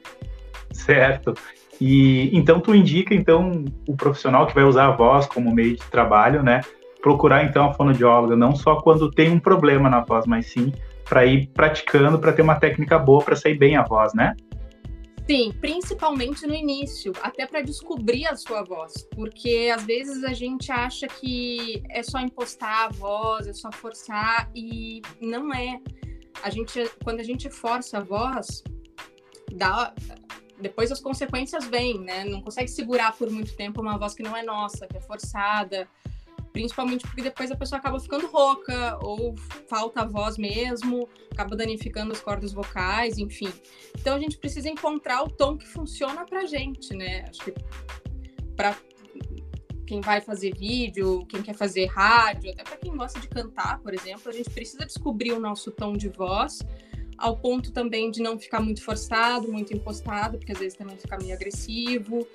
Certo. 0.70 1.34
E 1.80 2.36
então 2.36 2.60
tu 2.60 2.74
indica 2.74 3.14
então 3.14 3.64
o 3.88 3.96
profissional 3.96 4.46
que 4.46 4.54
vai 4.54 4.64
usar 4.64 4.88
a 4.88 4.90
voz 4.90 5.26
como 5.26 5.54
meio 5.54 5.76
de 5.76 5.84
trabalho, 5.86 6.42
né? 6.42 6.60
Procurar 7.04 7.44
então 7.44 7.66
a 7.66 7.74
fonoaudióloga, 7.74 8.34
não 8.34 8.56
só 8.56 8.80
quando 8.80 9.10
tem 9.10 9.30
um 9.30 9.38
problema 9.38 9.90
na 9.90 10.00
voz, 10.00 10.24
mas 10.26 10.46
sim 10.46 10.72
para 11.04 11.26
ir 11.26 11.48
praticando, 11.48 12.18
para 12.18 12.32
ter 12.32 12.40
uma 12.40 12.58
técnica 12.58 12.98
boa 12.98 13.22
para 13.22 13.36
sair 13.36 13.58
bem 13.58 13.76
a 13.76 13.82
voz, 13.82 14.14
né? 14.14 14.34
Sim, 15.28 15.52
principalmente 15.60 16.46
no 16.46 16.54
início, 16.54 17.12
até 17.22 17.46
para 17.46 17.60
descobrir 17.60 18.26
a 18.26 18.34
sua 18.36 18.62
voz, 18.62 19.06
porque 19.14 19.70
às 19.74 19.84
vezes 19.84 20.24
a 20.24 20.32
gente 20.32 20.72
acha 20.72 21.06
que 21.06 21.82
é 21.90 22.02
só 22.02 22.18
impostar 22.20 22.86
a 22.86 22.88
voz, 22.88 23.46
é 23.46 23.52
só 23.52 23.70
forçar 23.70 24.50
e 24.54 25.02
não 25.20 25.52
é. 25.52 25.78
A 26.42 26.48
gente, 26.48 26.90
quando 27.04 27.20
a 27.20 27.22
gente 27.22 27.50
força 27.50 27.98
a 27.98 28.00
voz, 28.02 28.64
dá, 29.52 29.92
depois 30.58 30.90
as 30.90 31.00
consequências 31.00 31.66
vêm, 31.66 32.00
né? 32.00 32.24
Não 32.24 32.40
consegue 32.40 32.68
segurar 32.68 33.12
por 33.12 33.30
muito 33.30 33.54
tempo 33.54 33.82
uma 33.82 33.98
voz 33.98 34.14
que 34.14 34.22
não 34.22 34.34
é 34.34 34.42
nossa, 34.42 34.86
que 34.86 34.96
é 34.96 35.00
forçada 35.02 35.86
principalmente 36.54 37.04
porque 37.04 37.20
depois 37.20 37.50
a 37.50 37.56
pessoa 37.56 37.80
acaba 37.80 37.98
ficando 37.98 38.28
rouca 38.28 38.96
ou 39.02 39.34
falta 39.68 40.02
a 40.02 40.04
voz 40.06 40.38
mesmo, 40.38 41.08
acaba 41.32 41.56
danificando 41.56 42.12
as 42.12 42.20
cordas 42.20 42.52
vocais, 42.52 43.18
enfim. 43.18 43.52
Então 43.98 44.14
a 44.14 44.20
gente 44.20 44.38
precisa 44.38 44.68
encontrar 44.68 45.24
o 45.24 45.28
tom 45.28 45.58
que 45.58 45.66
funciona 45.66 46.24
pra 46.24 46.46
gente, 46.46 46.94
né? 46.94 47.24
Acho 47.28 47.40
que 47.44 47.54
para 48.56 48.76
quem 49.84 50.00
vai 50.00 50.20
fazer 50.20 50.56
vídeo, 50.56 51.26
quem 51.26 51.42
quer 51.42 51.54
fazer 51.54 51.86
rádio, 51.86 52.52
até 52.52 52.62
para 52.62 52.76
quem 52.76 52.96
gosta 52.96 53.18
de 53.18 53.28
cantar, 53.28 53.80
por 53.80 53.92
exemplo, 53.92 54.30
a 54.30 54.32
gente 54.32 54.48
precisa 54.48 54.86
descobrir 54.86 55.32
o 55.32 55.40
nosso 55.40 55.72
tom 55.72 55.94
de 55.94 56.08
voz 56.08 56.60
ao 57.18 57.36
ponto 57.36 57.72
também 57.72 58.12
de 58.12 58.22
não 58.22 58.38
ficar 58.38 58.60
muito 58.60 58.82
forçado, 58.82 59.50
muito 59.50 59.74
impostado, 59.74 60.38
porque 60.38 60.52
às 60.52 60.58
vezes 60.58 60.78
também 60.78 60.96
fica 60.96 61.16
meio 61.18 61.34
agressivo. 61.34 62.26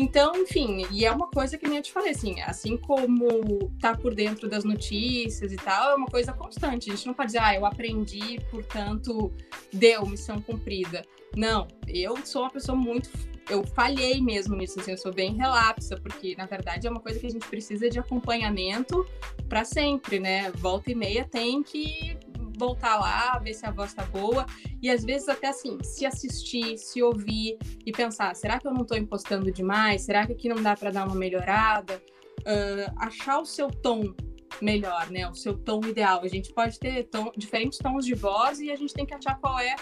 Então, 0.00 0.34
enfim, 0.34 0.86
e 0.90 1.04
é 1.04 1.12
uma 1.12 1.26
coisa 1.26 1.58
que 1.58 1.68
nem 1.68 1.76
eu 1.76 1.82
te 1.82 1.92
falei, 1.92 2.12
assim, 2.12 2.40
assim 2.40 2.78
como 2.78 3.70
tá 3.78 3.94
por 3.94 4.14
dentro 4.14 4.48
das 4.48 4.64
notícias 4.64 5.52
e 5.52 5.56
tal, 5.56 5.90
é 5.90 5.94
uma 5.94 6.06
coisa 6.06 6.32
constante. 6.32 6.90
A 6.90 6.94
gente 6.94 7.06
não 7.06 7.12
pode 7.12 7.26
dizer, 7.26 7.40
ah, 7.42 7.54
eu 7.54 7.66
aprendi, 7.66 8.40
portanto, 8.50 9.30
deu, 9.70 10.06
missão 10.06 10.40
cumprida. 10.40 11.04
Não, 11.36 11.68
eu 11.86 12.16
sou 12.24 12.44
uma 12.44 12.50
pessoa 12.50 12.74
muito. 12.74 13.10
Eu 13.46 13.62
falhei 13.62 14.22
mesmo 14.22 14.56
nisso, 14.56 14.80
assim, 14.80 14.92
eu 14.92 14.96
sou 14.96 15.12
bem 15.12 15.34
relapsa, 15.34 15.96
porque 15.96 16.34
na 16.34 16.46
verdade 16.46 16.86
é 16.86 16.90
uma 16.90 17.00
coisa 17.00 17.20
que 17.20 17.26
a 17.26 17.30
gente 17.30 17.46
precisa 17.46 17.90
de 17.90 17.98
acompanhamento 17.98 19.06
para 19.50 19.66
sempre, 19.66 20.18
né? 20.18 20.50
Volta 20.52 20.90
e 20.90 20.94
meia 20.94 21.26
tem 21.30 21.62
que 21.62 22.16
voltar 22.60 22.98
lá, 23.00 23.38
ver 23.38 23.54
se 23.54 23.64
a 23.64 23.70
voz 23.70 23.94
tá 23.94 24.04
boa. 24.04 24.44
E 24.82 24.90
às 24.90 25.02
vezes 25.02 25.28
até 25.28 25.48
assim, 25.48 25.78
se 25.82 26.04
assistir, 26.04 26.76
se 26.76 27.02
ouvir 27.02 27.58
e 27.84 27.90
pensar, 27.90 28.36
será 28.36 28.60
que 28.60 28.66
eu 28.66 28.74
não 28.74 28.84
tô 28.84 28.94
impostando 28.94 29.50
demais? 29.50 30.02
Será 30.02 30.26
que 30.26 30.32
aqui 30.32 30.48
não 30.48 30.62
dá 30.62 30.76
para 30.76 30.90
dar 30.90 31.06
uma 31.06 31.16
melhorada? 31.16 32.00
Uh, 32.40 32.92
achar 32.98 33.40
o 33.40 33.46
seu 33.46 33.68
tom 33.68 34.14
melhor, 34.60 35.10
né? 35.10 35.28
O 35.28 35.34
seu 35.34 35.56
tom 35.56 35.80
ideal. 35.86 36.20
A 36.22 36.28
gente 36.28 36.52
pode 36.52 36.78
ter 36.78 37.04
tom, 37.04 37.32
diferentes 37.34 37.78
tons 37.78 38.04
de 38.04 38.14
voz 38.14 38.60
e 38.60 38.70
a 38.70 38.76
gente 38.76 38.92
tem 38.92 39.06
que 39.06 39.14
achar 39.14 39.38
qual 39.40 39.58
é 39.58 39.74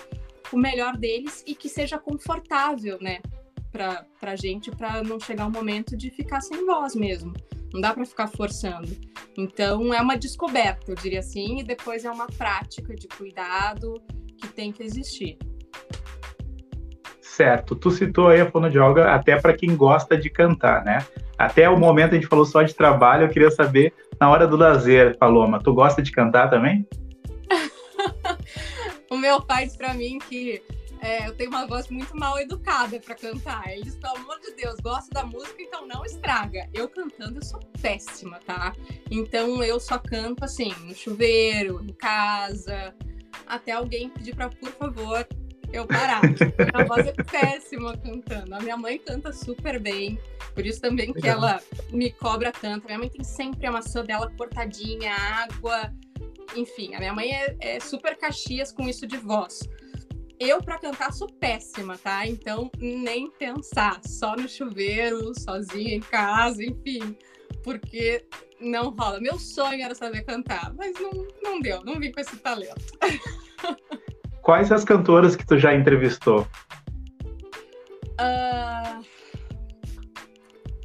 o 0.53 0.57
melhor 0.57 0.97
deles 0.97 1.43
e 1.47 1.55
que 1.55 1.69
seja 1.69 1.99
confortável, 1.99 2.99
né? 3.01 3.21
Pra, 3.71 4.05
pra 4.19 4.35
gente, 4.35 4.71
para 4.71 5.03
não 5.03 5.21
chegar 5.21 5.47
um 5.47 5.51
momento 5.51 5.97
de 5.97 6.11
ficar 6.11 6.41
sem 6.41 6.65
voz 6.65 6.95
mesmo. 6.95 7.33
Não 7.73 7.81
dá 7.81 7.93
para 7.93 8.05
ficar 8.05 8.29
forçando. 8.29 8.89
Então, 9.37 9.93
é 9.93 10.01
uma 10.01 10.17
descoberta, 10.17 10.91
eu 10.91 10.95
diria 10.95 11.21
assim, 11.21 11.61
e 11.61 11.63
depois 11.63 12.05
é 12.05 12.11
uma 12.11 12.27
prática 12.27 12.95
de 12.95 13.07
cuidado 13.09 14.03
que 14.39 14.49
tem 14.49 14.73
que 14.73 14.83
existir. 14.83 15.37
Certo. 17.21 17.77
Tu 17.77 17.91
citou 17.91 18.29
aí 18.29 18.41
a 18.41 18.51
fonoaudióloga 18.51 19.13
até 19.13 19.39
para 19.39 19.53
quem 19.53 19.77
gosta 19.77 20.17
de 20.17 20.29
cantar, 20.29 20.85
né? 20.85 21.07
Até 21.39 21.71
o 21.71 21.79
momento 21.79 22.13
a 22.13 22.15
gente 22.17 22.27
falou 22.27 22.45
só 22.45 22.63
de 22.63 22.75
trabalho, 22.75 23.25
eu 23.25 23.29
queria 23.29 23.51
saber, 23.51 23.93
na 24.21 24.29
hora 24.29 24.45
do 24.45 24.57
lazer, 24.57 25.17
Paloma, 25.19 25.63
tu 25.63 25.73
gosta 25.73 26.03
de 26.03 26.11
cantar 26.11 26.51
também? 26.51 26.85
o 29.09 29.17
meu 29.17 29.41
pai 29.41 29.67
diz 29.67 29.77
para 29.77 29.95
mim 29.95 30.19
que 30.19 30.61
é, 31.01 31.27
eu 31.27 31.35
tenho 31.35 31.51
uma 31.51 31.67
voz 31.67 31.89
muito 31.89 32.17
mal 32.17 32.39
educada 32.39 32.99
para 33.01 33.15
cantar. 33.15 33.69
Ele 33.71 33.83
diz, 33.83 33.97
pelo 33.97 34.17
amor 34.17 34.39
de 34.41 34.53
Deus, 34.55 34.81
gosta 34.81 35.11
da 35.13 35.25
música, 35.25 35.63
então 35.63 35.87
não 35.87 36.05
estraga. 36.05 36.69
Eu 36.73 36.89
cantando, 36.89 37.39
eu 37.39 37.45
sou 37.45 37.61
péssima, 37.81 38.39
tá? 38.41 38.75
Então 39.11 39.63
eu 39.63 39.79
só 39.79 39.99
canto 39.99 40.45
assim, 40.45 40.73
no 40.85 40.95
chuveiro, 40.95 41.83
em 41.83 41.93
casa, 41.93 42.95
até 43.47 43.73
alguém 43.73 44.11
pedir 44.11 44.35
para, 44.35 44.49
por 44.49 44.71
favor, 44.73 45.27
eu 45.73 45.87
parar. 45.87 46.23
a 46.75 46.85
voz 46.85 47.07
é 47.07 47.13
péssima 47.13 47.97
cantando. 47.97 48.55
A 48.55 48.61
minha 48.61 48.77
mãe 48.77 48.99
canta 48.99 49.33
super 49.33 49.79
bem, 49.79 50.19
por 50.55 50.65
isso 50.67 50.81
também 50.81 51.13
que 51.13 51.27
ela 51.27 51.61
me 51.91 52.11
cobra 52.11 52.53
tanto. 52.53 52.87
Minha 52.87 52.99
mãe 52.99 53.09
tem 53.09 53.25
sempre 53.25 53.67
a 53.67 53.73
maçã 53.73 54.05
dela 54.05 54.33
cortadinha, 54.37 55.13
água, 55.15 55.93
enfim. 56.57 56.95
A 56.95 56.99
minha 56.99 57.13
mãe 57.13 57.33
é, 57.33 57.57
é 57.61 57.81
super 57.81 58.17
caxias 58.17 58.73
com 58.73 58.89
isso 58.89 59.07
de 59.07 59.17
voz. 59.17 59.61
Eu, 60.41 60.63
para 60.63 60.79
cantar, 60.79 61.13
sou 61.13 61.29
péssima, 61.29 61.99
tá? 61.99 62.27
Então, 62.27 62.71
nem 62.79 63.29
pensar. 63.31 64.01
Só 64.07 64.37
no 64.37 64.49
chuveiro, 64.49 65.33
sozinha 65.39 65.97
em 65.97 66.01
casa, 66.01 66.63
enfim. 66.65 67.17
Porque 67.65 68.25
não 68.61 68.91
rola. 68.91 69.21
Meu 69.21 69.39
sonho 69.39 69.83
era 69.83 69.95
saber 69.95 70.23
cantar, 70.23 70.73
mas 70.75 70.93
não, 71.01 71.11
não 71.43 71.61
deu. 71.61 71.83
Não 71.85 71.99
vim 71.99 72.13
com 72.13 72.21
esse 72.21 72.37
talento. 72.37 72.77
Quais 74.43 74.71
as 74.71 74.85
cantoras 74.85 75.35
que 75.35 75.45
tu 75.45 75.59
já 75.59 75.75
entrevistou? 75.75 76.47
Uh... 78.21 79.05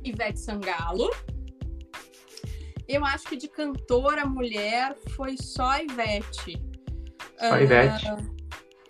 Ivete 0.04 0.40
Sangalo. 0.40 1.10
Eu 2.88 3.06
acho 3.06 3.26
que 3.26 3.38
de 3.38 3.48
cantora 3.48 4.26
mulher 4.26 4.98
foi 5.16 5.38
só 5.38 5.70
a 5.70 5.84
Ivete. 5.84 6.62
Só 7.40 7.54
a 7.54 7.62
Ivete. 7.62 8.06
Uh, 8.12 8.33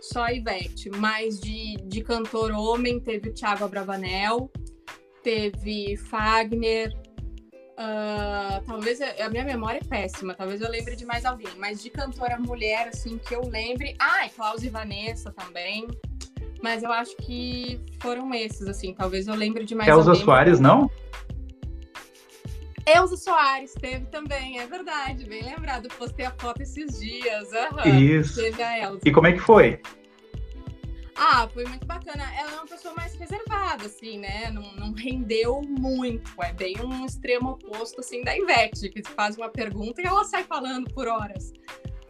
só 0.04 0.24
a 0.24 0.34
Ivete. 0.34 0.90
Mas 0.90 1.40
de, 1.40 1.78
de 1.86 2.04
cantor 2.04 2.52
homem 2.52 3.00
teve 3.00 3.30
o 3.30 3.34
Thiago 3.34 3.64
Abravanel, 3.64 4.52
teve 5.24 5.96
Fagner. 5.98 6.94
Uh, 7.74 8.64
talvez 8.68 9.02
a 9.02 9.30
minha 9.30 9.44
memória 9.44 9.80
é 9.80 9.84
péssima, 9.84 10.36
talvez 10.36 10.62
eu 10.62 10.70
lembre 10.70 10.96
de 10.96 11.06
mais 11.06 11.26
alguém, 11.26 11.50
mas 11.58 11.82
de 11.82 11.90
cantora 11.90 12.38
mulher, 12.38 12.90
assim, 12.90 13.18
que 13.18 13.34
eu 13.34 13.42
lembre. 13.42 13.96
Ah, 13.98 14.28
e 14.28 14.30
Klaus 14.30 14.64
e 14.64 14.70
Vanessa 14.70 15.32
também. 15.32 15.88
Mas 16.62 16.84
eu 16.84 16.92
acho 16.92 17.16
que 17.18 17.82
foram 18.00 18.34
esses, 18.34 18.68
assim, 18.68 18.94
talvez 18.94 19.28
eu 19.28 19.36
lembre 19.36 19.66
de 19.66 19.74
mais 19.74 19.90
Elza 19.90 20.12
alguém. 20.12 20.24
Soares, 20.24 20.60
não? 20.60 20.90
Elza 22.86 23.16
Soares 23.16 23.74
teve 23.74 24.06
também, 24.08 24.60
é 24.60 24.68
verdade, 24.68 25.26
bem 25.26 25.44
lembrado. 25.44 25.88
Postei 25.98 26.26
a 26.26 26.32
foto 26.32 26.62
esses 26.62 27.00
dias. 27.00 27.50
Uhum, 27.52 28.00
Isso. 28.00 28.36
Teve 28.42 28.62
a 28.62 28.80
Elza. 28.80 29.02
E 29.06 29.12
como 29.12 29.28
é 29.28 29.34
que 29.34 29.40
foi? 29.40 29.80
Ah, 31.16 31.48
foi 31.54 31.64
muito 31.66 31.86
bacana. 31.86 32.24
Ela 32.38 32.52
é 32.52 32.56
uma 32.56 32.66
pessoa 32.66 32.94
mais 32.96 33.14
reservada, 33.16 33.86
assim, 33.86 34.18
né? 34.18 34.50
Não, 34.52 34.76
não 34.76 34.94
rendeu 34.94 35.62
muito. 35.62 36.32
É 36.42 36.52
bem 36.52 36.76
um 36.82 37.06
extremo 37.06 37.52
oposto, 37.52 38.02
assim, 38.02 38.24
da 38.24 38.36
Ivete, 38.36 38.90
que 38.90 39.04
faz 39.04 39.38
uma 39.38 39.50
pergunta 39.50 40.02
e 40.02 40.06
ela 40.06 40.24
sai 40.24 40.44
falando 40.44 40.92
por 40.94 41.08
horas. 41.08 41.54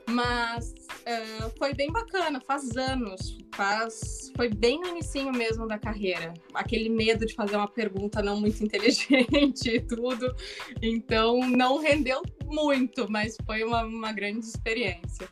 Mas 0.08 0.70
uh, 0.70 1.52
foi 1.58 1.74
bem 1.74 1.92
bacana, 1.92 2.42
faz 2.46 2.76
anos, 2.76 3.38
faz, 3.56 4.32
foi 4.36 4.50
bem 4.50 4.80
no 4.80 4.88
início 4.90 5.32
mesmo 5.32 5.68
da 5.68 5.78
carreira. 5.78 6.34
Aquele 6.54 6.90
medo 6.90 7.26
de 7.26 7.34
fazer 7.34 7.56
uma 7.56 7.68
pergunta 7.68 8.22
não 8.22 8.40
muito 8.40 8.62
inteligente 8.64 9.70
e 9.70 9.80
tudo. 9.80 10.34
Então 10.82 11.40
não 11.50 11.82
rendeu 11.82 12.22
muito, 12.46 13.10
mas 13.10 13.38
foi 13.46 13.64
uma, 13.64 13.84
uma 13.84 14.12
grande 14.12 14.46
experiência. 14.46 15.28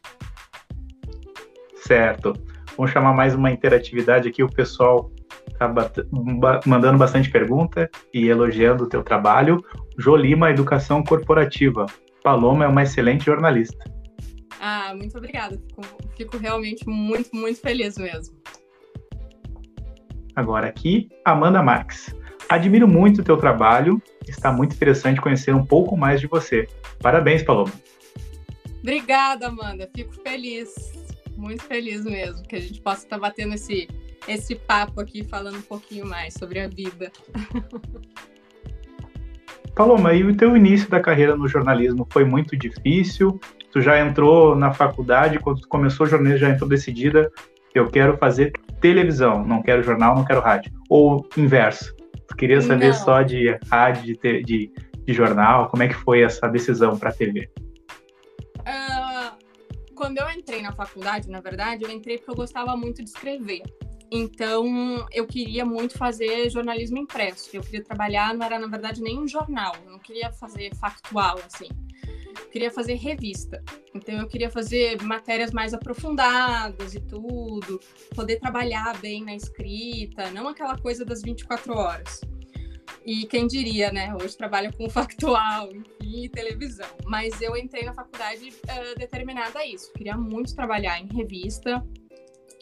Certo. 1.75 2.33
Vamos 2.77 2.91
chamar 2.91 3.13
mais 3.13 3.35
uma 3.35 3.51
interatividade 3.51 4.29
aqui. 4.29 4.43
O 4.43 4.49
pessoal 4.49 5.11
está 5.47 5.67
mandando 6.65 6.97
bastante 6.97 7.29
pergunta 7.29 7.89
e 8.13 8.27
elogiando 8.27 8.85
o 8.85 8.89
teu 8.89 9.03
trabalho. 9.03 9.63
Jolima, 9.97 10.49
Educação 10.49 11.03
Corporativa. 11.03 11.85
Paloma 12.23 12.65
é 12.65 12.67
uma 12.67 12.83
excelente 12.83 13.25
jornalista. 13.25 14.00
Ah, 14.63 14.93
muito 14.95 15.17
obrigada. 15.17 15.57
Fico, 15.57 15.81
fico 16.15 16.37
realmente 16.37 16.87
muito, 16.87 17.35
muito 17.35 17.59
feliz 17.59 17.97
mesmo. 17.97 18.37
Agora 20.35 20.67
aqui, 20.67 21.09
Amanda 21.25 21.63
Marques. 21.63 22.15
Admiro 22.47 22.87
muito 22.87 23.21
o 23.21 23.23
teu 23.23 23.37
trabalho. 23.37 23.99
Está 24.27 24.51
muito 24.51 24.75
interessante 24.75 25.19
conhecer 25.19 25.55
um 25.55 25.65
pouco 25.65 25.97
mais 25.97 26.21
de 26.21 26.27
você. 26.27 26.67
Parabéns, 26.99 27.41
Paloma. 27.41 27.73
Obrigada, 28.81 29.47
Amanda. 29.47 29.89
Fico 29.95 30.13
feliz, 30.21 30.93
muito 31.35 31.63
feliz 31.63 32.05
mesmo, 32.05 32.43
que 32.43 32.55
a 32.55 32.59
gente 32.59 32.79
possa 32.81 33.03
estar 33.03 33.17
batendo 33.17 33.55
esse, 33.55 33.89
esse 34.27 34.53
papo 34.53 35.01
aqui, 35.01 35.23
falando 35.23 35.57
um 35.57 35.63
pouquinho 35.63 36.05
mais 36.05 36.35
sobre 36.35 36.59
a 36.59 36.67
vida. 36.67 37.11
Paloma, 39.75 40.13
e 40.13 40.23
o 40.23 40.37
teu 40.37 40.55
início 40.55 40.87
da 40.87 40.99
carreira 40.99 41.35
no 41.35 41.47
jornalismo 41.47 42.07
foi 42.11 42.25
muito 42.25 42.55
difícil? 42.55 43.39
Tu 43.71 43.81
já 43.81 43.99
entrou 43.99 44.55
na 44.55 44.73
faculdade, 44.73 45.39
quando 45.39 45.61
tu 45.61 45.67
começou 45.67 46.05
o 46.05 46.09
jornalismo, 46.09 46.39
já 46.39 46.49
entrou 46.49 46.69
decidida, 46.69 47.31
eu 47.73 47.89
quero 47.89 48.17
fazer 48.17 48.51
televisão, 48.81 49.45
não 49.45 49.61
quero 49.61 49.81
jornal, 49.81 50.15
não 50.15 50.25
quero 50.25 50.41
rádio. 50.41 50.71
Ou 50.89 51.27
inverso, 51.37 51.95
tu 52.27 52.35
queria 52.35 52.61
saber 52.61 52.87
não. 52.87 52.93
só 52.93 53.21
de 53.21 53.57
rádio, 53.69 54.17
de, 54.17 54.43
de, 54.43 54.71
de, 55.05 55.13
jornal, 55.13 55.69
como 55.69 55.83
é 55.83 55.87
que 55.87 55.93
foi 55.93 56.21
essa 56.21 56.47
decisão 56.47 56.97
para 56.97 57.09
a 57.09 57.13
TV? 57.13 57.49
Uh, 58.59 59.31
quando 59.95 60.17
eu 60.17 60.29
entrei 60.31 60.61
na 60.61 60.73
faculdade, 60.73 61.29
na 61.29 61.39
verdade, 61.39 61.85
eu 61.85 61.91
entrei 61.91 62.17
porque 62.17 62.31
eu 62.31 62.35
gostava 62.35 62.75
muito 62.75 63.01
de 63.01 63.09
escrever. 63.09 63.61
Então, 64.13 65.07
eu 65.13 65.25
queria 65.25 65.63
muito 65.63 65.97
fazer 65.97 66.49
jornalismo 66.49 66.97
impresso. 66.97 67.49
Eu 67.53 67.61
queria 67.61 67.81
trabalhar, 67.81 68.33
não 68.33 68.45
era, 68.45 68.59
na 68.59 68.67
verdade, 68.67 69.01
nem 69.01 69.17
um 69.17 69.25
jornal. 69.25 69.73
Eu 69.85 69.91
não 69.93 69.99
queria 69.99 70.33
fazer 70.33 70.75
factual, 70.75 71.39
assim 71.45 71.69
queria 72.51 72.71
fazer 72.71 72.95
revista. 72.95 73.63
Então 73.93 74.15
eu 74.15 74.27
queria 74.27 74.49
fazer 74.49 75.01
matérias 75.01 75.51
mais 75.51 75.73
aprofundadas 75.73 76.95
e 76.95 76.99
tudo, 76.99 77.79
poder 78.15 78.37
trabalhar 78.37 78.97
bem 78.99 79.23
na 79.23 79.35
escrita, 79.35 80.31
não 80.31 80.47
aquela 80.47 80.77
coisa 80.77 81.03
das 81.05 81.21
24 81.21 81.73
horas. 81.73 82.21
E 83.05 83.25
quem 83.25 83.47
diria, 83.47 83.91
né? 83.91 84.15
Hoje 84.21 84.37
trabalho 84.37 84.71
com 84.75 84.89
factual, 84.89 85.69
enfim, 85.71 86.29
televisão. 86.29 86.89
Mas 87.05 87.41
eu 87.41 87.55
entrei 87.55 87.83
na 87.83 87.93
faculdade 87.93 88.49
uh, 88.49 88.99
determinada 88.99 89.59
a 89.59 89.65
isso. 89.65 89.91
Queria 89.93 90.17
muito 90.17 90.55
trabalhar 90.55 90.99
em 90.99 91.07
revista. 91.07 91.85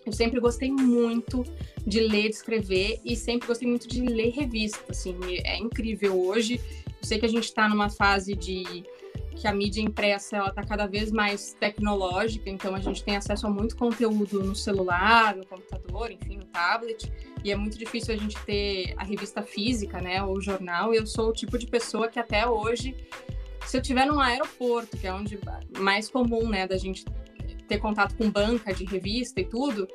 Eu 0.05 0.13
sempre 0.13 0.39
gostei 0.39 0.71
muito 0.71 1.43
de 1.85 1.99
ler, 1.99 2.29
de 2.29 2.35
escrever 2.35 2.99
e 3.03 3.15
sempre 3.15 3.47
gostei 3.47 3.67
muito 3.67 3.87
de 3.87 4.01
ler 4.01 4.29
revista. 4.29 4.79
Assim, 4.89 5.17
é 5.43 5.57
incrível 5.57 6.19
hoje. 6.19 6.59
Eu 6.87 7.07
sei 7.07 7.19
que 7.19 7.25
a 7.25 7.29
gente 7.29 7.43
está 7.43 7.67
numa 7.67 7.89
fase 7.89 8.33
de 8.33 8.83
que 9.39 9.47
a 9.47 9.53
mídia 9.53 9.81
impressa 9.81 10.35
ela 10.35 10.49
está 10.49 10.61
cada 10.63 10.85
vez 10.85 11.11
mais 11.11 11.53
tecnológica, 11.53 12.49
então 12.49 12.75
a 12.75 12.79
gente 12.81 13.01
tem 13.01 13.15
acesso 13.15 13.47
a 13.47 13.49
muito 13.49 13.75
conteúdo 13.77 14.43
no 14.43 14.53
celular, 14.53 15.33
no 15.33 15.45
computador, 15.45 16.11
enfim, 16.11 16.37
no 16.37 16.45
tablet, 16.45 17.09
e 17.41 17.49
é 17.49 17.55
muito 17.55 17.77
difícil 17.77 18.13
a 18.13 18.17
gente 18.17 18.37
ter 18.43 18.93
a 18.97 19.03
revista 19.03 19.41
física, 19.41 20.01
né, 20.01 20.21
ou 20.21 20.35
o 20.35 20.41
jornal. 20.41 20.93
Eu 20.93 21.07
sou 21.07 21.29
o 21.29 21.33
tipo 21.33 21.57
de 21.57 21.67
pessoa 21.67 22.09
que 22.09 22.19
até 22.19 22.45
hoje, 22.45 22.93
se 23.65 23.77
eu 23.77 23.81
estiver 23.81 24.05
num 24.05 24.19
aeroporto, 24.19 24.97
que 24.97 25.07
é 25.07 25.13
onde 25.13 25.39
mais 25.77 26.09
comum, 26.09 26.49
né, 26.49 26.67
da 26.67 26.77
gente 26.77 27.05
ter 27.65 27.77
contato 27.77 28.17
com 28.17 28.29
banca 28.29 28.73
de 28.73 28.83
revista 28.83 29.39
e 29.39 29.45
tudo, 29.45 29.87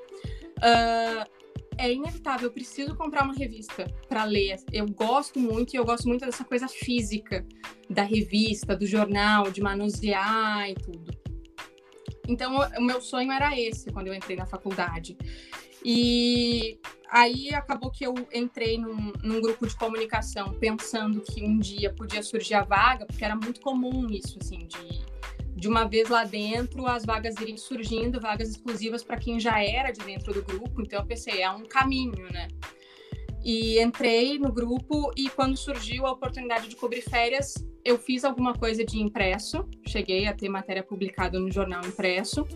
uh, 0.59 1.44
é 1.79 1.93
inevitável, 1.93 2.49
eu 2.49 2.53
preciso 2.53 2.95
comprar 2.97 3.25
uma 3.25 3.35
revista 3.35 3.87
para 4.09 4.25
ler. 4.25 4.57
Eu 4.73 4.87
gosto 4.87 5.39
muito 5.39 5.75
e 5.75 5.77
eu 5.77 5.85
gosto 5.85 6.09
muito 6.09 6.25
dessa 6.25 6.45
coisa 6.45 6.69
física 6.69 7.47
da 7.89 8.03
revista, 8.03 8.77
do 8.77 8.87
jornal, 8.87 9.51
de 9.51 9.61
manusear 9.61 10.71
e 10.71 10.75
tudo. 10.75 11.13
Então, 12.29 12.57
o 12.79 12.83
meu 12.83 13.01
sonho 13.01 13.31
era 13.31 13.59
esse 13.59 13.91
quando 13.93 14.09
eu 14.09 14.15
entrei 14.15 14.37
na 14.37 14.47
faculdade. 14.47 15.17
E 15.85 16.79
aí 17.11 17.55
acabou 17.55 17.91
que 17.91 18.07
eu 18.07 18.15
entrei 18.33 18.79
num, 18.79 19.13
num, 19.23 19.41
grupo 19.41 19.67
de 19.67 19.77
comunicação 19.77 20.55
pensando 20.59 21.21
que 21.21 21.45
um 21.45 21.59
dia 21.59 21.93
podia 21.93 22.23
surgir 22.23 22.55
a 22.55 22.63
vaga, 22.63 23.05
porque 23.05 23.23
era 23.23 23.37
muito 23.37 23.61
comum 23.61 24.11
isso, 24.11 24.39
assim, 24.41 24.67
de, 24.67 25.05
de 25.65 25.69
uma 25.69 25.85
vez 25.85 26.11
lá 26.11 26.25
dentro 26.25 26.87
as 26.87 27.07
vagas 27.07 27.37
irem 27.41 27.57
surgindo, 27.57 28.21
vagas 28.21 28.51
exclusivas 28.51 29.03
para 29.03 29.17
quem 29.17 29.41
já 29.41 29.65
era 29.65 29.91
de 29.91 30.05
dentro 30.05 30.35
do 30.35 30.43
grupo. 30.43 30.83
Então 30.83 30.99
eu 30.99 31.07
pensei, 31.07 31.41
é 31.41 31.51
um 31.51 31.65
caminho, 31.65 32.31
né? 32.31 32.49
E 33.43 33.83
entrei 33.83 34.39
no 34.39 34.53
grupo 34.53 35.11
e 35.17 35.31
quando 35.31 35.57
surgiu 35.57 36.05
a 36.05 36.13
oportunidade 36.13 36.69
de 36.69 36.77
cobrir 36.77 37.01
férias, 37.01 37.55
eu 37.83 37.99
fiz 37.99 38.27
alguma 38.27 38.53
coisa 38.53 38.85
de 38.85 39.01
impresso, 39.01 39.67
cheguei 39.89 40.27
a 40.27 40.35
ter 40.35 40.51
matéria 40.51 40.83
publicada 40.83 41.41
no 41.41 41.51
jornal 41.51 41.83
impresso. 41.87 42.47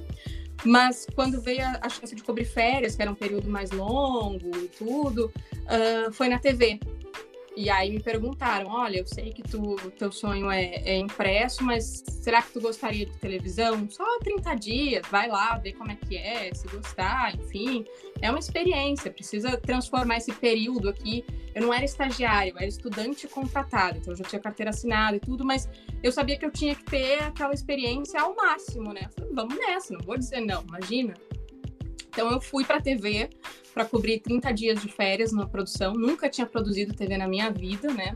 Mas 0.62 1.06
quando 1.14 1.40
veio 1.40 1.62
a, 1.62 1.78
a 1.80 1.88
chance 1.88 2.14
de 2.14 2.22
cobrir 2.22 2.44
férias, 2.44 2.94
que 2.94 3.00
era 3.00 3.10
um 3.10 3.14
período 3.14 3.48
mais 3.48 3.70
longo 3.70 4.54
e 4.54 4.68
tudo, 4.68 5.32
uh, 5.64 6.12
foi 6.12 6.28
na 6.28 6.38
TV. 6.38 6.78
E 7.58 7.68
aí 7.68 7.90
me 7.90 7.98
perguntaram, 7.98 8.68
olha, 8.68 8.98
eu 8.98 9.06
sei 9.08 9.32
que 9.32 9.42
tu, 9.42 9.74
teu 9.98 10.12
sonho 10.12 10.48
é, 10.48 10.76
é, 10.84 10.96
impresso, 10.96 11.64
mas 11.64 12.04
será 12.06 12.40
que 12.40 12.52
tu 12.52 12.60
gostaria 12.60 13.04
de 13.04 13.18
televisão? 13.18 13.90
Só 13.90 14.04
30 14.20 14.54
dias, 14.54 15.02
vai 15.10 15.26
lá, 15.26 15.58
ver 15.58 15.72
como 15.72 15.90
é 15.90 15.96
que 15.96 16.16
é, 16.16 16.54
se 16.54 16.68
gostar, 16.68 17.34
enfim. 17.34 17.84
É 18.22 18.30
uma 18.30 18.38
experiência, 18.38 19.10
precisa 19.10 19.56
transformar 19.56 20.18
esse 20.18 20.32
período 20.34 20.88
aqui. 20.88 21.24
Eu 21.52 21.62
não 21.62 21.74
era 21.74 21.84
estagiário, 21.84 22.52
eu 22.52 22.58
era 22.58 22.68
estudante 22.68 23.26
contratado, 23.26 23.98
então 23.98 24.12
eu 24.12 24.16
já 24.18 24.24
tinha 24.24 24.40
carteira 24.40 24.70
assinada 24.70 25.16
e 25.16 25.20
tudo, 25.20 25.44
mas 25.44 25.68
eu 26.00 26.12
sabia 26.12 26.38
que 26.38 26.46
eu 26.46 26.52
tinha 26.52 26.76
que 26.76 26.84
ter 26.84 27.20
aquela 27.24 27.52
experiência 27.52 28.20
ao 28.20 28.36
máximo, 28.36 28.92
né? 28.92 29.10
Falei, 29.16 29.34
vamos 29.34 29.56
nessa, 29.56 29.94
não 29.94 30.00
vou 30.06 30.16
dizer 30.16 30.42
não, 30.42 30.62
imagina. 30.62 31.12
Então 32.18 32.32
eu 32.32 32.40
fui 32.40 32.64
para 32.64 32.78
a 32.78 32.80
TV 32.80 33.30
para 33.72 33.84
cobrir 33.84 34.18
30 34.18 34.50
dias 34.50 34.82
de 34.82 34.88
férias 34.88 35.30
na 35.30 35.46
produção. 35.46 35.92
Nunca 35.92 36.28
tinha 36.28 36.44
produzido 36.44 36.92
TV 36.92 37.16
na 37.16 37.28
minha 37.28 37.48
vida, 37.48 37.94
né? 37.94 38.12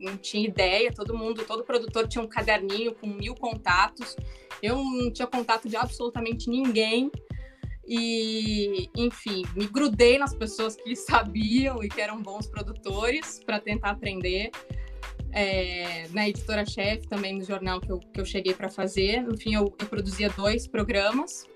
Não, 0.00 0.16
tinha 0.16 0.44
ideia. 0.44 0.92
Todo 0.92 1.16
mundo, 1.16 1.44
todo 1.44 1.62
produtor 1.62 2.08
tinha 2.08 2.24
um 2.24 2.26
caderninho 2.26 2.92
com 2.96 3.06
mil 3.06 3.32
contatos. 3.36 4.16
Eu 4.60 4.74
não 4.74 5.08
tinha 5.08 5.28
contato 5.28 5.68
de 5.68 5.76
absolutamente 5.76 6.50
ninguém. 6.50 7.12
E, 7.86 8.90
enfim, 8.96 9.44
me 9.54 9.68
grudei 9.68 10.18
nas 10.18 10.34
pessoas 10.34 10.74
que 10.74 10.96
sabiam 10.96 11.80
e 11.84 11.88
que 11.88 12.00
eram 12.00 12.20
bons 12.20 12.48
produtores 12.48 13.40
para 13.46 13.60
tentar 13.60 13.90
aprender. 13.90 14.50
É, 15.30 16.08
na 16.08 16.28
editora-chefe 16.28 17.06
também 17.06 17.38
no 17.38 17.44
jornal 17.44 17.80
que 17.80 17.90
eu, 17.90 18.00
que 18.00 18.20
eu 18.20 18.24
cheguei 18.24 18.52
para 18.52 18.68
fazer. 18.68 19.24
Enfim, 19.32 19.54
eu, 19.54 19.72
eu 19.78 19.86
produzia 19.86 20.28
dois 20.30 20.66
programas 20.66 21.46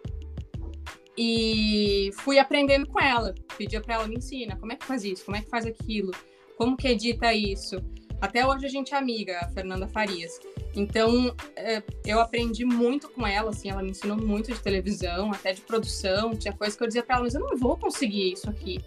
e 1.19 2.11
fui 2.19 2.39
aprendendo 2.39 2.87
com 2.87 3.01
ela. 3.01 3.35
Pedia 3.57 3.81
para 3.81 3.97
ela 3.97 4.07
me 4.07 4.15
ensina, 4.15 4.57
como 4.57 4.73
é 4.73 4.77
que 4.77 4.87
faz 4.87 5.03
isso, 5.03 5.25
como 5.25 5.37
é 5.37 5.41
que 5.41 5.51
faz 5.51 5.67
aquilo, 5.67 6.13
como 6.57 6.77
que 6.77 6.87
edita 6.87 7.35
isso. 7.35 7.83
Até 8.21 8.47
hoje 8.47 8.67
a 8.67 8.69
gente 8.69 8.95
é 8.95 8.97
amiga, 8.97 9.41
a 9.41 9.49
Fernanda 9.49 9.89
Farias. 9.89 10.39
Então, 10.75 11.35
é, 11.57 11.83
eu 12.05 12.21
aprendi 12.21 12.65
muito 12.65 13.09
com 13.09 13.27
ela, 13.27 13.51
assim, 13.51 13.69
ela 13.69 13.83
me 13.83 13.91
ensinou 13.91 14.17
muito 14.17 14.53
de 14.53 14.61
televisão, 14.61 15.33
até 15.33 15.53
de 15.53 15.61
produção. 15.61 16.37
Tinha 16.37 16.53
coisas 16.53 16.77
que 16.77 16.83
eu 16.83 16.87
dizia 16.87 17.03
para 17.03 17.17
ela, 17.17 17.25
mas 17.25 17.35
eu 17.35 17.41
não 17.41 17.57
vou 17.57 17.77
conseguir 17.77 18.33
isso 18.33 18.49
aqui. 18.49 18.79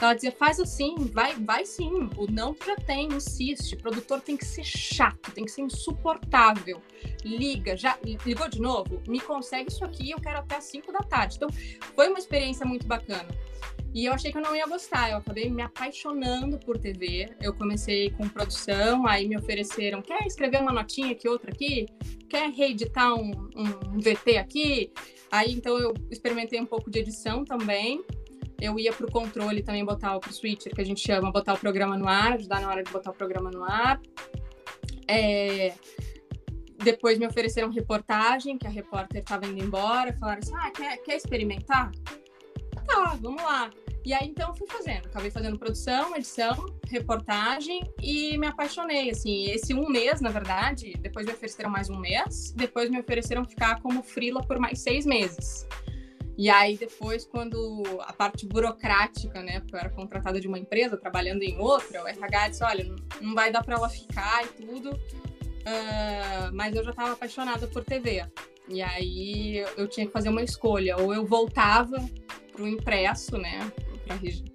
Ela 0.00 0.14
dizia, 0.14 0.32
faz 0.32 0.58
assim, 0.58 0.94
vai, 1.12 1.34
vai 1.34 1.66
sim. 1.66 2.08
O 2.16 2.26
não 2.30 2.56
já 2.64 2.74
tem, 2.76 3.08
insiste. 3.08 3.74
O 3.74 3.78
produtor 3.78 4.20
tem 4.20 4.36
que 4.36 4.46
ser 4.46 4.64
chato, 4.64 5.30
tem 5.32 5.44
que 5.44 5.50
ser 5.50 5.60
insuportável. 5.60 6.80
Liga, 7.22 7.76
já 7.76 7.98
ligou 8.24 8.48
de 8.48 8.60
novo? 8.60 9.02
Me 9.06 9.20
consegue 9.20 9.70
isso 9.70 9.84
aqui, 9.84 10.10
eu 10.10 10.20
quero 10.20 10.38
até 10.38 10.56
as 10.56 10.64
5 10.64 10.90
da 10.90 11.00
tarde. 11.00 11.36
Então, 11.36 11.50
foi 11.94 12.08
uma 12.08 12.18
experiência 12.18 12.64
muito 12.64 12.86
bacana. 12.86 13.28
E 13.92 14.06
eu 14.06 14.12
achei 14.12 14.30
que 14.30 14.38
eu 14.38 14.42
não 14.42 14.54
ia 14.54 14.66
gostar, 14.66 15.10
eu 15.10 15.16
acabei 15.16 15.50
me 15.50 15.62
apaixonando 15.62 16.58
por 16.58 16.78
TV. 16.78 17.28
Eu 17.42 17.52
comecei 17.52 18.10
com 18.10 18.28
produção, 18.28 19.06
aí 19.06 19.28
me 19.28 19.36
ofereceram: 19.36 20.00
quer 20.00 20.24
escrever 20.26 20.62
uma 20.62 20.72
notinha 20.72 21.10
aqui, 21.10 21.28
outra 21.28 21.50
aqui? 21.50 21.86
Quer 22.28 22.50
reeditar 22.50 23.12
um, 23.14 23.32
um 23.56 23.98
VT 23.98 24.38
aqui? 24.38 24.92
Aí 25.30 25.52
então 25.52 25.76
eu 25.76 25.92
experimentei 26.08 26.60
um 26.60 26.66
pouco 26.66 26.88
de 26.88 27.00
edição 27.00 27.44
também 27.44 28.04
eu 28.60 28.78
ia 28.78 28.92
para 28.92 29.06
o 29.06 29.10
controle 29.10 29.62
também 29.62 29.84
botar 29.84 30.16
o 30.16 30.32
switcher, 30.32 30.74
que 30.74 30.80
a 30.80 30.84
gente 30.84 31.00
chama, 31.00 31.32
botar 31.32 31.54
o 31.54 31.58
programa 31.58 31.96
no 31.96 32.06
ar, 32.06 32.34
ajudar 32.34 32.60
na 32.60 32.68
hora 32.68 32.82
de 32.82 32.92
botar 32.92 33.10
o 33.10 33.14
programa 33.14 33.50
no 33.50 33.64
ar. 33.64 34.00
É... 35.08 35.72
Depois 36.82 37.18
me 37.18 37.26
ofereceram 37.26 37.70
reportagem, 37.70 38.56
que 38.56 38.66
a 38.66 38.70
repórter 38.70 39.20
estava 39.20 39.46
indo 39.46 39.62
embora, 39.62 40.12
falaram 40.14 40.40
assim, 40.42 40.54
ah, 40.54 40.70
quer, 40.70 40.96
quer 41.02 41.16
experimentar? 41.16 41.90
Tá, 42.86 43.16
vamos 43.20 43.42
lá. 43.42 43.70
E 44.04 44.14
aí, 44.14 44.26
então, 44.28 44.54
fui 44.54 44.66
fazendo. 44.66 45.06
Acabei 45.06 45.30
fazendo 45.30 45.58
produção, 45.58 46.16
edição, 46.16 46.66
reportagem 46.88 47.82
e 48.00 48.38
me 48.38 48.46
apaixonei, 48.46 49.10
assim. 49.10 49.44
Esse 49.44 49.74
um 49.74 49.88
mês, 49.90 50.20
na 50.22 50.30
verdade, 50.30 50.94
depois 51.00 51.26
me 51.26 51.32
ofereceram 51.32 51.68
mais 51.68 51.90
um 51.90 51.98
mês. 51.98 52.52
Depois 52.56 52.88
me 52.88 52.98
ofereceram 52.98 53.44
ficar 53.44 53.80
como 53.82 54.02
frila 54.02 54.42
por 54.42 54.58
mais 54.58 54.80
seis 54.80 55.04
meses. 55.04 55.66
E 56.40 56.48
aí 56.48 56.74
depois, 56.74 57.26
quando 57.26 57.82
a 58.00 58.14
parte 58.14 58.46
burocrática, 58.46 59.42
né, 59.42 59.60
porque 59.60 59.74
eu 59.74 59.78
era 59.78 59.90
contratada 59.90 60.40
de 60.40 60.48
uma 60.48 60.58
empresa, 60.58 60.96
trabalhando 60.96 61.42
em 61.42 61.58
outra, 61.58 62.02
o 62.02 62.08
RH 62.08 62.48
disse, 62.48 62.64
olha, 62.64 62.96
não 63.20 63.34
vai 63.34 63.52
dar 63.52 63.62
para 63.62 63.74
ela 63.74 63.90
ficar 63.90 64.42
e 64.46 64.48
tudo, 64.48 64.90
uh, 64.90 66.50
mas 66.54 66.74
eu 66.74 66.82
já 66.82 66.92
estava 66.92 67.12
apaixonada 67.12 67.66
por 67.66 67.84
TV. 67.84 68.24
E 68.70 68.80
aí 68.80 69.58
eu 69.76 69.86
tinha 69.86 70.06
que 70.06 70.12
fazer 70.14 70.30
uma 70.30 70.42
escolha, 70.42 70.96
ou 70.96 71.12
eu 71.12 71.26
voltava 71.26 72.02
para 72.50 72.62
o 72.62 72.66
impresso, 72.66 73.36
né, 73.36 73.70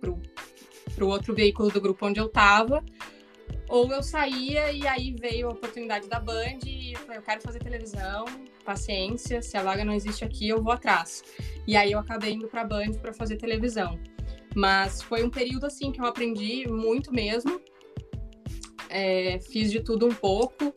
para 0.02 1.06
o 1.06 1.08
outro 1.08 1.36
veículo 1.36 1.70
do 1.70 1.80
grupo 1.80 2.08
onde 2.08 2.20
eu 2.20 2.26
estava, 2.26 2.84
ou 3.68 3.91
eu 3.91 4.03
saía 4.03 4.72
e 4.72 4.88
aí 4.88 5.16
veio 5.20 5.47
a 5.47 5.51
oportunidade 5.51 6.07
da 6.07 6.20
Band 6.20 6.59
e 6.66 6.93
eu 6.93 6.99
falei, 6.99 7.18
eu 7.18 7.24
quero 7.24 7.41
fazer 7.41 7.59
televisão, 7.59 8.26
paciência, 8.63 9.41
se 9.41 9.57
a 9.57 9.63
vaga 9.63 9.84
não 9.84 9.93
existe 9.93 10.24
aqui, 10.24 10.47
eu 10.47 10.61
vou 10.61 10.74
atrás. 10.74 11.24
E 11.68 11.76
aí 11.76 11.91
eu 11.91 11.99
acabei 11.99 12.34
indo 12.34 12.47
para 12.47 12.61
a 12.61 12.66
Band 12.66 12.93
para 13.01 13.13
fazer 13.13 13.38
televisão. 13.38 13.99
Mas 14.55 15.01
foi 15.01 15.24
um 15.24 15.30
período 15.30 15.66
assim 15.66 15.91
que 15.91 15.99
eu 15.99 16.05
aprendi 16.05 16.68
muito 16.68 17.13
mesmo. 17.13 17.59
É, 18.89 19.39
fiz 19.39 19.72
de 19.72 19.82
tudo 19.82 20.07
um 20.07 20.13
pouco. 20.13 20.74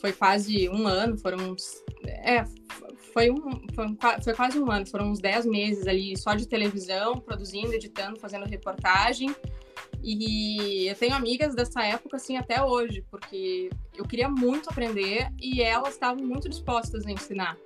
Foi 0.00 0.12
quase 0.12 0.68
um 0.70 0.86
ano, 0.86 1.18
foram 1.18 1.52
uns. 1.52 1.84
É, 2.06 2.44
foi, 3.12 3.30
um, 3.30 3.66
foi, 3.74 3.86
um, 3.86 3.96
foi 4.22 4.34
quase 4.34 4.58
um 4.58 4.70
ano, 4.70 4.86
foram 4.86 5.10
uns 5.10 5.20
10 5.20 5.44
meses 5.46 5.86
ali 5.86 6.16
só 6.16 6.34
de 6.34 6.48
televisão, 6.48 7.16
produzindo, 7.16 7.74
editando, 7.74 8.18
fazendo 8.18 8.46
reportagem. 8.46 9.34
E 10.02 10.86
eu 10.88 10.94
tenho 10.94 11.14
amigas 11.14 11.54
dessa 11.54 11.84
época, 11.84 12.16
assim, 12.16 12.36
até 12.36 12.62
hoje, 12.62 13.04
porque 13.10 13.70
eu 13.96 14.04
queria 14.06 14.28
muito 14.28 14.70
aprender 14.70 15.28
e 15.40 15.60
elas 15.62 15.94
estavam 15.94 16.24
muito 16.24 16.48
dispostas 16.48 17.06
a 17.06 17.10
ensinar. 17.10 17.56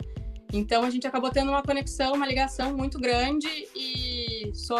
Então 0.53 0.85
a 0.85 0.91
gente 0.91 1.07
acabou 1.07 1.31
tendo 1.31 1.51
uma 1.51 1.63
conexão, 1.63 2.15
uma 2.15 2.27
ligação 2.27 2.77
muito 2.77 2.99
grande 2.99 3.49
e 3.75 4.53
sou 4.55 4.79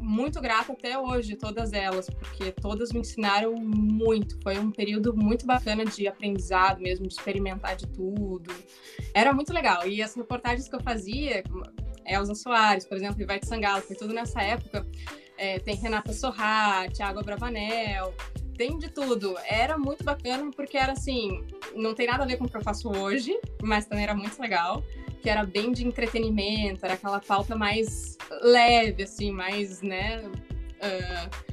muito 0.00 0.40
grata 0.40 0.72
até 0.72 0.96
hoje, 0.98 1.36
todas 1.36 1.72
elas, 1.72 2.08
porque 2.08 2.52
todas 2.52 2.92
me 2.92 3.00
ensinaram 3.00 3.54
muito. 3.54 4.38
Foi 4.42 4.56
um 4.58 4.70
período 4.70 5.14
muito 5.16 5.44
bacana 5.44 5.84
de 5.84 6.06
aprendizado 6.06 6.80
mesmo, 6.80 7.06
de 7.06 7.14
experimentar 7.14 7.76
de 7.76 7.86
tudo. 7.88 8.52
Era 9.12 9.32
muito 9.32 9.52
legal. 9.52 9.86
E 9.86 10.00
as 10.00 10.14
reportagens 10.14 10.68
que 10.68 10.76
eu 10.76 10.80
fazia, 10.80 11.42
Elza 12.04 12.34
Soares, 12.34 12.84
por 12.84 12.96
exemplo, 12.96 13.20
Ivete 13.20 13.46
Sangalo, 13.46 13.82
foi 13.82 13.96
tudo 13.96 14.14
nessa 14.14 14.40
época 14.40 14.86
é, 15.36 15.58
tem 15.58 15.74
Renata 15.76 16.12
Sorra, 16.12 16.88
Thiago 16.88 17.22
Bravanel, 17.22 18.14
tem 18.56 18.78
de 18.78 18.88
tudo. 18.88 19.36
Era 19.46 19.78
muito 19.78 20.02
bacana 20.02 20.50
porque 20.54 20.76
era 20.76 20.92
assim, 20.92 21.46
não 21.74 21.94
tem 21.94 22.06
nada 22.06 22.24
a 22.24 22.26
ver 22.26 22.36
com 22.36 22.44
o 22.44 22.48
que 22.48 22.56
eu 22.56 22.62
faço 22.62 22.90
hoje, 22.90 23.38
mas 23.62 23.86
também 23.86 24.04
era 24.04 24.14
muito 24.14 24.40
legal, 24.40 24.82
que 25.20 25.28
era 25.28 25.44
bem 25.44 25.72
de 25.72 25.86
entretenimento, 25.86 26.84
era 26.84 26.94
aquela 26.94 27.20
pauta 27.20 27.54
mais 27.54 28.16
leve, 28.42 29.02
assim, 29.02 29.30
mais, 29.30 29.82
né, 29.82 30.22
uh, 30.24 31.46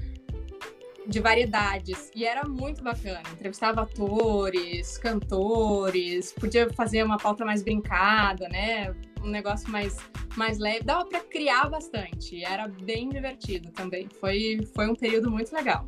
de 1.07 1.19
variedades. 1.19 2.09
E 2.15 2.25
era 2.25 2.47
muito 2.47 2.81
bacana. 2.83 3.21
Entrevistava 3.31 3.81
atores, 3.81 4.97
cantores, 4.97 6.31
podia 6.33 6.71
fazer 6.73 7.03
uma 7.03 7.17
pauta 7.17 7.43
mais 7.43 7.61
brincada, 7.61 8.47
né? 8.47 8.95
Um 9.23 9.29
negócio 9.29 9.71
mais 9.71 9.97
mais 10.35 10.57
leve, 10.57 10.83
dava 10.83 11.05
para 11.05 11.19
criar 11.19 11.69
bastante, 11.69 12.43
era 12.43 12.67
bem 12.67 13.09
divertido 13.09 13.71
também. 13.71 14.07
Foi, 14.19 14.59
foi 14.75 14.87
um 14.89 14.95
período 14.95 15.29
muito 15.29 15.53
legal. 15.53 15.87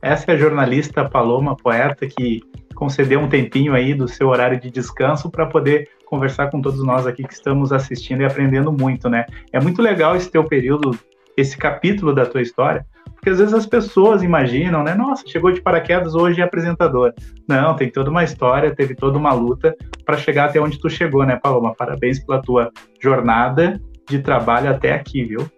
Essa 0.00 0.32
é 0.32 0.34
a 0.34 0.38
jornalista 0.38 1.08
Paloma 1.08 1.56
Poeta 1.56 2.06
que 2.06 2.40
concedeu 2.74 3.20
um 3.20 3.28
tempinho 3.28 3.74
aí 3.74 3.94
do 3.94 4.08
seu 4.08 4.28
horário 4.28 4.58
de 4.60 4.70
descanso 4.70 5.30
para 5.30 5.46
poder 5.46 5.88
conversar 6.06 6.50
com 6.50 6.60
todos 6.60 6.84
nós 6.84 7.06
aqui 7.06 7.22
que 7.22 7.32
estamos 7.32 7.72
assistindo 7.72 8.22
e 8.22 8.24
aprendendo 8.24 8.72
muito, 8.72 9.08
né? 9.08 9.26
É 9.52 9.60
muito 9.60 9.80
legal 9.80 10.16
esse 10.16 10.30
teu 10.30 10.44
período, 10.44 10.98
esse 11.36 11.56
capítulo 11.56 12.14
da 12.14 12.26
tua 12.26 12.42
história, 12.42 12.84
porque 13.22 13.30
às 13.30 13.38
vezes 13.38 13.54
as 13.54 13.66
pessoas 13.66 14.24
imaginam, 14.24 14.82
né? 14.82 14.96
Nossa, 14.96 15.22
chegou 15.28 15.52
de 15.52 15.62
paraquedas 15.62 16.12
hoje 16.12 16.40
é 16.40 16.44
apresentador. 16.44 17.14
Não, 17.46 17.76
tem 17.76 17.88
toda 17.88 18.10
uma 18.10 18.24
história, 18.24 18.74
teve 18.74 18.96
toda 18.96 19.16
uma 19.16 19.32
luta 19.32 19.76
para 20.04 20.16
chegar 20.16 20.46
até 20.46 20.60
onde 20.60 20.76
tu 20.76 20.90
chegou, 20.90 21.24
né, 21.24 21.36
Paloma? 21.36 21.72
Parabéns 21.72 22.18
pela 22.18 22.42
tua 22.42 22.72
jornada 23.00 23.80
de 24.08 24.18
trabalho 24.18 24.68
até 24.68 24.92
aqui, 24.92 25.22
viu? 25.22 25.48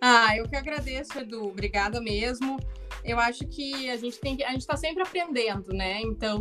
Ah, 0.00 0.36
eu 0.36 0.48
que 0.48 0.54
agradeço, 0.54 1.18
Edu. 1.18 1.48
Obrigada 1.48 2.00
mesmo. 2.00 2.60
Eu 3.04 3.18
acho 3.18 3.44
que 3.48 3.90
a 3.90 3.96
gente 3.96 4.20
tem 4.20 4.36
que, 4.36 4.44
a 4.44 4.52
gente 4.52 4.60
está 4.60 4.76
sempre 4.76 5.02
aprendendo, 5.02 5.72
né? 5.72 6.00
Então, 6.00 6.40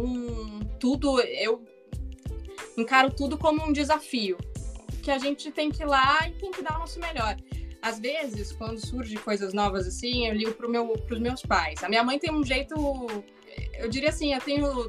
tudo 0.80 1.20
eu 1.20 1.64
encaro 2.78 3.10
tudo 3.10 3.40
como 3.40 3.66
um 3.66 3.74
desafio 3.74 4.38
que 5.02 5.10
a 5.10 5.18
gente 5.18 5.50
tem 5.52 5.72
que 5.72 5.82
ir 5.82 5.88
lá 5.88 6.28
e 6.28 6.34
tem 6.34 6.52
que 6.52 6.62
dar 6.62 6.76
o 6.76 6.80
nosso 6.80 7.00
melhor. 7.00 7.36
Às 7.82 8.00
vezes, 8.00 8.52
quando 8.52 8.86
surge 8.86 9.16
coisas 9.18 9.54
novas 9.54 9.88
assim, 9.88 10.28
eu 10.28 10.34
ligo 10.34 10.54
para 10.54 10.68
meu, 10.68 10.92
os 10.92 11.20
meus 11.20 11.42
pais. 11.42 11.84
A 11.84 11.90
minha 11.90 12.04
mãe 12.04 12.20
tem 12.20 12.32
um 12.32 12.44
jeito, 12.44 12.76
eu 13.74 13.90
diria 13.90 14.10
assim, 14.10 14.34
eu 14.34 14.42
tenho 14.42 14.88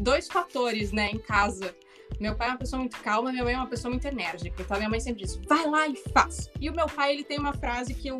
dois 0.00 0.28
fatores, 0.28 0.92
né, 0.92 1.10
em 1.10 1.18
casa. 1.18 1.74
Meu 2.20 2.34
pai 2.34 2.48
é 2.48 2.50
uma 2.52 2.58
pessoa 2.58 2.80
muito 2.80 2.98
calma, 3.00 3.30
minha 3.30 3.44
mãe 3.44 3.54
é 3.54 3.56
uma 3.56 3.66
pessoa 3.66 3.90
muito 3.90 4.06
enérgica. 4.06 4.62
Então, 4.62 4.76
minha 4.76 4.88
mãe 4.88 5.00
sempre 5.00 5.24
diz, 5.24 5.36
vai 5.48 5.66
lá 5.66 5.88
e 5.88 5.96
faz. 6.12 6.48
E 6.60 6.70
o 6.70 6.74
meu 6.74 6.86
pai, 6.86 7.12
ele 7.12 7.24
tem 7.24 7.38
uma 7.38 7.52
frase 7.52 7.94
que 7.94 8.08
eu, 8.08 8.18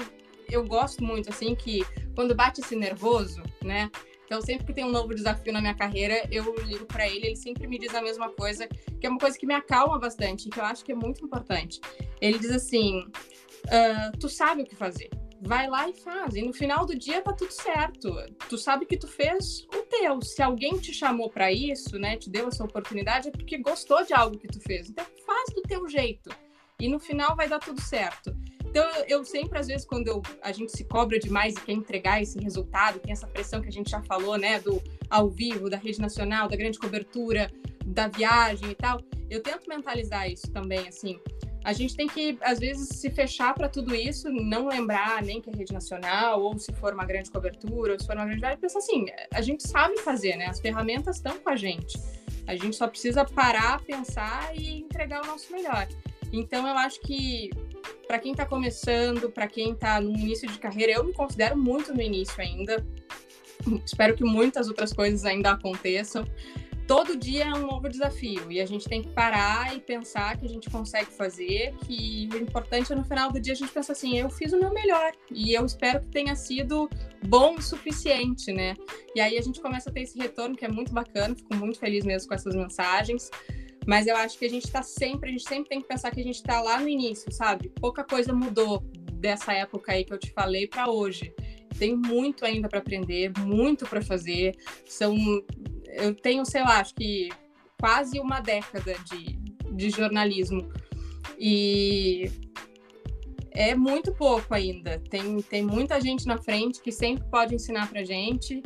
eu 0.50 0.64
gosto 0.64 1.02
muito, 1.02 1.30
assim, 1.30 1.54
que 1.54 1.84
quando 2.14 2.34
bate 2.34 2.60
esse 2.60 2.74
nervoso, 2.74 3.42
né, 3.62 3.90
então, 4.28 4.42
sempre 4.42 4.66
que 4.66 4.74
tem 4.74 4.84
um 4.84 4.90
novo 4.90 5.14
desafio 5.14 5.54
na 5.54 5.60
minha 5.60 5.74
carreira, 5.74 6.22
eu 6.30 6.54
ligo 6.56 6.84
para 6.84 7.08
ele, 7.08 7.28
ele 7.28 7.36
sempre 7.36 7.66
me 7.66 7.78
diz 7.78 7.94
a 7.94 8.02
mesma 8.02 8.28
coisa, 8.28 8.68
que 9.00 9.06
é 9.06 9.08
uma 9.08 9.18
coisa 9.18 9.38
que 9.38 9.46
me 9.46 9.54
acalma 9.54 9.98
bastante, 9.98 10.50
que 10.50 10.60
eu 10.60 10.64
acho 10.64 10.84
que 10.84 10.92
é 10.92 10.94
muito 10.94 11.24
importante. 11.24 11.80
Ele 12.20 12.38
diz 12.38 12.50
assim: 12.50 13.10
uh, 13.68 14.18
tu 14.18 14.28
sabe 14.28 14.62
o 14.62 14.64
que 14.64 14.74
fazer. 14.74 15.10
Vai 15.40 15.68
lá 15.68 15.88
e 15.88 15.94
faz. 15.94 16.34
E 16.34 16.42
no 16.42 16.52
final 16.52 16.84
do 16.84 16.98
dia 16.98 17.22
tá 17.22 17.32
tudo 17.32 17.52
certo. 17.52 18.12
Tu 18.48 18.58
sabe 18.58 18.86
que 18.86 18.96
tu 18.96 19.06
fez 19.06 19.64
o 19.72 19.82
teu. 19.82 20.20
Se 20.20 20.42
alguém 20.42 20.76
te 20.78 20.92
chamou 20.92 21.30
para 21.30 21.52
isso, 21.52 21.96
né, 21.98 22.16
te 22.16 22.28
deu 22.28 22.48
essa 22.48 22.64
oportunidade, 22.64 23.28
é 23.28 23.30
porque 23.30 23.56
gostou 23.58 24.04
de 24.04 24.12
algo 24.12 24.36
que 24.36 24.48
tu 24.48 24.60
fez. 24.60 24.90
Então 24.90 25.06
faz 25.24 25.54
do 25.54 25.62
teu 25.62 25.88
jeito. 25.88 26.30
E 26.80 26.88
no 26.88 26.98
final 26.98 27.36
vai 27.36 27.48
dar 27.48 27.60
tudo 27.60 27.80
certo. 27.80 28.36
Então, 28.68 28.86
eu 29.08 29.24
sempre, 29.24 29.58
às 29.58 29.66
vezes, 29.66 29.86
quando 29.86 30.08
eu, 30.08 30.22
a 30.42 30.52
gente 30.52 30.70
se 30.72 30.84
cobra 30.84 31.18
demais 31.18 31.54
e 31.54 31.60
quer 31.60 31.72
entregar 31.72 32.20
esse 32.20 32.38
resultado, 32.38 32.98
tem 32.98 33.12
essa 33.12 33.26
pressão 33.26 33.62
que 33.62 33.68
a 33.68 33.72
gente 33.72 33.90
já 33.90 34.02
falou, 34.02 34.36
né, 34.36 34.60
do 34.60 34.80
ao 35.08 35.30
vivo, 35.30 35.70
da 35.70 35.78
rede 35.78 36.00
nacional, 36.00 36.48
da 36.48 36.56
grande 36.56 36.78
cobertura, 36.78 37.50
da 37.86 38.08
viagem 38.08 38.70
e 38.70 38.74
tal, 38.74 39.00
eu 39.30 39.42
tento 39.42 39.66
mentalizar 39.68 40.30
isso 40.30 40.50
também, 40.52 40.86
assim. 40.86 41.18
A 41.64 41.72
gente 41.72 41.96
tem 41.96 42.06
que, 42.06 42.38
às 42.40 42.58
vezes, 42.58 42.88
se 42.88 43.10
fechar 43.10 43.54
para 43.54 43.68
tudo 43.68 43.94
isso, 43.94 44.30
não 44.30 44.68
lembrar 44.68 45.22
nem 45.22 45.40
que 45.40 45.50
é 45.50 45.52
rede 45.52 45.72
nacional, 45.72 46.40
ou 46.40 46.58
se 46.58 46.72
for 46.72 46.94
uma 46.94 47.04
grande 47.04 47.30
cobertura, 47.30 47.92
ou 47.92 48.00
se 48.00 48.06
for 48.06 48.16
uma 48.16 48.26
grande 48.26 48.56
pensar 48.56 48.78
assim, 48.78 49.06
a 49.32 49.40
gente 49.42 49.66
sabe 49.68 49.98
fazer, 49.98 50.36
né? 50.36 50.46
As 50.46 50.60
ferramentas 50.60 51.16
estão 51.16 51.38
com 51.38 51.50
a 51.50 51.56
gente. 51.56 51.98
A 52.46 52.56
gente 52.56 52.76
só 52.76 52.88
precisa 52.88 53.24
parar, 53.24 53.82
pensar 53.82 54.56
e 54.56 54.80
entregar 54.80 55.22
o 55.22 55.26
nosso 55.26 55.52
melhor. 55.52 55.86
Então, 56.32 56.66
eu 56.66 56.76
acho 56.78 57.00
que 57.00 57.50
para 58.06 58.18
quem 58.18 58.32
está 58.32 58.46
começando, 58.46 59.30
para 59.30 59.46
quem 59.46 59.72
está 59.72 60.00
no 60.00 60.10
início 60.10 60.48
de 60.48 60.58
carreira, 60.58 60.92
eu 60.92 61.04
me 61.04 61.12
considero 61.12 61.56
muito 61.56 61.92
no 61.92 62.00
início 62.00 62.40
ainda. 62.40 62.84
Espero 63.84 64.14
que 64.14 64.24
muitas 64.24 64.68
outras 64.68 64.92
coisas 64.92 65.24
ainda 65.24 65.52
aconteçam. 65.52 66.24
Todo 66.88 67.18
dia 67.18 67.44
é 67.44 67.52
um 67.52 67.66
novo 67.66 67.86
desafio 67.86 68.50
e 68.50 68.58
a 68.62 68.64
gente 68.64 68.88
tem 68.88 69.02
que 69.02 69.10
parar 69.10 69.76
e 69.76 69.78
pensar 69.78 70.38
que 70.38 70.46
a 70.46 70.48
gente 70.48 70.70
consegue 70.70 71.10
fazer, 71.10 71.74
que 71.86 72.26
o 72.32 72.36
importante 72.38 72.90
é 72.90 72.96
no 72.96 73.04
final 73.04 73.30
do 73.30 73.38
dia 73.38 73.52
a 73.52 73.56
gente 73.56 73.70
pensar 73.70 73.92
assim, 73.92 74.18
eu 74.18 74.30
fiz 74.30 74.54
o 74.54 74.58
meu 74.58 74.72
melhor 74.72 75.12
e 75.30 75.52
eu 75.52 75.66
espero 75.66 76.00
que 76.00 76.08
tenha 76.08 76.34
sido 76.34 76.88
bom 77.26 77.56
o 77.56 77.62
suficiente, 77.62 78.50
né? 78.54 78.74
E 79.14 79.20
aí 79.20 79.36
a 79.36 79.42
gente 79.42 79.60
começa 79.60 79.90
a 79.90 79.92
ter 79.92 80.00
esse 80.00 80.18
retorno 80.18 80.56
que 80.56 80.64
é 80.64 80.68
muito 80.68 80.90
bacana, 80.90 81.34
fico 81.34 81.54
muito 81.56 81.78
feliz 81.78 82.06
mesmo 82.06 82.26
com 82.26 82.34
essas 82.34 82.54
mensagens. 82.54 83.30
Mas 83.86 84.06
eu 84.06 84.16
acho 84.16 84.38
que 84.38 84.46
a 84.46 84.50
gente 84.50 84.64
está 84.64 84.82
sempre, 84.82 85.28
a 85.28 85.32
gente 85.32 85.46
sempre 85.46 85.68
tem 85.68 85.82
que 85.82 85.88
pensar 85.88 86.10
que 86.10 86.20
a 86.20 86.24
gente 86.24 86.36
está 86.36 86.58
lá 86.62 86.80
no 86.80 86.88
início, 86.88 87.30
sabe? 87.30 87.70
Pouca 87.78 88.02
coisa 88.02 88.32
mudou 88.32 88.82
dessa 89.12 89.52
época 89.52 89.92
aí 89.92 90.04
que 90.04 90.12
eu 90.14 90.18
te 90.18 90.30
falei 90.32 90.66
para 90.66 90.90
hoje. 90.90 91.34
Tem 91.78 91.94
muito 91.94 92.46
ainda 92.46 92.66
para 92.66 92.78
aprender, 92.78 93.30
muito 93.38 93.86
para 93.86 94.00
fazer. 94.00 94.56
São, 94.86 95.14
eu 95.92 96.14
tenho, 96.14 96.44
sei 96.44 96.62
lá, 96.62 96.80
acho 96.80 96.94
que 96.94 97.28
quase 97.80 98.18
uma 98.18 98.40
década 98.40 98.94
de, 99.04 99.36
de 99.72 99.90
jornalismo 99.90 100.68
e 101.38 102.30
é 103.52 103.74
muito 103.74 104.12
pouco 104.12 104.54
ainda. 104.54 105.00
Tem, 105.10 105.40
tem 105.42 105.62
muita 105.62 106.00
gente 106.00 106.26
na 106.26 106.38
frente 106.38 106.80
que 106.80 106.92
sempre 106.92 107.24
pode 107.30 107.54
ensinar 107.54 107.88
para 107.88 108.04
gente. 108.04 108.62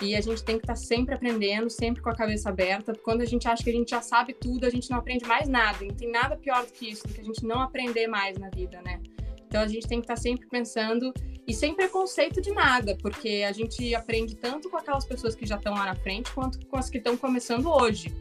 E 0.00 0.16
a 0.16 0.20
gente 0.20 0.42
tem 0.42 0.56
que 0.56 0.64
estar 0.64 0.74
tá 0.74 0.80
sempre 0.80 1.14
aprendendo, 1.14 1.70
sempre 1.70 2.02
com 2.02 2.10
a 2.10 2.14
cabeça 2.14 2.48
aberta. 2.48 2.92
Quando 3.04 3.20
a 3.20 3.24
gente 3.24 3.46
acha 3.46 3.62
que 3.62 3.70
a 3.70 3.72
gente 3.72 3.90
já 3.90 4.00
sabe 4.00 4.34
tudo, 4.34 4.66
a 4.66 4.70
gente 4.70 4.90
não 4.90 4.98
aprende 4.98 5.24
mais 5.24 5.48
nada. 5.48 5.84
Não 5.84 5.94
tem 5.94 6.10
nada 6.10 6.36
pior 6.36 6.64
do 6.66 6.72
que 6.72 6.90
isso, 6.90 7.06
do 7.06 7.14
que 7.14 7.20
a 7.20 7.24
gente 7.24 7.44
não 7.44 7.60
aprender 7.60 8.08
mais 8.08 8.36
na 8.36 8.48
vida, 8.50 8.80
né? 8.82 9.00
Então 9.46 9.60
a 9.60 9.66
gente 9.68 9.86
tem 9.86 10.00
que 10.00 10.04
estar 10.04 10.14
tá 10.14 10.20
sempre 10.20 10.48
pensando 10.48 11.12
e 11.46 11.52
sem 11.52 11.74
preconceito 11.74 12.40
de 12.40 12.52
nada, 12.52 12.96
porque 13.00 13.44
a 13.46 13.52
gente 13.52 13.94
aprende 13.94 14.36
tanto 14.36 14.70
com 14.70 14.76
aquelas 14.76 15.04
pessoas 15.04 15.34
que 15.34 15.44
já 15.44 15.56
estão 15.56 15.74
lá 15.74 15.86
na 15.86 15.94
frente 15.94 16.30
quanto 16.32 16.64
com 16.66 16.76
as 16.76 16.88
que 16.88 16.98
estão 16.98 17.16
começando 17.16 17.68
hoje. 17.68 18.14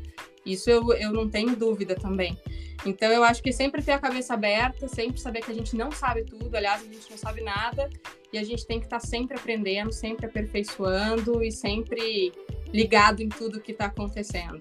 Isso 0.45 0.69
eu, 0.69 0.91
eu 0.93 1.11
não 1.11 1.29
tenho 1.29 1.55
dúvida 1.55 1.95
também. 1.95 2.37
Então 2.83 3.11
eu 3.11 3.23
acho 3.23 3.43
que 3.43 3.53
sempre 3.53 3.83
ter 3.83 3.91
a 3.91 3.99
cabeça 3.99 4.33
aberta, 4.33 4.87
sempre 4.87 5.19
saber 5.19 5.41
que 5.41 5.51
a 5.51 5.53
gente 5.53 5.75
não 5.75 5.91
sabe 5.91 6.23
tudo, 6.23 6.55
aliás, 6.55 6.81
a 6.81 6.91
gente 6.91 7.11
não 7.11 7.17
sabe 7.17 7.41
nada, 7.41 7.87
e 8.33 8.39
a 8.39 8.43
gente 8.43 8.65
tem 8.65 8.79
que 8.79 8.85
estar 8.85 8.99
tá 8.99 9.05
sempre 9.05 9.37
aprendendo, 9.37 9.91
sempre 9.91 10.25
aperfeiçoando 10.25 11.43
e 11.43 11.51
sempre 11.51 12.33
ligado 12.73 13.21
em 13.21 13.29
tudo 13.29 13.59
que 13.59 13.71
está 13.71 13.85
acontecendo. 13.85 14.57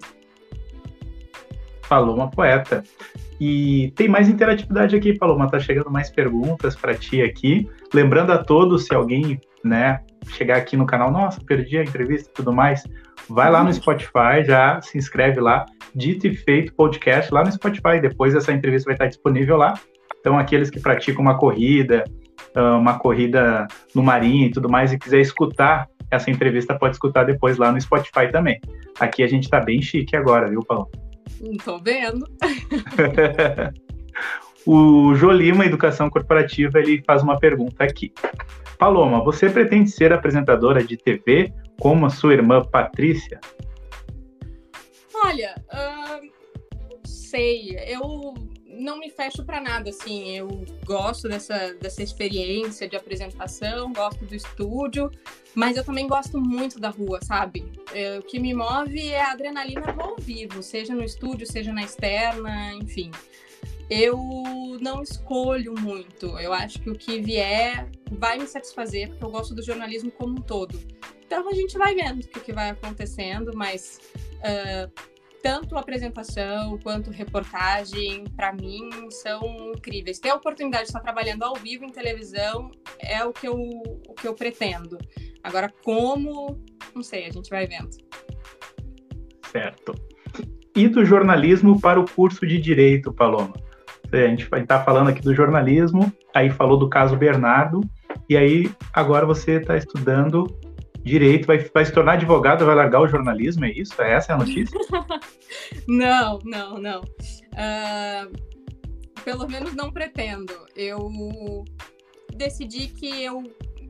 Falou 1.81 2.15
uma 2.15 2.29
poeta. 2.29 2.83
E 3.39 3.91
tem 3.95 4.07
mais 4.07 4.29
interatividade 4.29 4.95
aqui, 4.95 5.17
Paloma. 5.17 5.49
Tá 5.49 5.59
chegando 5.59 5.89
mais 5.89 6.11
perguntas 6.11 6.75
para 6.75 6.93
ti 6.93 7.21
aqui. 7.23 7.67
Lembrando 7.93 8.31
a 8.31 8.37
todos, 8.37 8.85
se 8.85 8.95
alguém, 8.95 9.39
né, 9.63 10.01
chegar 10.29 10.57
aqui 10.57 10.77
no 10.77 10.85
canal, 10.85 11.11
nossa, 11.11 11.41
perdi 11.45 11.77
a 11.77 11.83
entrevista 11.83 12.29
e 12.29 12.33
tudo 12.33 12.53
mais, 12.53 12.83
vai 13.29 13.51
lá 13.51 13.63
no 13.63 13.73
Spotify, 13.73 14.43
já 14.45 14.81
se 14.81 14.97
inscreve 14.97 15.39
lá, 15.39 15.65
Dito 15.93 16.27
e 16.27 16.35
Feito 16.35 16.73
Podcast 16.73 17.33
lá 17.33 17.43
no 17.43 17.51
Spotify. 17.51 17.99
Depois 18.01 18.33
essa 18.33 18.51
entrevista 18.51 18.87
vai 18.87 18.95
estar 18.95 19.07
disponível 19.07 19.57
lá. 19.57 19.73
Então, 20.19 20.37
aqueles 20.37 20.69
que 20.69 20.79
praticam 20.79 21.21
uma 21.21 21.37
corrida, 21.37 22.03
uma 22.55 22.97
corrida 22.99 23.67
no 23.93 24.03
marinho 24.03 24.47
e 24.47 24.51
tudo 24.51 24.69
mais, 24.69 24.93
e 24.93 24.99
quiser 24.99 25.19
escutar 25.19 25.87
essa 26.09 26.29
entrevista, 26.29 26.77
pode 26.77 26.95
escutar 26.95 27.23
depois 27.23 27.57
lá 27.57 27.71
no 27.71 27.81
Spotify 27.81 28.31
também. 28.31 28.59
Aqui 28.99 29.23
a 29.23 29.27
gente 29.27 29.49
tá 29.49 29.59
bem 29.59 29.81
chique 29.81 30.15
agora, 30.15 30.49
viu, 30.49 30.61
Paulo? 30.63 30.89
Não 31.41 31.57
tô 31.57 31.79
vendo. 31.79 32.25
o 34.65 35.13
Jolima, 35.15 35.65
Educação 35.65 36.09
Corporativa, 36.09 36.79
ele 36.79 37.03
faz 37.03 37.23
uma 37.23 37.39
pergunta 37.39 37.83
aqui. 37.83 38.13
Paloma, 38.77 39.23
você 39.23 39.49
pretende 39.49 39.91
ser 39.91 40.11
apresentadora 40.11 40.83
de 40.83 40.97
TV 40.97 41.53
como 41.79 42.05
a 42.05 42.09
sua 42.09 42.33
irmã 42.33 42.63
Patrícia? 42.63 43.39
Olha, 45.23 45.55
uh, 45.71 47.07
sei. 47.07 47.77
Eu 47.87 48.33
não 48.67 48.99
me 48.99 49.09
fecho 49.09 49.45
para 49.45 49.61
nada, 49.61 49.89
assim. 49.91 50.35
Eu 50.35 50.65
gosto 50.83 51.29
dessa, 51.29 51.73
dessa 51.75 52.01
experiência 52.01 52.87
de 52.89 52.95
apresentação, 52.95 53.93
gosto 53.93 54.25
do 54.25 54.33
estúdio, 54.33 55.11
mas 55.53 55.77
eu 55.77 55.83
também 55.83 56.07
gosto 56.07 56.41
muito 56.41 56.79
da 56.79 56.89
rua, 56.89 57.19
sabe? 57.21 57.63
É, 57.93 58.17
o 58.17 58.23
que 58.23 58.39
me 58.39 58.53
move 58.53 59.09
é 59.09 59.21
a 59.21 59.31
adrenalina 59.31 59.95
ao 59.99 60.15
vivo, 60.17 60.63
seja 60.63 60.95
no 60.95 61.03
estúdio, 61.03 61.45
seja 61.45 61.71
na 61.71 61.83
externa, 61.83 62.73
enfim. 62.73 63.11
Eu 63.93 64.77
não 64.79 65.01
escolho 65.01 65.75
muito. 65.77 66.39
Eu 66.39 66.53
acho 66.53 66.79
que 66.79 66.89
o 66.89 66.95
que 66.95 67.19
vier 67.19 67.89
vai 68.09 68.39
me 68.39 68.47
satisfazer, 68.47 69.09
porque 69.09 69.25
eu 69.25 69.29
gosto 69.29 69.53
do 69.53 69.61
jornalismo 69.61 70.09
como 70.11 70.39
um 70.39 70.41
todo. 70.41 70.79
Então 71.25 71.49
a 71.49 71.53
gente 71.53 71.77
vai 71.77 71.93
vendo 71.93 72.21
o 72.21 72.27
que, 72.39 72.53
vai 72.53 72.69
acontecendo, 72.69 73.51
mas 73.53 73.99
uh, 74.37 74.89
tanto 75.43 75.77
apresentação 75.77 76.79
quanto 76.81 77.11
reportagem, 77.11 78.23
para 78.33 78.53
mim, 78.53 78.89
são 79.09 79.41
incríveis. 79.75 80.19
Ter 80.19 80.29
a 80.29 80.35
oportunidade 80.35 80.83
de 80.83 80.89
estar 80.89 81.01
trabalhando 81.01 81.43
ao 81.43 81.55
vivo 81.55 81.83
em 81.83 81.89
televisão 81.89 82.71
é 82.97 83.25
o 83.25 83.33
que 83.33 83.45
eu, 83.45 83.57
o 83.57 84.13
que 84.13 84.25
eu 84.25 84.33
pretendo. 84.33 84.97
Agora, 85.43 85.69
como, 85.83 86.63
não 86.95 87.03
sei, 87.03 87.25
a 87.25 87.29
gente 87.29 87.49
vai 87.49 87.67
vendo. 87.67 87.97
Certo. 89.51 89.93
E 90.73 90.87
do 90.87 91.03
jornalismo 91.03 91.81
para 91.81 91.99
o 91.99 92.09
curso 92.09 92.47
de 92.47 92.57
Direito, 92.57 93.11
Paloma? 93.11 93.69
A 94.13 94.27
gente 94.27 94.47
está 94.53 94.83
falando 94.83 95.09
aqui 95.09 95.21
do 95.21 95.33
jornalismo, 95.33 96.11
aí 96.33 96.49
falou 96.49 96.77
do 96.77 96.89
caso 96.89 97.15
Bernardo, 97.15 97.81
e 98.29 98.35
aí 98.35 98.69
agora 98.93 99.25
você 99.25 99.53
está 99.53 99.77
estudando 99.77 100.45
direito, 101.03 101.47
vai, 101.47 101.57
vai 101.57 101.85
se 101.85 101.91
tornar 101.91 102.13
advogado, 102.13 102.65
vai 102.65 102.75
largar 102.75 103.01
o 103.01 103.07
jornalismo, 103.07 103.65
é 103.65 103.71
isso? 103.71 103.99
É 104.01 104.13
essa 104.13 104.33
a 104.33 104.37
notícia? 104.37 104.79
não, 105.87 106.39
não, 106.43 106.77
não. 106.77 107.01
Uh, 107.01 108.31
pelo 109.23 109.47
menos 109.47 109.73
não 109.73 109.91
pretendo. 109.91 110.53
Eu 110.75 111.09
decidi 112.35 112.87
que 112.87 113.23
eu, 113.23 113.43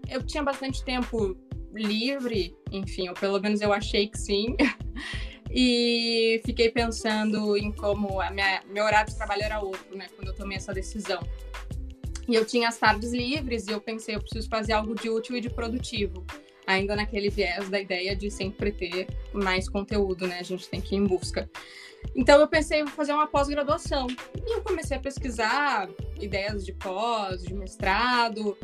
eu 0.09 0.24
tinha 0.24 0.43
bastante 0.43 0.84
tempo 0.84 1.36
livre, 1.74 2.55
enfim, 2.72 3.09
ou 3.09 3.15
pelo 3.15 3.39
menos 3.39 3.61
eu 3.61 3.72
achei 3.74 4.07
que 4.07 4.17
sim. 4.17 4.55
E 5.53 6.41
fiquei 6.45 6.69
pensando 6.69 7.57
em 7.57 7.71
como 7.71 8.21
minha, 8.31 8.63
meu 8.69 8.85
horário 8.85 9.09
de 9.11 9.17
trabalho 9.17 9.43
era 9.43 9.59
outro, 9.59 9.97
né? 9.97 10.07
Quando 10.15 10.29
eu 10.29 10.35
tomei 10.35 10.57
essa 10.57 10.73
decisão. 10.73 11.21
E 12.27 12.35
eu 12.35 12.45
tinha 12.45 12.69
as 12.69 12.77
tardes 12.77 13.11
livres 13.11 13.67
e 13.67 13.71
eu 13.71 13.81
pensei, 13.81 14.15
eu 14.15 14.21
preciso 14.21 14.47
fazer 14.47 14.73
algo 14.73 14.95
de 14.95 15.09
útil 15.09 15.35
e 15.35 15.41
de 15.41 15.49
produtivo. 15.49 16.25
Ainda 16.65 16.95
naquele 16.95 17.29
viés 17.29 17.67
da 17.69 17.79
ideia 17.79 18.15
de 18.15 18.31
sempre 18.31 18.71
ter 18.71 19.07
mais 19.33 19.67
conteúdo, 19.67 20.25
né? 20.27 20.39
A 20.39 20.43
gente 20.43 20.69
tem 20.69 20.79
que 20.79 20.95
ir 20.95 20.99
em 20.99 21.05
busca. 21.05 21.49
Então 22.15 22.39
eu 22.39 22.47
pensei 22.47 22.81
em 22.81 22.87
fazer 22.87 23.11
uma 23.11 23.27
pós-graduação. 23.27 24.07
E 24.47 24.53
eu 24.53 24.61
comecei 24.61 24.95
a 24.95 24.99
pesquisar 24.99 25.89
ideias 26.19 26.65
de 26.65 26.71
pós, 26.71 27.43
de 27.43 27.53
mestrado, 27.53 28.57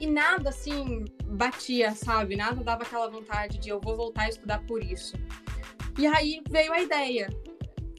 e 0.00 0.06
nada 0.06 0.50
assim 0.50 1.04
batia, 1.24 1.94
sabe? 1.94 2.36
Nada 2.36 2.62
dava 2.62 2.82
aquela 2.82 3.08
vontade 3.08 3.58
de 3.58 3.68
eu 3.68 3.80
vou 3.80 3.96
voltar 3.96 4.22
a 4.22 4.28
estudar 4.28 4.64
por 4.66 4.82
isso. 4.82 5.16
E 5.98 6.06
aí 6.06 6.40
veio 6.48 6.72
a 6.72 6.80
ideia. 6.80 7.28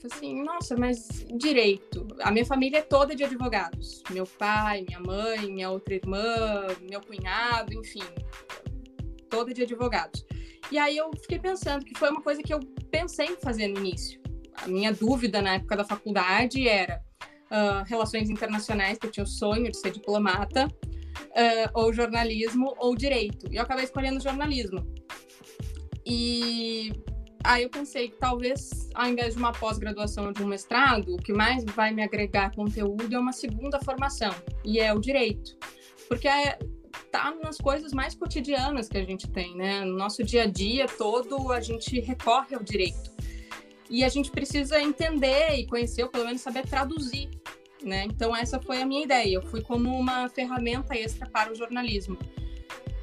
Assim, 0.06 0.42
nossa, 0.42 0.78
mas 0.78 1.26
direito. 1.38 2.08
A 2.22 2.32
minha 2.32 2.46
família 2.46 2.78
é 2.78 2.82
toda 2.82 3.14
de 3.14 3.26
advogados. 3.26 4.02
Meu 4.10 4.26
pai, 4.26 4.86
minha 4.88 5.00
mãe, 5.02 5.52
minha 5.52 5.70
outra 5.70 5.96
irmã, 5.96 6.68
meu 6.90 7.02
cunhado, 7.02 7.74
enfim, 7.74 8.04
toda 9.30 9.54
de 9.54 9.64
advogados. 9.64 10.26
E 10.72 10.78
aí 10.78 10.96
eu 10.96 11.12
fiquei 11.22 11.40
pensando 11.40 11.84
que 11.84 11.98
foi 11.98 12.10
uma 12.10 12.22
coisa 12.22 12.42
que 12.42 12.54
eu 12.54 12.60
pensei 12.90 13.28
em 13.28 13.36
fazer 13.36 13.68
no 13.68 13.80
início. 13.80 14.22
A 14.54 14.68
minha 14.68 14.94
dúvida 14.94 15.42
na 15.42 15.56
época 15.56 15.76
da 15.76 15.84
faculdade 15.84 16.68
era 16.68 17.02
uh, 17.52 17.84
relações 17.86 18.30
internacionais, 18.30 18.98
que 18.98 19.08
eu 19.08 19.12
tinha 19.12 19.24
o 19.24 19.28
sonho 19.28 19.70
de 19.70 19.78
ser 19.78 19.92
diplomata, 19.92 20.68
uh, 20.68 21.70
ou 21.74 21.92
jornalismo 21.92 22.74
ou 22.78 22.96
direito. 22.96 23.52
E 23.52 23.58
eu 23.58 23.64
acabei 23.64 23.84
escolhendo 23.84 24.22
jornalismo. 24.22 24.86
E 26.06 26.94
aí 27.44 27.64
eu 27.64 27.70
pensei 27.70 28.10
que 28.10 28.18
talvez, 28.18 28.90
ao 28.94 29.08
invés 29.08 29.34
de 29.34 29.40
uma 29.40 29.52
pós-graduação 29.52 30.32
de 30.32 30.44
um 30.44 30.48
mestrado, 30.48 31.16
o 31.16 31.18
que 31.18 31.34
mais 31.34 31.64
vai 31.64 31.92
me 31.92 32.04
agregar 32.04 32.54
conteúdo 32.56 33.14
é 33.14 33.20
uma 33.20 33.34
segunda 33.34 33.80
formação, 33.80 34.34
e 34.64 34.80
é 34.80 34.94
o 34.94 35.00
direito. 35.00 35.58
Porque 36.08 36.28
é, 36.28 36.58
tá 37.12 37.34
nas 37.44 37.58
coisas 37.58 37.94
mais 37.94 38.16
cotidianas 38.16 38.88
que 38.88 38.98
a 38.98 39.04
gente 39.04 39.28
tem, 39.30 39.56
né? 39.56 39.82
No 39.86 39.96
nosso 39.96 40.24
dia 40.24 40.44
a 40.44 40.48
dia 40.48 40.88
todo, 40.88 41.52
a 41.52 41.62
gente 41.62 42.00
recorre 42.00 42.56
ao 42.56 42.64
direito. 42.64 43.12
E 43.90 44.04
a 44.04 44.10
gente 44.10 44.30
precisa 44.30 44.80
entender 44.82 45.56
e 45.56 45.66
conhecer, 45.66 46.04
ou 46.04 46.10
pelo 46.10 46.26
menos 46.26 46.42
saber 46.42 46.68
traduzir 46.68 47.30
né? 47.84 48.06
Então 48.06 48.36
essa 48.36 48.60
foi 48.60 48.82
a 48.82 48.86
minha 48.86 49.04
ideia. 49.04 49.36
Eu 49.36 49.42
fui 49.42 49.62
como 49.62 49.98
uma 49.98 50.28
ferramenta 50.30 50.96
extra 50.96 51.30
para 51.30 51.52
o 51.52 51.56
jornalismo. 51.56 52.18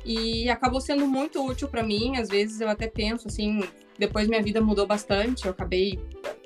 E 0.07 0.49
acabou 0.49 0.81
sendo 0.81 1.05
muito 1.05 1.45
útil 1.45 1.67
para 1.67 1.83
mim. 1.83 2.17
Às 2.17 2.29
vezes 2.29 2.61
eu 2.61 2.69
até 2.69 2.87
penso 2.87 3.27
assim, 3.27 3.61
depois 3.99 4.29
minha 4.29 4.41
vida 4.41 4.61
mudou 4.61 4.87
bastante. 4.87 5.47
Eu 5.47 5.51
acabei 5.51 5.99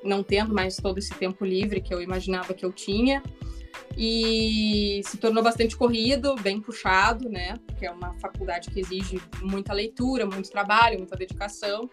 não 0.03 0.23
tendo 0.23 0.51
mais 0.51 0.77
todo 0.77 0.97
esse 0.97 1.13
tempo 1.13 1.45
livre 1.45 1.79
que 1.79 1.93
eu 1.93 2.01
imaginava 2.01 2.55
que 2.55 2.65
eu 2.65 2.73
tinha. 2.73 3.21
E 3.95 5.01
se 5.05 5.17
tornou 5.17 5.43
bastante 5.43 5.77
corrido, 5.77 6.33
bem 6.41 6.59
puxado, 6.59 7.29
né? 7.29 7.53
Porque 7.67 7.85
é 7.85 7.91
uma 7.91 8.13
faculdade 8.15 8.71
que 8.71 8.79
exige 8.79 9.21
muita 9.43 9.73
leitura, 9.73 10.25
muito 10.25 10.49
trabalho, 10.49 10.97
muita 10.97 11.15
dedicação. 11.15 11.87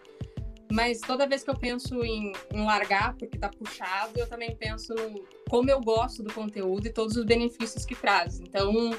Mas 0.71 0.99
toda 0.99 1.27
vez 1.27 1.43
que 1.43 1.51
eu 1.51 1.55
penso 1.55 2.03
em, 2.03 2.31
em, 2.51 2.65
largar 2.65 3.15
porque 3.15 3.37
tá 3.37 3.49
puxado, 3.49 4.19
eu 4.19 4.27
também 4.27 4.55
penso 4.55 4.93
como 5.47 5.69
eu 5.69 5.81
gosto 5.81 6.23
do 6.23 6.33
conteúdo 6.33 6.87
e 6.87 6.93
todos 6.93 7.15
os 7.15 7.25
benefícios 7.25 7.85
que 7.85 7.95
traz. 7.95 8.39
Então, 8.39 8.91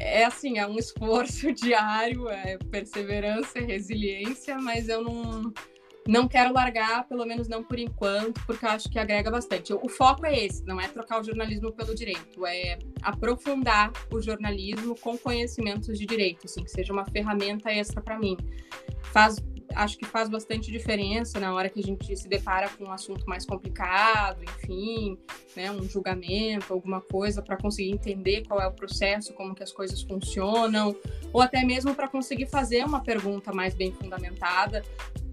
é 0.00 0.24
assim, 0.24 0.58
é 0.58 0.66
um 0.66 0.76
esforço 0.78 1.52
diário, 1.52 2.28
é 2.28 2.58
perseverança, 2.70 3.58
é 3.58 3.62
resiliência, 3.62 4.58
mas 4.58 4.88
eu 4.88 5.02
não 5.02 5.52
não 6.08 6.28
quero 6.28 6.54
largar, 6.54 7.06
pelo 7.08 7.26
menos 7.26 7.48
não 7.48 7.64
por 7.64 7.78
enquanto, 7.78 8.40
porque 8.46 8.64
eu 8.64 8.70
acho 8.70 8.88
que 8.88 8.98
agrega 8.98 9.30
bastante. 9.30 9.72
O 9.74 9.88
foco 9.88 10.24
é 10.24 10.44
esse, 10.44 10.64
não 10.64 10.80
é 10.80 10.86
trocar 10.86 11.20
o 11.20 11.24
jornalismo 11.24 11.72
pelo 11.72 11.94
direito, 11.94 12.46
é 12.46 12.78
aprofundar 13.02 13.90
o 14.12 14.20
jornalismo 14.20 14.94
com 15.00 15.18
conhecimentos 15.18 15.98
de 15.98 16.06
direito, 16.06 16.42
assim, 16.44 16.62
que 16.62 16.70
seja 16.70 16.92
uma 16.92 17.04
ferramenta 17.06 17.72
extra 17.72 18.00
para 18.00 18.18
mim. 18.18 18.36
Faz 19.12 19.42
acho 19.74 19.98
que 19.98 20.04
faz 20.04 20.28
bastante 20.28 20.70
diferença 20.70 21.38
na 21.40 21.54
hora 21.54 21.68
que 21.68 21.80
a 21.80 21.82
gente 21.82 22.16
se 22.16 22.28
depara 22.28 22.68
com 22.68 22.84
um 22.84 22.92
assunto 22.92 23.24
mais 23.26 23.44
complicado, 23.44 24.42
enfim, 24.42 25.18
né, 25.54 25.70
um 25.70 25.82
julgamento, 25.88 26.72
alguma 26.72 27.00
coisa, 27.00 27.42
para 27.42 27.56
conseguir 27.56 27.90
entender 27.90 28.44
qual 28.46 28.60
é 28.60 28.66
o 28.66 28.72
processo, 28.72 29.32
como 29.34 29.54
que 29.54 29.62
as 29.62 29.72
coisas 29.72 30.02
funcionam, 30.02 30.96
ou 31.32 31.40
até 31.40 31.64
mesmo 31.64 31.94
para 31.94 32.08
conseguir 32.08 32.46
fazer 32.46 32.84
uma 32.84 33.02
pergunta 33.02 33.52
mais 33.52 33.74
bem 33.74 33.92
fundamentada 33.92 34.82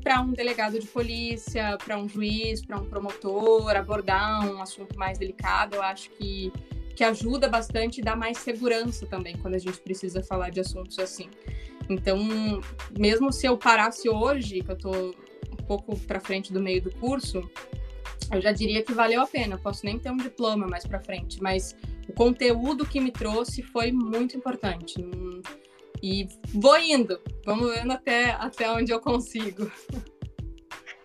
para 0.04 0.20
um 0.22 0.34
delegado 0.34 0.78
de 0.78 0.88
polícia, 0.88 1.78
para 1.84 1.98
um 1.98 2.10
juiz, 2.10 2.66
para 2.66 2.78
um 2.78 2.86
promotor, 2.86 3.76
abordar 3.76 4.46
um 4.52 4.62
assunto 4.62 4.98
mais 4.98 5.18
delicado. 5.18 5.76
Eu 5.76 5.82
acho 5.82 6.10
que 6.12 6.52
que 6.96 7.04
ajuda 7.04 7.48
bastante 7.48 8.00
e 8.00 8.04
dá 8.04 8.16
mais 8.16 8.38
segurança 8.38 9.06
também 9.06 9.36
quando 9.38 9.56
a 9.56 9.60
gente 9.60 9.80
precisa 9.80 10.22
falar 10.22 10.50
de 10.50 10.60
assuntos 10.60 11.00
assim. 11.00 11.30
Então, 11.90 12.18
mesmo 12.98 13.32
se 13.32 13.46
eu 13.46 13.58
parasse 13.58 14.10
hoje, 14.10 14.62
que 14.62 14.72
eu 14.72 14.76
estou 14.76 15.16
um 15.52 15.64
pouco 15.66 15.98
para 16.00 16.20
frente 16.20 16.52
do 16.52 16.62
meio 16.62 16.82
do 16.82 16.92
curso, 16.92 17.42
eu 18.32 18.42
já 18.42 18.52
diria 18.52 18.84
que 18.84 18.94
valeu 18.94 19.22
a 19.22 19.28
pena. 19.28 19.56
Eu 19.56 19.60
posso 19.60 19.86
nem 19.86 20.00
ter 20.00 20.12
um 20.12 20.18
diploma 20.18 20.68
mais 20.68 20.86
para 20.86 21.00
frente, 21.00 21.42
mas 21.42 21.76
o 22.08 22.14
conteúdo 22.14 22.86
que 22.86 23.00
me 23.00 23.12
trouxe 23.12 23.62
foi 23.62 23.92
muito 23.92 24.36
importante. 24.38 24.96
E 26.02 26.28
vou 26.54 26.78
indo, 26.78 27.18
vamos 27.46 27.74
vendo 27.74 27.94
até, 27.94 28.32
até 28.32 28.72
onde 28.72 28.92
eu 28.92 29.00
consigo. 29.00 29.72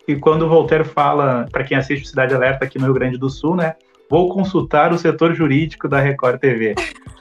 E 0.08 0.16
quando 0.16 0.42
o 0.42 0.48
Voltaire 0.48 0.84
fala, 0.84 1.46
para 1.52 1.64
quem 1.64 1.76
assiste 1.76 2.08
Cidade 2.08 2.34
Alerta 2.34 2.64
aqui 2.64 2.78
no 2.78 2.86
Rio 2.86 2.94
Grande 2.94 3.18
do 3.18 3.28
Sul, 3.28 3.54
né? 3.54 3.76
Vou 4.10 4.30
consultar 4.30 4.92
o 4.92 4.98
setor 4.98 5.34
jurídico 5.34 5.86
da 5.86 6.00
Record 6.00 6.40
TV. 6.40 6.74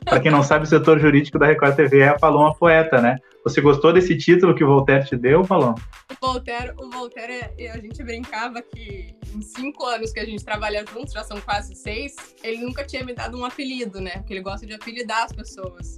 Para 0.05 0.22
quem 0.22 0.32
não 0.32 0.41
sabe, 0.41 0.64
o 0.64 0.68
setor 0.68 0.97
jurídico 0.99 1.38
da 1.38 1.45
Record 1.45 1.76
TV 1.76 1.99
é 1.99 2.08
a 2.08 2.18
Paloma 2.18 2.55
Poeta, 2.55 3.01
né? 3.01 3.18
Você 3.48 3.62
gostou 3.62 3.93
desse 3.93 4.14
título 4.18 4.54
que 4.54 4.62
o 4.62 4.68
Voltaire 4.68 5.08
te 5.08 5.16
deu, 5.16 5.41
Paloma? 5.41 5.76
O 6.12 6.28
Voltaire, 6.28 6.74
o 6.78 6.89
Voltaire, 6.89 7.50
é, 7.58 7.72
a 7.72 7.78
gente 7.78 8.04
brincava 8.04 8.62
que 8.62 9.16
em 9.34 9.41
cinco 9.41 9.86
anos 9.86 10.12
que 10.12 10.20
a 10.20 10.26
gente 10.26 10.43
trabalha 10.43 10.84
juntos, 10.93 11.14
já 11.14 11.24
são 11.24 11.39
quase 11.39 11.74
seis, 11.74 12.14
ele 12.43 12.58
nunca 12.58 12.84
tinha 12.84 13.06
me 13.06 13.14
dado 13.14 13.39
um 13.39 13.45
apelido, 13.45 14.02
né? 14.02 14.18
Porque 14.18 14.34
ele 14.34 14.41
gosta 14.41 14.68
de 14.68 14.74
apelidar 14.74 15.24
as 15.24 15.32
pessoas. 15.32 15.98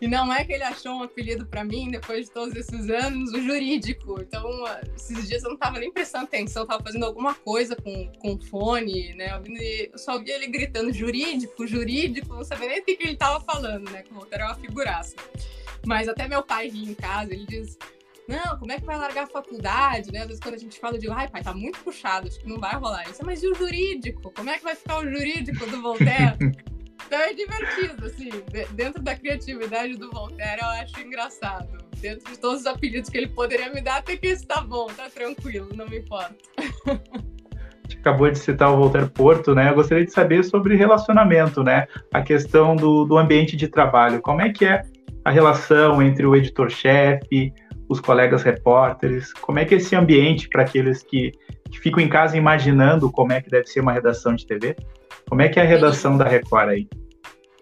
E 0.00 0.08
não 0.08 0.32
é 0.32 0.44
que 0.44 0.52
ele 0.52 0.64
achou 0.64 0.96
um 0.96 1.02
apelido 1.04 1.46
para 1.46 1.62
mim, 1.62 1.92
depois 1.92 2.26
de 2.26 2.32
todos 2.32 2.56
esses 2.56 2.90
anos, 2.90 3.32
o 3.32 3.40
jurídico. 3.40 4.20
Então, 4.20 4.44
esses 4.96 5.28
dias 5.28 5.44
eu 5.44 5.50
não 5.50 5.56
tava 5.56 5.78
nem 5.78 5.92
prestando 5.92 6.24
atenção, 6.24 6.66
tava 6.66 6.82
fazendo 6.82 7.06
alguma 7.06 7.36
coisa 7.36 7.76
com, 7.76 8.10
com 8.18 8.36
fone, 8.40 9.14
né? 9.14 9.40
Eu 9.92 9.96
só 9.96 10.14
ouvia 10.14 10.34
ele 10.34 10.48
gritando 10.48 10.92
jurídico, 10.92 11.68
jurídico, 11.68 12.34
não 12.34 12.42
sabia 12.42 12.66
nem 12.66 12.80
o 12.80 12.84
que, 12.84 12.96
que 12.96 13.04
ele 13.04 13.16
tava 13.16 13.38
falando, 13.44 13.88
né? 13.92 14.02
Como 14.08 14.26
era 14.28 14.46
uma 14.46 14.56
figuraça. 14.56 15.14
Mas 15.86 16.08
até 16.08 16.28
meu 16.28 16.42
pai 16.42 16.68
ri 16.68 16.90
em 16.90 16.94
casa, 16.94 17.32
ele 17.32 17.46
diz: 17.46 17.78
não, 18.28 18.58
como 18.58 18.72
é 18.72 18.78
que 18.78 18.86
vai 18.86 18.96
largar 18.96 19.24
a 19.24 19.26
faculdade, 19.26 20.10
né? 20.10 20.20
Às 20.20 20.26
vezes 20.26 20.40
quando 20.40 20.54
a 20.54 20.58
gente 20.58 20.78
fala, 20.78 20.94
eu 20.94 21.00
digo, 21.00 21.12
ai 21.12 21.28
pai, 21.28 21.42
tá 21.42 21.52
muito 21.52 21.78
puxado, 21.80 22.26
acho 22.26 22.40
que 22.40 22.48
não 22.48 22.58
vai 22.58 22.74
rolar 22.74 23.08
isso. 23.08 23.24
Mas 23.24 23.42
e 23.42 23.48
o 23.48 23.54
jurídico? 23.54 24.32
Como 24.32 24.48
é 24.48 24.58
que 24.58 24.64
vai 24.64 24.74
ficar 24.74 24.98
o 24.98 25.08
jurídico 25.08 25.66
do 25.66 25.80
Voltaire? 25.80 26.36
Então 27.06 27.20
é 27.20 27.34
divertido, 27.34 28.06
assim, 28.06 28.30
dentro 28.72 29.02
da 29.02 29.14
criatividade 29.14 29.94
do 29.94 30.10
Voltaire, 30.10 30.62
eu 30.62 30.68
acho 30.68 31.00
engraçado. 31.00 31.68
Dentro 32.00 32.32
de 32.32 32.38
todos 32.38 32.60
os 32.60 32.66
apelidos 32.66 33.10
que 33.10 33.18
ele 33.18 33.28
poderia 33.28 33.70
me 33.70 33.82
dar, 33.82 33.98
até 33.98 34.16
que 34.16 34.28
esse 34.28 34.46
tá 34.46 34.62
bom, 34.62 34.86
tá 34.86 35.10
tranquilo, 35.10 35.68
não 35.74 35.86
me 35.86 35.98
importa. 35.98 36.34
acabou 38.00 38.30
de 38.30 38.38
citar 38.38 38.72
o 38.72 38.76
Voltaire 38.76 39.08
Porto, 39.10 39.54
né? 39.54 39.70
Eu 39.70 39.74
gostaria 39.74 40.04
de 40.04 40.12
saber 40.12 40.44
sobre 40.44 40.76
relacionamento, 40.76 41.62
né? 41.62 41.86
A 42.12 42.22
questão 42.22 42.74
do, 42.74 43.04
do 43.04 43.16
ambiente 43.18 43.56
de 43.56 43.68
trabalho. 43.68 44.20
Como 44.20 44.40
é 44.40 44.52
que 44.52 44.64
é 44.64 44.82
a 45.24 45.30
relação 45.30 46.02
entre 46.02 46.26
o 46.26 46.36
editor-chefe, 46.36 47.52
os 47.88 48.00
colegas 48.00 48.42
repórteres? 48.42 49.32
Como 49.32 49.58
é 49.58 49.64
que 49.64 49.74
é 49.74 49.78
esse 49.78 49.96
ambiente 49.96 50.48
para 50.48 50.62
aqueles 50.62 51.02
que, 51.02 51.32
que 51.70 51.80
ficam 51.80 52.02
em 52.02 52.08
casa 52.08 52.36
imaginando 52.36 53.10
como 53.10 53.32
é 53.32 53.40
que 53.40 53.48
deve 53.48 53.66
ser 53.66 53.80
uma 53.80 53.92
redação 53.92 54.34
de 54.34 54.46
TV? 54.46 54.76
Como 55.28 55.40
é 55.40 55.48
que 55.48 55.58
é 55.58 55.62
a 55.62 55.66
redação 55.66 56.18
da 56.18 56.28
Record 56.28 56.68
aí? 56.68 56.88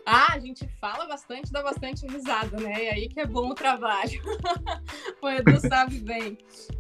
Ah, 0.05 0.33
a 0.33 0.39
gente 0.41 0.69
fala 0.81 1.07
bastante, 1.07 1.53
dá 1.53 1.63
bastante 1.63 2.05
risada, 2.09 2.57
né? 2.59 2.85
E 2.85 2.89
aí 2.89 3.09
que 3.09 3.21
é 3.21 3.27
bom 3.27 3.51
o 3.51 3.55
trabalho. 3.55 4.21
o 5.23 5.29
Edu 5.29 5.61
sabe 5.61 6.01
bem. 6.01 6.37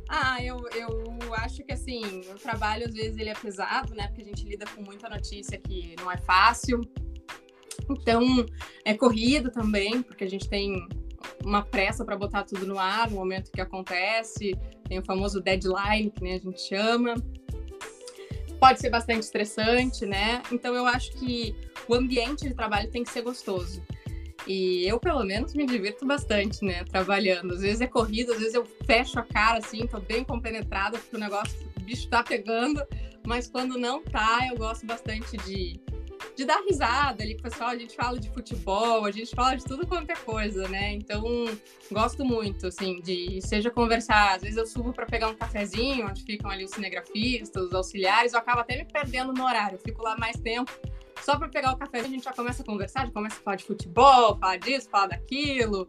Ah, 0.08 0.42
eu, 0.42 0.56
eu 0.74 1.34
acho 1.34 1.62
que 1.62 1.72
assim, 1.72 2.22
o 2.28 2.34
trabalho 2.34 2.84
às 2.84 2.92
vezes 2.92 3.16
ele 3.16 3.30
é 3.30 3.34
pesado, 3.34 3.94
né? 3.94 4.08
Porque 4.08 4.22
a 4.22 4.24
gente 4.24 4.44
lida 4.44 4.64
com 4.74 4.82
muita 4.82 5.08
notícia 5.08 5.56
que 5.56 5.94
não 6.00 6.10
é 6.10 6.16
fácil. 6.16 6.80
Então, 7.88 8.46
é 8.84 8.94
corrido 8.94 9.50
também, 9.50 10.02
porque 10.02 10.24
a 10.24 10.28
gente 10.28 10.48
tem 10.48 10.86
uma 11.44 11.62
pressa 11.62 12.04
para 12.04 12.16
botar 12.16 12.44
tudo 12.44 12.66
no 12.66 12.78
ar 12.78 13.10
no 13.10 13.16
momento 13.16 13.50
que 13.50 13.60
acontece. 13.60 14.56
Tem 14.88 14.98
o 14.98 15.04
famoso 15.04 15.40
deadline, 15.40 16.10
que 16.10 16.22
nem 16.22 16.34
a 16.34 16.38
gente 16.38 16.60
chama 16.60 17.14
pode 18.62 18.78
ser 18.78 18.90
bastante 18.90 19.24
estressante, 19.24 20.06
né? 20.06 20.40
Então 20.52 20.72
eu 20.72 20.86
acho 20.86 21.10
que 21.14 21.52
o 21.88 21.94
ambiente 21.96 22.48
de 22.48 22.54
trabalho 22.54 22.88
tem 22.92 23.02
que 23.02 23.10
ser 23.10 23.22
gostoso. 23.22 23.82
E 24.46 24.86
eu, 24.86 25.00
pelo 25.00 25.24
menos, 25.24 25.52
me 25.52 25.66
divirto 25.66 26.06
bastante, 26.06 26.64
né? 26.64 26.84
Trabalhando. 26.84 27.54
Às 27.54 27.60
vezes 27.60 27.80
é 27.80 27.88
corrido, 27.88 28.30
às 28.30 28.38
vezes 28.38 28.54
eu 28.54 28.64
fecho 28.86 29.18
a 29.18 29.22
cara, 29.22 29.58
assim, 29.58 29.84
tô 29.88 29.98
bem 29.98 30.22
compenetrada, 30.22 30.96
porque 30.96 31.16
o 31.16 31.18
negócio 31.18 31.58
bicho 31.80 32.08
tá 32.08 32.22
pegando, 32.22 32.80
mas 33.26 33.48
quando 33.48 33.76
não 33.76 34.00
tá, 34.00 34.46
eu 34.48 34.56
gosto 34.56 34.86
bastante 34.86 35.36
de, 35.38 35.80
de 36.34 36.44
dar 36.44 36.60
risada 36.62 37.22
ali 37.22 37.36
pessoal. 37.36 37.70
A 37.70 37.76
gente 37.76 37.94
fala 37.94 38.18
de 38.18 38.30
futebol, 38.30 39.04
a 39.04 39.10
gente 39.10 39.34
fala 39.34 39.56
de 39.56 39.64
tudo 39.64 39.86
quanto 39.86 40.10
é 40.10 40.16
coisa, 40.16 40.68
né? 40.68 40.92
Então, 40.92 41.22
gosto 41.90 42.24
muito, 42.24 42.66
assim, 42.66 43.00
de 43.00 43.40
seja 43.42 43.70
conversar. 43.70 44.36
Às 44.36 44.42
vezes 44.42 44.56
eu 44.56 44.66
subo 44.66 44.92
para 44.92 45.06
pegar 45.06 45.28
um 45.28 45.34
cafezinho, 45.34 46.06
onde 46.06 46.22
ficam 46.22 46.50
ali 46.50 46.64
os 46.64 46.70
cinegrafistas, 46.70 47.64
os 47.64 47.74
auxiliares, 47.74 48.32
eu 48.32 48.38
acabo 48.38 48.60
até 48.60 48.76
me 48.76 48.84
perdendo 48.84 49.32
no 49.32 49.44
horário, 49.44 49.76
eu 49.76 49.80
fico 49.80 50.02
lá 50.02 50.16
mais 50.16 50.36
tempo. 50.38 50.72
Só 51.22 51.38
para 51.38 51.48
pegar 51.48 51.72
o 51.72 51.76
café, 51.76 52.00
a 52.00 52.04
gente 52.04 52.24
já 52.24 52.32
começa 52.32 52.62
a 52.62 52.66
conversar, 52.66 53.06
já 53.06 53.12
começa 53.12 53.36
a 53.38 53.42
falar 53.42 53.56
de 53.56 53.64
futebol, 53.64 54.36
falar 54.38 54.56
disso, 54.56 54.90
falar 54.90 55.06
daquilo. 55.06 55.88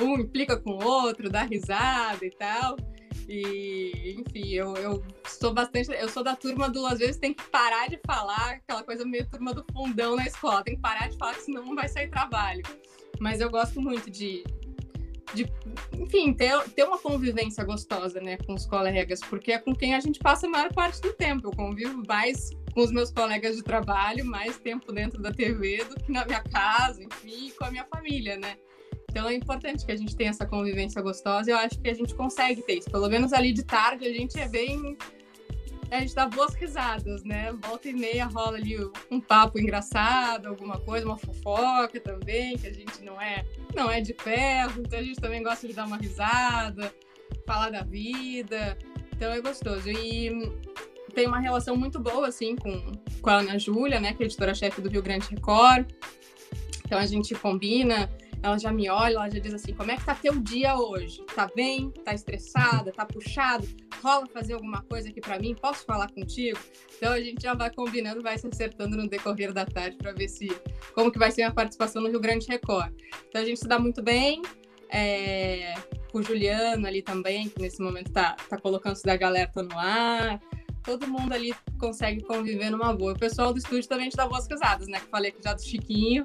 Um 0.00 0.20
implica 0.20 0.56
com 0.56 0.70
o 0.70 0.84
outro, 0.84 1.28
dá 1.28 1.42
risada 1.42 2.24
e 2.24 2.30
tal. 2.30 2.76
E, 3.28 4.16
enfim, 4.18 4.48
eu, 4.54 4.74
eu 4.76 5.04
sou 5.26 5.52
bastante. 5.52 5.90
Eu 5.92 6.08
sou 6.08 6.24
da 6.24 6.34
turma 6.34 6.70
do. 6.70 6.86
Às 6.86 6.98
vezes 6.98 7.18
tem 7.18 7.34
que 7.34 7.44
parar 7.50 7.88
de 7.88 8.00
falar, 8.06 8.52
aquela 8.52 8.82
coisa 8.82 9.04
meio 9.04 9.28
turma 9.28 9.52
do 9.52 9.64
fundão 9.70 10.16
na 10.16 10.26
escola. 10.26 10.64
Tem 10.64 10.76
que 10.76 10.80
parar 10.80 11.10
de 11.10 11.18
falar, 11.18 11.34
senão 11.34 11.62
não 11.64 11.74
vai 11.74 11.88
sair 11.88 12.08
trabalho. 12.08 12.62
Mas 13.20 13.40
eu 13.40 13.50
gosto 13.50 13.82
muito 13.82 14.10
de. 14.10 14.42
de 15.34 15.46
enfim, 15.92 16.32
ter, 16.32 16.58
ter 16.70 16.84
uma 16.84 16.98
convivência 16.98 17.62
gostosa, 17.64 18.18
né, 18.18 18.38
com 18.38 18.54
os 18.54 18.64
colegas, 18.64 19.20
porque 19.20 19.52
é 19.52 19.58
com 19.58 19.74
quem 19.74 19.94
a 19.94 20.00
gente 20.00 20.18
passa 20.20 20.46
a 20.46 20.50
maior 20.50 20.72
parte 20.72 21.02
do 21.02 21.12
tempo. 21.12 21.48
Eu 21.48 21.52
convivo 21.52 22.02
mais 22.08 22.50
com 22.72 22.80
os 22.80 22.90
meus 22.90 23.10
colegas 23.10 23.56
de 23.56 23.62
trabalho, 23.62 24.24
mais 24.24 24.58
tempo 24.58 24.90
dentro 24.90 25.20
da 25.20 25.32
TV 25.32 25.84
do 25.84 25.96
que 25.96 26.10
na 26.10 26.24
minha 26.24 26.42
casa, 26.42 27.02
enfim, 27.02 27.52
com 27.58 27.64
a 27.66 27.70
minha 27.70 27.84
família, 27.84 28.38
né? 28.38 28.56
Então 29.10 29.28
é 29.28 29.34
importante 29.34 29.84
que 29.84 29.92
a 29.92 29.96
gente 29.96 30.14
tenha 30.14 30.30
essa 30.30 30.46
convivência 30.46 31.00
gostosa 31.00 31.50
eu 31.50 31.56
acho 31.56 31.78
que 31.80 31.88
a 31.88 31.94
gente 31.94 32.14
consegue 32.14 32.62
ter 32.62 32.78
isso. 32.78 32.90
Pelo 32.90 33.08
menos 33.08 33.32
ali 33.32 33.52
de 33.52 33.64
tarde 33.64 34.06
a 34.06 34.12
gente 34.12 34.38
é 34.38 34.48
bem. 34.48 34.96
A 35.90 36.00
gente 36.00 36.14
dá 36.14 36.26
boas 36.26 36.54
risadas, 36.54 37.24
né? 37.24 37.50
Volta 37.62 37.88
e 37.88 37.94
meia 37.94 38.26
rola 38.26 38.58
ali 38.58 38.76
um 39.10 39.20
papo 39.20 39.58
engraçado, 39.58 40.46
alguma 40.46 40.78
coisa, 40.78 41.06
uma 41.06 41.16
fofoca 41.16 41.98
também, 41.98 42.58
que 42.58 42.66
a 42.66 42.72
gente 42.72 43.02
não 43.02 43.18
é, 43.18 43.42
não 43.74 43.90
é 43.90 43.98
de 44.02 44.12
ferro, 44.12 44.82
então 44.84 44.98
a 44.98 45.02
gente 45.02 45.18
também 45.18 45.42
gosta 45.42 45.66
de 45.66 45.72
dar 45.72 45.86
uma 45.86 45.96
risada, 45.96 46.92
falar 47.46 47.70
da 47.70 47.82
vida. 47.82 48.76
Então 49.16 49.32
é 49.32 49.40
gostoso. 49.40 49.88
E 49.88 50.30
tem 51.14 51.26
uma 51.26 51.40
relação 51.40 51.74
muito 51.74 51.98
boa, 51.98 52.28
assim, 52.28 52.54
com, 52.54 52.92
com 53.22 53.30
a 53.30 53.38
Ana 53.38 53.58
Júlia, 53.58 53.98
né? 53.98 54.12
Que 54.12 54.24
é 54.24 54.26
editora-chefe 54.26 54.82
do 54.82 54.90
Rio 54.90 55.02
Grande 55.02 55.26
Record. 55.30 55.90
Então 56.84 56.98
a 56.98 57.06
gente 57.06 57.34
combina 57.34 58.10
ela 58.42 58.58
já 58.58 58.72
me 58.72 58.88
olha, 58.88 59.14
ela 59.14 59.30
já 59.30 59.38
diz 59.38 59.54
assim: 59.54 59.72
como 59.72 59.90
é 59.90 59.96
que 59.96 60.04
tá 60.04 60.14
teu 60.14 60.38
dia 60.40 60.76
hoje? 60.76 61.24
Tá 61.34 61.50
bem? 61.54 61.90
Tá 62.04 62.14
estressada? 62.14 62.92
Tá 62.92 63.04
puxado? 63.04 63.66
Rola 64.02 64.26
fazer 64.26 64.54
alguma 64.54 64.82
coisa 64.82 65.08
aqui 65.08 65.20
para 65.20 65.38
mim? 65.38 65.54
Posso 65.54 65.84
falar 65.84 66.10
contigo? 66.10 66.58
Então 66.96 67.12
a 67.12 67.20
gente 67.20 67.42
já 67.42 67.54
vai 67.54 67.72
combinando, 67.72 68.22
vai 68.22 68.38
se 68.38 68.46
acertando 68.46 68.96
no 68.96 69.08
decorrer 69.08 69.52
da 69.52 69.66
tarde 69.66 69.96
para 69.96 70.12
ver 70.12 70.28
se 70.28 70.48
como 70.94 71.10
que 71.10 71.18
vai 71.18 71.30
ser 71.30 71.42
a 71.42 71.50
participação 71.50 72.02
no 72.02 72.08
Rio 72.08 72.20
Grande 72.20 72.46
Record. 72.46 72.92
Então 73.28 73.42
a 73.42 73.44
gente 73.44 73.60
se 73.60 73.68
dá 73.68 73.78
muito 73.78 74.02
bem. 74.02 74.42
É, 74.90 75.74
com 76.10 76.18
o 76.18 76.22
Juliano 76.22 76.86
ali 76.86 77.02
também, 77.02 77.50
que 77.50 77.60
nesse 77.60 77.82
momento 77.82 78.10
tá, 78.10 78.34
tá 78.48 78.56
colocando 78.58 78.96
Cidade 78.96 79.22
Alerta 79.22 79.62
no 79.62 79.78
ar. 79.78 80.40
Todo 80.82 81.06
mundo 81.06 81.34
ali 81.34 81.54
consegue 81.78 82.22
conviver 82.22 82.70
numa 82.70 82.94
boa. 82.94 83.12
O 83.12 83.18
pessoal 83.18 83.52
do 83.52 83.58
estúdio 83.58 83.86
também 83.86 84.08
te 84.08 84.16
dá 84.16 84.26
boas 84.26 84.46
risadas, 84.46 84.88
né? 84.88 85.00
Que 85.00 85.06
falei 85.08 85.30
que 85.30 85.42
já 85.42 85.52
do 85.52 85.62
Chiquinho 85.62 86.24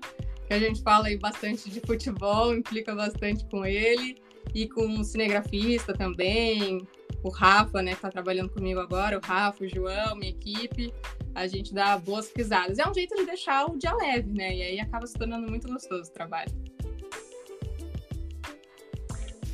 que 0.59 0.65
a 0.65 0.67
gente 0.67 0.83
fala 0.83 1.07
aí 1.07 1.17
bastante 1.17 1.69
de 1.69 1.79
futebol, 1.79 2.53
implica 2.53 2.93
bastante 2.93 3.45
com 3.45 3.65
ele 3.65 4.17
e 4.53 4.67
com 4.67 4.99
o 4.99 5.03
cinegrafista 5.03 5.93
também, 5.93 6.87
o 7.23 7.29
Rafa, 7.29 7.81
né, 7.81 7.95
que 7.95 8.01
tá 8.01 8.09
trabalhando 8.09 8.49
comigo 8.49 8.79
agora, 8.79 9.17
o 9.17 9.25
Rafa, 9.25 9.63
o 9.63 9.67
João, 9.67 10.15
minha 10.15 10.29
equipe, 10.29 10.93
a 11.33 11.47
gente 11.47 11.73
dá 11.73 11.97
boas 11.97 12.29
pisadas. 12.29 12.77
É 12.77 12.87
um 12.87 12.93
jeito 12.93 13.15
de 13.15 13.25
deixar 13.25 13.65
o 13.65 13.77
dia 13.77 13.95
leve, 13.95 14.29
né? 14.31 14.55
E 14.55 14.61
aí 14.61 14.79
acaba 14.79 15.07
se 15.07 15.13
tornando 15.13 15.49
muito 15.49 15.67
gostoso 15.67 16.09
o 16.09 16.13
trabalho. 16.13 16.51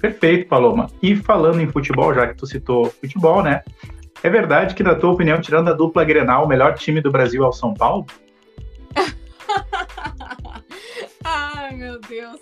Perfeito, 0.01 0.49
Paloma. 0.49 0.87
E 1.01 1.15
falando 1.15 1.61
em 1.61 1.67
futebol, 1.69 2.13
já 2.13 2.27
que 2.27 2.35
tu 2.35 2.45
citou 2.45 2.89
futebol, 2.89 3.43
né? 3.43 3.61
É 4.21 4.29
verdade 4.29 4.75
que, 4.75 4.83
na 4.83 4.95
tua 4.95 5.11
opinião, 5.11 5.39
tirando 5.39 5.69
a 5.69 5.73
dupla 5.73 6.03
Grenal, 6.03 6.45
o 6.45 6.47
melhor 6.47 6.73
time 6.73 6.99
do 6.99 7.11
Brasil 7.11 7.43
é 7.43 7.47
o 7.47 7.53
São 7.53 7.73
Paulo? 7.73 8.05
Meu 11.89 11.99
Deus. 12.01 12.39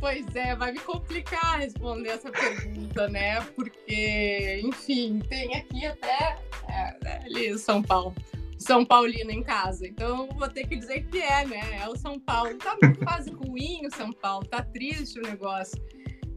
Pois 0.00 0.34
é, 0.34 0.56
vai 0.56 0.72
me 0.72 0.78
complicar 0.78 1.58
responder 1.58 2.08
essa 2.08 2.32
pergunta, 2.32 3.06
né? 3.08 3.42
Porque, 3.54 4.62
enfim, 4.64 5.18
tem 5.28 5.54
aqui 5.54 5.84
até 5.84 6.38
é, 6.66 6.96
é 7.04 7.16
ali 7.26 7.58
São 7.58 7.82
Paulo. 7.82 8.14
São 8.58 8.86
Paulino 8.86 9.30
em 9.30 9.42
casa. 9.42 9.86
Então 9.86 10.30
vou 10.38 10.48
ter 10.48 10.66
que 10.66 10.76
dizer 10.76 11.06
que 11.08 11.18
é, 11.18 11.44
né? 11.44 11.82
É 11.82 11.86
o 11.90 11.94
São 11.94 12.18
Paulo. 12.18 12.56
Tá 12.56 12.74
numa 12.80 12.94
fase 13.04 13.30
ruim 13.32 13.86
o 13.86 13.94
São 13.94 14.10
Paulo, 14.14 14.46
tá 14.46 14.62
triste 14.62 15.18
o 15.18 15.22
negócio. 15.22 15.78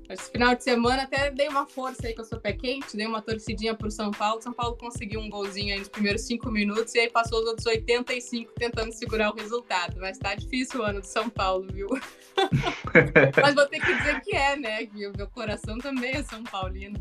Esse 0.10 0.30
final 0.32 0.54
de 0.54 0.64
semana 0.64 1.04
até 1.04 1.32
dei 1.32 1.47
uma 1.47 1.66
força 1.66 2.08
aí 2.08 2.14
que 2.14 2.22
eu 2.22 2.26
sou 2.26 2.39
pé 2.39 2.54
quente, 2.54 2.95
dei 2.95 3.08
uma 3.08 3.22
torcidinha 3.22 3.74
pro 3.74 3.89
São 3.89 4.12
Paulo. 4.12 4.41
São 4.41 4.51
Paulo 4.51 4.76
conseguiu 4.76 5.20
um 5.20 5.30
golzinho 5.30 5.74
aí 5.74 5.80
nos 5.80 5.88
primeiros 5.88 6.24
cinco 6.24 6.51
minutos 6.51 6.93
e 6.95 6.99
aí 6.99 7.10
passou 7.10 7.39
os 7.39 7.47
outros 7.47 7.66
85 7.66 8.51
tentando 8.56 8.91
segurar 8.91 9.32
o 9.32 9.36
resultado. 9.36 9.95
Mas 9.99 10.18
tá 10.18 10.36
difícil 10.36 10.82
o 10.82 10.84
ano 10.84 10.99
do 10.99 11.08
São 11.08 11.30
Paulo, 11.30 11.68
viu? 11.72 11.88
Mas 13.41 13.56
vou 13.56 13.66
ter 13.66 13.80
que 13.80 13.95
dizer 13.95 14.22
que 14.22 14.36
é, 14.36 14.56
né? 14.56 14.86
Que 14.86 15.08
o 15.08 15.14
meu 15.16 15.28
coração 15.28 15.78
também 15.78 16.12
é 16.16 16.24
São 16.24 16.43
Paulino. 16.43 16.99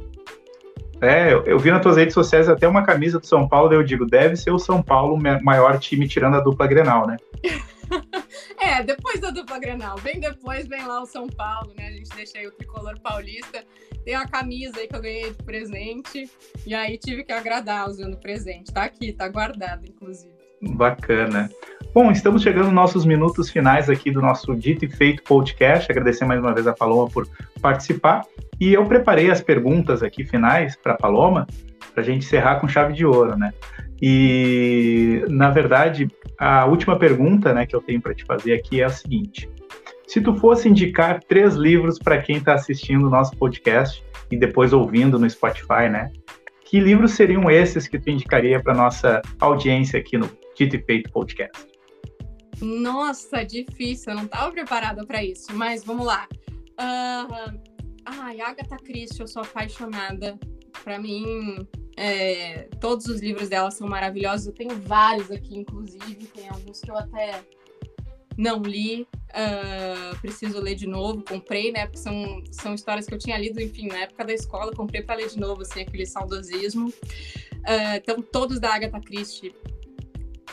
É, 1.00 1.32
eu, 1.32 1.44
eu 1.44 1.58
vi 1.58 1.72
nas 1.72 1.82
tuas 1.82 1.96
redes 1.96 2.14
sociais 2.14 2.48
até 2.48 2.68
uma 2.68 2.84
camisa 2.84 3.18
do 3.18 3.26
São 3.26 3.48
Paulo, 3.48 3.72
eu 3.72 3.82
digo, 3.82 4.06
deve 4.06 4.36
ser 4.36 4.52
o 4.52 4.58
São 4.58 4.80
Paulo 4.80 5.16
o 5.16 5.44
maior 5.44 5.76
time 5.80 6.06
tirando 6.06 6.36
a 6.36 6.40
dupla 6.40 6.68
Grenal, 6.68 7.08
né? 7.08 7.16
é, 8.62 8.82
depois 8.82 9.20
da 9.20 9.30
dupla 9.30 9.58
Grenal, 9.58 9.98
bem 10.00 10.20
depois 10.20 10.66
vem 10.68 10.86
lá 10.86 11.02
o 11.02 11.06
São 11.06 11.26
Paulo, 11.26 11.72
né? 11.76 11.88
A 11.88 11.92
gente 11.92 12.14
deixa 12.14 12.38
aí 12.38 12.46
o 12.46 12.52
tricolor 12.52 12.98
paulista. 13.00 13.64
Tem 14.04 14.16
uma 14.16 14.26
camisa 14.26 14.78
aí 14.78 14.88
que 14.88 14.96
eu 14.96 15.02
ganhei 15.02 15.30
de 15.30 15.42
presente, 15.42 16.30
e 16.66 16.74
aí 16.74 16.98
tive 16.98 17.24
que 17.24 17.32
agradar 17.32 17.88
usando 17.88 18.16
presente. 18.16 18.72
Tá 18.72 18.84
aqui, 18.84 19.12
tá 19.12 19.28
guardado, 19.28 19.86
inclusive. 19.86 20.32
Bacana. 20.60 21.50
Bom, 21.92 22.10
estamos 22.10 22.42
chegando 22.42 22.66
nos 22.66 22.72
nossos 22.72 23.04
minutos 23.04 23.50
finais 23.50 23.90
aqui 23.90 24.10
do 24.10 24.22
nosso 24.22 24.54
Dito 24.54 24.84
e 24.84 24.88
Feito 24.88 25.22
podcast. 25.24 25.90
Agradecer 25.90 26.24
mais 26.24 26.40
uma 26.40 26.54
vez 26.54 26.66
a 26.66 26.72
Paloma 26.72 27.10
por 27.10 27.28
participar. 27.60 28.24
E 28.60 28.72
eu 28.72 28.84
preparei 28.86 29.30
as 29.30 29.40
perguntas 29.40 30.02
aqui 30.02 30.24
finais 30.24 30.76
para 30.76 30.94
a 30.94 30.96
Paloma, 30.96 31.46
para 31.92 32.02
a 32.02 32.06
gente 32.06 32.24
encerrar 32.24 32.60
com 32.60 32.68
chave 32.68 32.92
de 32.92 33.04
ouro, 33.04 33.36
né? 33.36 33.52
E, 34.04 35.24
na 35.28 35.48
verdade, 35.50 36.08
a 36.36 36.66
última 36.66 36.98
pergunta 36.98 37.54
né, 37.54 37.64
que 37.64 37.76
eu 37.76 37.80
tenho 37.80 38.02
para 38.02 38.12
te 38.12 38.24
fazer 38.24 38.54
aqui 38.54 38.80
é 38.80 38.84
a 38.84 38.90
seguinte: 38.90 39.48
se 40.08 40.20
tu 40.20 40.34
fosse 40.34 40.68
indicar 40.68 41.22
três 41.22 41.54
livros 41.54 42.00
para 42.00 42.20
quem 42.20 42.38
está 42.38 42.54
assistindo 42.54 43.06
o 43.06 43.10
nosso 43.10 43.36
podcast 43.36 44.04
e 44.28 44.36
depois 44.36 44.72
ouvindo 44.72 45.20
no 45.20 45.30
Spotify, 45.30 45.88
né? 45.88 46.10
Que 46.64 46.80
livros 46.80 47.12
seriam 47.12 47.48
esses 47.48 47.86
que 47.86 47.98
tu 47.98 48.10
indicaria 48.10 48.60
para 48.60 48.74
nossa 48.74 49.22
audiência 49.38 50.00
aqui 50.00 50.18
no 50.18 50.28
Dito 50.56 50.74
e 50.74 50.82
Feito 50.82 51.12
Podcast? 51.12 51.66
Nossa, 52.60 53.44
difícil, 53.44 54.12
eu 54.12 54.16
não 54.16 54.24
estava 54.24 54.50
preparada 54.50 55.06
para 55.06 55.22
isso, 55.22 55.54
mas 55.54 55.84
vamos 55.84 56.06
lá. 56.06 56.26
Uh, 56.72 57.60
ai, 58.04 58.40
Agatha 58.40 58.76
Christie, 58.78 59.20
eu 59.20 59.28
sou 59.28 59.42
apaixonada. 59.42 60.38
Para 60.84 60.98
mim, 60.98 61.66
é, 61.96 62.68
todos 62.80 63.06
os 63.06 63.20
livros 63.20 63.48
dela 63.48 63.70
são 63.70 63.88
maravilhosos. 63.88 64.46
Eu 64.46 64.52
tenho 64.52 64.76
vários 64.80 65.30
aqui, 65.30 65.56
inclusive. 65.56 66.26
Tem 66.34 66.48
alguns 66.48 66.80
que 66.80 66.90
eu 66.90 66.96
até 66.96 67.42
não 68.36 68.62
li. 68.62 69.06
Uh, 69.30 70.20
preciso 70.20 70.60
ler 70.60 70.74
de 70.74 70.86
novo. 70.86 71.22
Comprei, 71.22 71.72
né? 71.72 71.86
Porque 71.86 71.98
são, 71.98 72.42
são 72.50 72.74
histórias 72.74 73.06
que 73.06 73.14
eu 73.14 73.18
tinha 73.18 73.38
lido, 73.38 73.60
enfim, 73.60 73.86
na 73.88 74.00
época 74.00 74.24
da 74.24 74.32
escola. 74.32 74.72
Comprei 74.72 75.02
para 75.02 75.16
ler 75.16 75.28
de 75.28 75.38
novo, 75.38 75.62
assim, 75.62 75.80
aquele 75.80 76.06
saudosismo. 76.06 76.88
Uh, 76.88 77.96
então, 77.96 78.20
todos 78.20 78.58
da 78.58 78.74
Agatha 78.74 79.00
Christie 79.00 79.54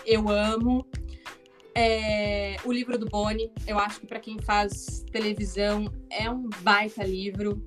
eu 0.06 0.30
amo. 0.30 0.86
É, 1.76 2.58
o 2.66 2.74
livro 2.74 2.98
do 2.98 3.06
Boni, 3.06 3.52
eu 3.66 3.78
acho 3.80 4.02
que 4.02 4.08
para 4.08 4.20
quem 4.20 4.38
faz 4.40 5.06
televisão 5.12 5.90
é 6.10 6.30
um 6.30 6.50
baita 6.62 7.04
livro 7.04 7.64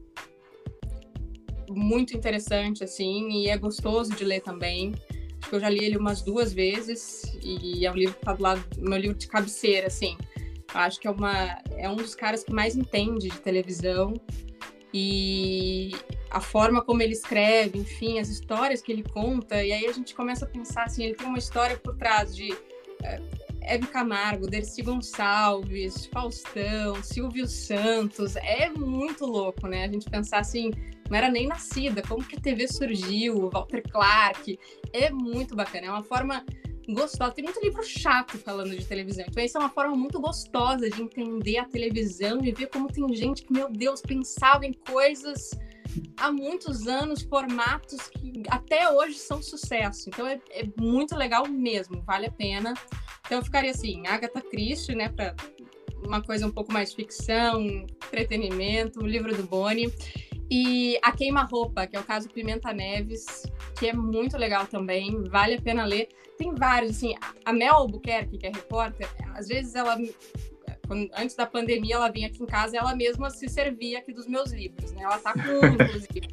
muito 1.74 2.16
interessante, 2.16 2.84
assim, 2.84 3.28
e 3.30 3.48
é 3.48 3.56
gostoso 3.56 4.14
de 4.14 4.24
ler 4.24 4.40
também. 4.40 4.94
Acho 5.40 5.50
que 5.50 5.56
eu 5.56 5.60
já 5.60 5.68
li 5.68 5.84
ele 5.84 5.96
umas 5.96 6.22
duas 6.22 6.52
vezes 6.52 7.22
e 7.42 7.84
é 7.84 7.90
um 7.90 7.94
livro 7.94 8.14
que 8.14 8.24
tá 8.24 8.32
do 8.32 8.42
lado 8.42 8.64
do 8.76 8.88
meu 8.88 8.98
livro 8.98 9.16
de 9.16 9.26
cabeceira, 9.26 9.88
assim. 9.88 10.16
Acho 10.74 11.00
que 11.00 11.06
é, 11.06 11.10
uma, 11.10 11.58
é 11.76 11.88
um 11.88 11.96
dos 11.96 12.14
caras 12.14 12.44
que 12.44 12.52
mais 12.52 12.76
entende 12.76 13.28
de 13.28 13.38
televisão 13.40 14.14
e 14.94 15.92
a 16.30 16.40
forma 16.40 16.82
como 16.82 17.02
ele 17.02 17.12
escreve, 17.12 17.78
enfim, 17.78 18.18
as 18.18 18.28
histórias 18.28 18.80
que 18.80 18.92
ele 18.92 19.02
conta, 19.02 19.62
e 19.62 19.72
aí 19.72 19.86
a 19.86 19.92
gente 19.92 20.14
começa 20.14 20.44
a 20.44 20.48
pensar 20.48 20.84
assim, 20.84 21.04
ele 21.04 21.14
tem 21.14 21.26
uma 21.26 21.38
história 21.38 21.76
por 21.76 21.96
trás 21.96 22.34
de 22.34 22.54
é, 23.02 23.20
Hebe 23.62 23.86
Camargo, 23.86 24.46
Dercy 24.46 24.82
Gonçalves, 24.82 26.06
Faustão, 26.06 27.02
Silvio 27.02 27.46
Santos. 27.46 28.36
É 28.36 28.68
muito 28.68 29.24
louco, 29.24 29.66
né? 29.66 29.84
A 29.84 29.88
gente 29.88 30.10
pensar 30.10 30.40
assim, 30.40 30.70
não 31.12 31.18
era 31.18 31.28
nem 31.28 31.46
nascida, 31.46 32.00
como 32.00 32.24
que 32.24 32.36
a 32.36 32.40
TV 32.40 32.66
surgiu, 32.66 33.50
Walter 33.50 33.82
Clark. 33.82 34.58
É 34.94 35.10
muito 35.10 35.54
bacana, 35.54 35.88
é 35.88 35.90
uma 35.90 36.02
forma 36.02 36.42
gostosa. 36.88 37.32
Tem 37.32 37.44
muito 37.44 37.60
livro 37.60 37.82
chato 37.84 38.38
falando 38.38 38.74
de 38.74 38.82
televisão. 38.82 39.26
Então, 39.28 39.44
essa 39.44 39.58
é 39.58 39.60
uma 39.60 39.68
forma 39.68 39.94
muito 39.94 40.18
gostosa 40.18 40.88
de 40.88 41.02
entender 41.02 41.58
a 41.58 41.66
televisão 41.66 42.42
e 42.42 42.50
ver 42.50 42.68
como 42.68 42.88
tem 42.88 43.14
gente 43.14 43.42
que, 43.42 43.52
meu 43.52 43.70
Deus, 43.70 44.00
pensava 44.00 44.64
em 44.64 44.72
coisas 44.72 45.50
há 46.16 46.32
muitos 46.32 46.86
anos, 46.86 47.20
formatos 47.20 48.08
que 48.08 48.44
até 48.48 48.90
hoje 48.90 49.18
são 49.18 49.42
sucesso. 49.42 50.08
Então, 50.08 50.26
é, 50.26 50.40
é 50.48 50.64
muito 50.80 51.14
legal 51.14 51.46
mesmo, 51.46 52.00
vale 52.00 52.24
a 52.24 52.32
pena. 52.32 52.72
Então, 53.26 53.36
eu 53.36 53.44
ficaria 53.44 53.70
assim, 53.70 54.06
Agatha 54.06 54.40
Christie, 54.40 54.94
né, 54.94 55.10
para 55.10 55.36
uma 56.06 56.22
coisa 56.22 56.46
um 56.46 56.50
pouco 56.50 56.72
mais 56.72 56.94
ficção, 56.94 57.62
entretenimento, 58.06 59.00
o 59.00 59.06
livro 59.06 59.36
do 59.36 59.42
Boni. 59.42 59.92
E 60.54 60.98
A 61.02 61.10
Queima-Roupa, 61.12 61.86
que 61.86 61.96
é 61.96 62.00
o 62.00 62.04
caso 62.04 62.28
Pimenta 62.28 62.74
Neves, 62.74 63.50
que 63.78 63.88
é 63.88 63.92
muito 63.94 64.36
legal 64.36 64.66
também, 64.66 65.24
vale 65.24 65.54
a 65.54 65.60
pena 65.62 65.82
ler. 65.86 66.10
Tem 66.36 66.54
vários, 66.54 66.90
assim, 66.90 67.14
a 67.42 67.54
Mel 67.54 67.72
Albuquerque, 67.72 68.36
que 68.36 68.46
é 68.46 68.50
repórter, 68.50 69.08
às 69.34 69.48
vezes 69.48 69.74
ela, 69.74 69.96
antes 71.16 71.34
da 71.36 71.46
pandemia, 71.46 71.94
ela 71.94 72.10
vinha 72.10 72.26
aqui 72.26 72.42
em 72.42 72.46
casa 72.46 72.76
e 72.76 72.78
ela 72.78 72.94
mesma 72.94 73.30
se 73.30 73.48
servia 73.48 74.00
aqui 74.00 74.12
dos 74.12 74.26
meus 74.26 74.52
livros, 74.52 74.92
né? 74.92 75.04
Ela 75.04 75.18
tá 75.18 75.32
com 75.32 75.40
um, 75.40 75.72
inclusive. 75.72 76.28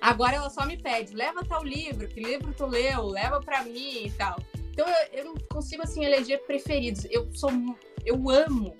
Agora 0.00 0.34
ela 0.34 0.50
só 0.50 0.66
me 0.66 0.76
pede, 0.76 1.14
leva 1.14 1.44
tal 1.44 1.62
livro, 1.62 2.08
que 2.08 2.18
livro 2.18 2.52
tu 2.52 2.66
leu, 2.66 3.06
leva 3.06 3.38
para 3.38 3.62
mim 3.62 4.06
e 4.06 4.10
tal. 4.10 4.36
Então 4.72 4.84
eu, 4.88 5.18
eu 5.20 5.24
não 5.26 5.34
consigo, 5.48 5.84
assim, 5.84 6.04
eleger 6.04 6.44
preferidos. 6.44 7.06
Eu 7.08 7.32
sou, 7.32 7.52
eu 8.04 8.28
amo 8.30 8.74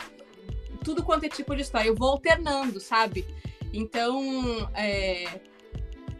tudo 0.84 1.04
quanto 1.04 1.26
é 1.26 1.28
tipo 1.28 1.54
de 1.54 1.62
história. 1.62 1.86
Eu 1.86 1.94
vou 1.94 2.08
alternando, 2.08 2.80
sabe? 2.80 3.24
Então, 3.72 4.68
é, 4.74 5.40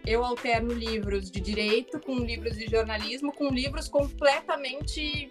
eu 0.06 0.24
alterno 0.24 0.72
livros 0.72 1.30
de 1.30 1.40
direito 1.40 2.00
com 2.00 2.18
livros 2.18 2.56
de 2.56 2.66
jornalismo, 2.66 3.32
com 3.32 3.48
livros 3.48 3.88
completamente 3.88 5.28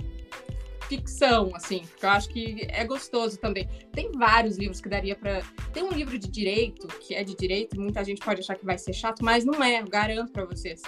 ficção, 0.89 1.51
assim, 1.53 1.82
porque 1.82 2.05
eu 2.05 2.09
acho 2.09 2.30
que 2.30 2.67
é 2.67 2.84
gostoso 2.84 3.38
também. 3.38 3.70
Tem 3.93 4.11
vários 4.11 4.57
livros 4.57 4.82
que 4.82 4.89
daria 4.89 5.15
para. 5.15 5.41
Tem 5.72 5.84
um 5.84 5.91
livro 5.91 6.17
de 6.17 6.28
direito, 6.28 6.88
que 6.88 7.13
é 7.13 7.24
de 7.24 7.36
direito, 7.36 7.80
muita 7.80 8.03
gente 8.03 8.20
pode 8.22 8.41
achar 8.41 8.55
que 8.55 8.65
vai 8.65 8.78
ser 8.78 8.93
chato, 8.93 9.24
mas 9.24 9.45
não 9.45 9.63
é, 9.63 9.80
eu 9.82 9.88
garanto 9.88 10.32
para 10.32 10.45
vocês. 10.45 10.82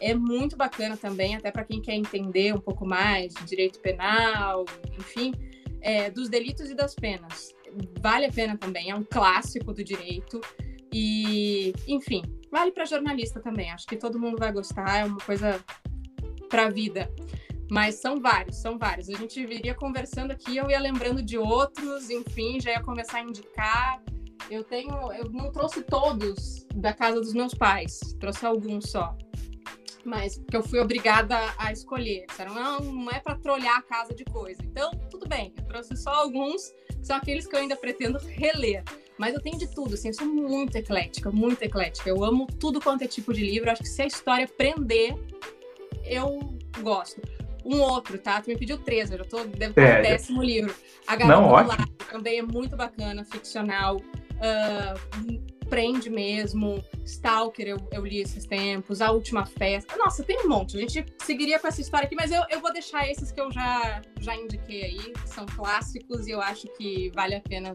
É 0.00 0.14
muito 0.14 0.56
bacana 0.56 0.96
também, 0.96 1.36
até 1.36 1.50
para 1.50 1.64
quem 1.64 1.80
quer 1.80 1.94
entender 1.94 2.54
um 2.54 2.60
pouco 2.60 2.84
mais 2.84 3.32
de 3.34 3.44
direito 3.44 3.80
penal, 3.80 4.64
enfim, 4.98 5.32
é, 5.80 6.10
dos 6.10 6.28
delitos 6.28 6.68
e 6.68 6.74
das 6.74 6.94
penas. 6.94 7.54
Vale 8.00 8.26
a 8.26 8.32
pena 8.32 8.58
também, 8.58 8.90
é 8.90 8.94
um 8.94 9.04
clássico 9.04 9.72
do 9.72 9.84
direito. 9.84 10.40
E, 10.92 11.72
enfim, 11.86 12.22
vale 12.50 12.72
para 12.72 12.84
jornalista 12.84 13.40
também. 13.40 13.70
Acho 13.70 13.86
que 13.86 13.96
todo 13.96 14.18
mundo 14.18 14.38
vai 14.38 14.52
gostar, 14.52 15.00
é 15.00 15.04
uma 15.04 15.18
coisa 15.18 15.62
para 16.48 16.66
a 16.66 16.70
vida. 16.70 17.10
Mas 17.70 17.96
são 17.96 18.20
vários, 18.20 18.56
são 18.56 18.78
vários. 18.78 19.08
A 19.08 19.16
gente 19.16 19.44
viria 19.44 19.74
conversando 19.74 20.30
aqui, 20.30 20.56
eu 20.56 20.70
ia 20.70 20.78
lembrando 20.78 21.22
de 21.22 21.36
outros, 21.36 22.10
enfim, 22.10 22.60
já 22.60 22.70
ia 22.72 22.82
começar 22.82 23.18
a 23.18 23.22
indicar. 23.22 24.02
Eu 24.48 24.62
tenho, 24.62 25.12
eu 25.12 25.28
não 25.30 25.50
trouxe 25.50 25.82
todos 25.82 26.64
da 26.74 26.92
casa 26.92 27.20
dos 27.20 27.32
meus 27.32 27.52
pais, 27.52 27.98
trouxe 28.20 28.46
alguns 28.46 28.90
só. 28.90 29.16
Mas 30.04 30.38
porque 30.38 30.56
eu 30.56 30.62
fui 30.62 30.78
obrigada 30.78 31.36
a 31.58 31.72
escolher. 31.72 32.26
Disseram, 32.28 32.54
não, 32.54 32.78
não 32.78 33.10
é 33.10 33.18
para 33.18 33.34
trolhar 33.34 33.78
a 33.78 33.82
casa 33.82 34.14
de 34.14 34.24
coisa. 34.24 34.62
Então, 34.62 34.92
tudo 35.10 35.28
bem, 35.28 35.52
eu 35.58 35.64
trouxe 35.64 35.96
só 35.96 36.10
alguns, 36.10 36.70
que 36.88 37.04
são 37.04 37.16
aqueles 37.16 37.48
que 37.48 37.56
eu 37.56 37.60
ainda 37.60 37.74
pretendo 37.74 38.18
reler. 38.18 38.84
Mas 39.18 39.34
eu 39.34 39.40
tenho 39.40 39.58
de 39.58 39.66
tudo, 39.66 39.94
assim, 39.94 40.08
eu 40.08 40.14
sou 40.14 40.26
muito 40.26 40.76
eclética, 40.76 41.30
muito 41.30 41.62
eclética. 41.62 42.08
Eu 42.08 42.22
amo 42.22 42.46
tudo 42.46 42.80
quanto 42.80 43.02
é 43.02 43.06
tipo 43.06 43.32
de 43.32 43.44
livro. 43.44 43.70
Acho 43.70 43.82
que 43.82 43.88
se 43.88 44.02
a 44.02 44.06
história 44.06 44.46
prender, 44.46 45.16
eu 46.04 46.54
gosto. 46.80 47.20
Um 47.64 47.80
outro, 47.80 48.18
tá? 48.18 48.40
Tu 48.40 48.48
me 48.48 48.56
pediu 48.56 48.78
três, 48.78 49.10
eu 49.10 49.18
já 49.18 49.24
tô, 49.24 49.38
estar 49.40 49.80
é, 49.80 49.96
no 49.96 50.02
décimo 50.02 50.42
livro. 50.42 50.74
A 51.06 51.16
Garota 51.16 51.40
Não, 51.40 51.48
do 51.48 51.68
Lado 51.68 51.88
também 52.10 52.38
é 52.38 52.42
muito 52.42 52.76
bacana, 52.76 53.24
ficcional. 53.24 53.96
Uh, 53.96 55.56
prende 55.68 56.08
mesmo. 56.08 56.82
Stalker 57.04 57.66
eu, 57.66 57.88
eu, 57.92 58.04
li 58.04 58.20
esses 58.20 58.44
tempos. 58.44 59.00
A 59.00 59.10
Última 59.10 59.46
Festa. 59.46 59.96
Nossa, 59.96 60.22
tem 60.22 60.44
um 60.44 60.48
monte. 60.48 60.76
A 60.76 60.80
gente 60.80 61.06
seguiria 61.22 61.58
com 61.58 61.66
essa 61.66 61.80
história 61.80 62.06
aqui, 62.06 62.14
mas 62.14 62.30
eu, 62.30 62.42
eu 62.50 62.60
vou 62.60 62.72
deixar 62.72 63.10
esses 63.10 63.32
que 63.32 63.40
eu 63.40 63.50
já, 63.50 64.00
já 64.20 64.36
indiquei 64.36 64.84
aí. 64.84 65.12
São 65.24 65.46
clássicos 65.46 66.26
e 66.26 66.30
eu 66.30 66.40
acho 66.40 66.68
que 66.76 67.10
vale 67.14 67.34
a 67.34 67.40
pena 67.40 67.74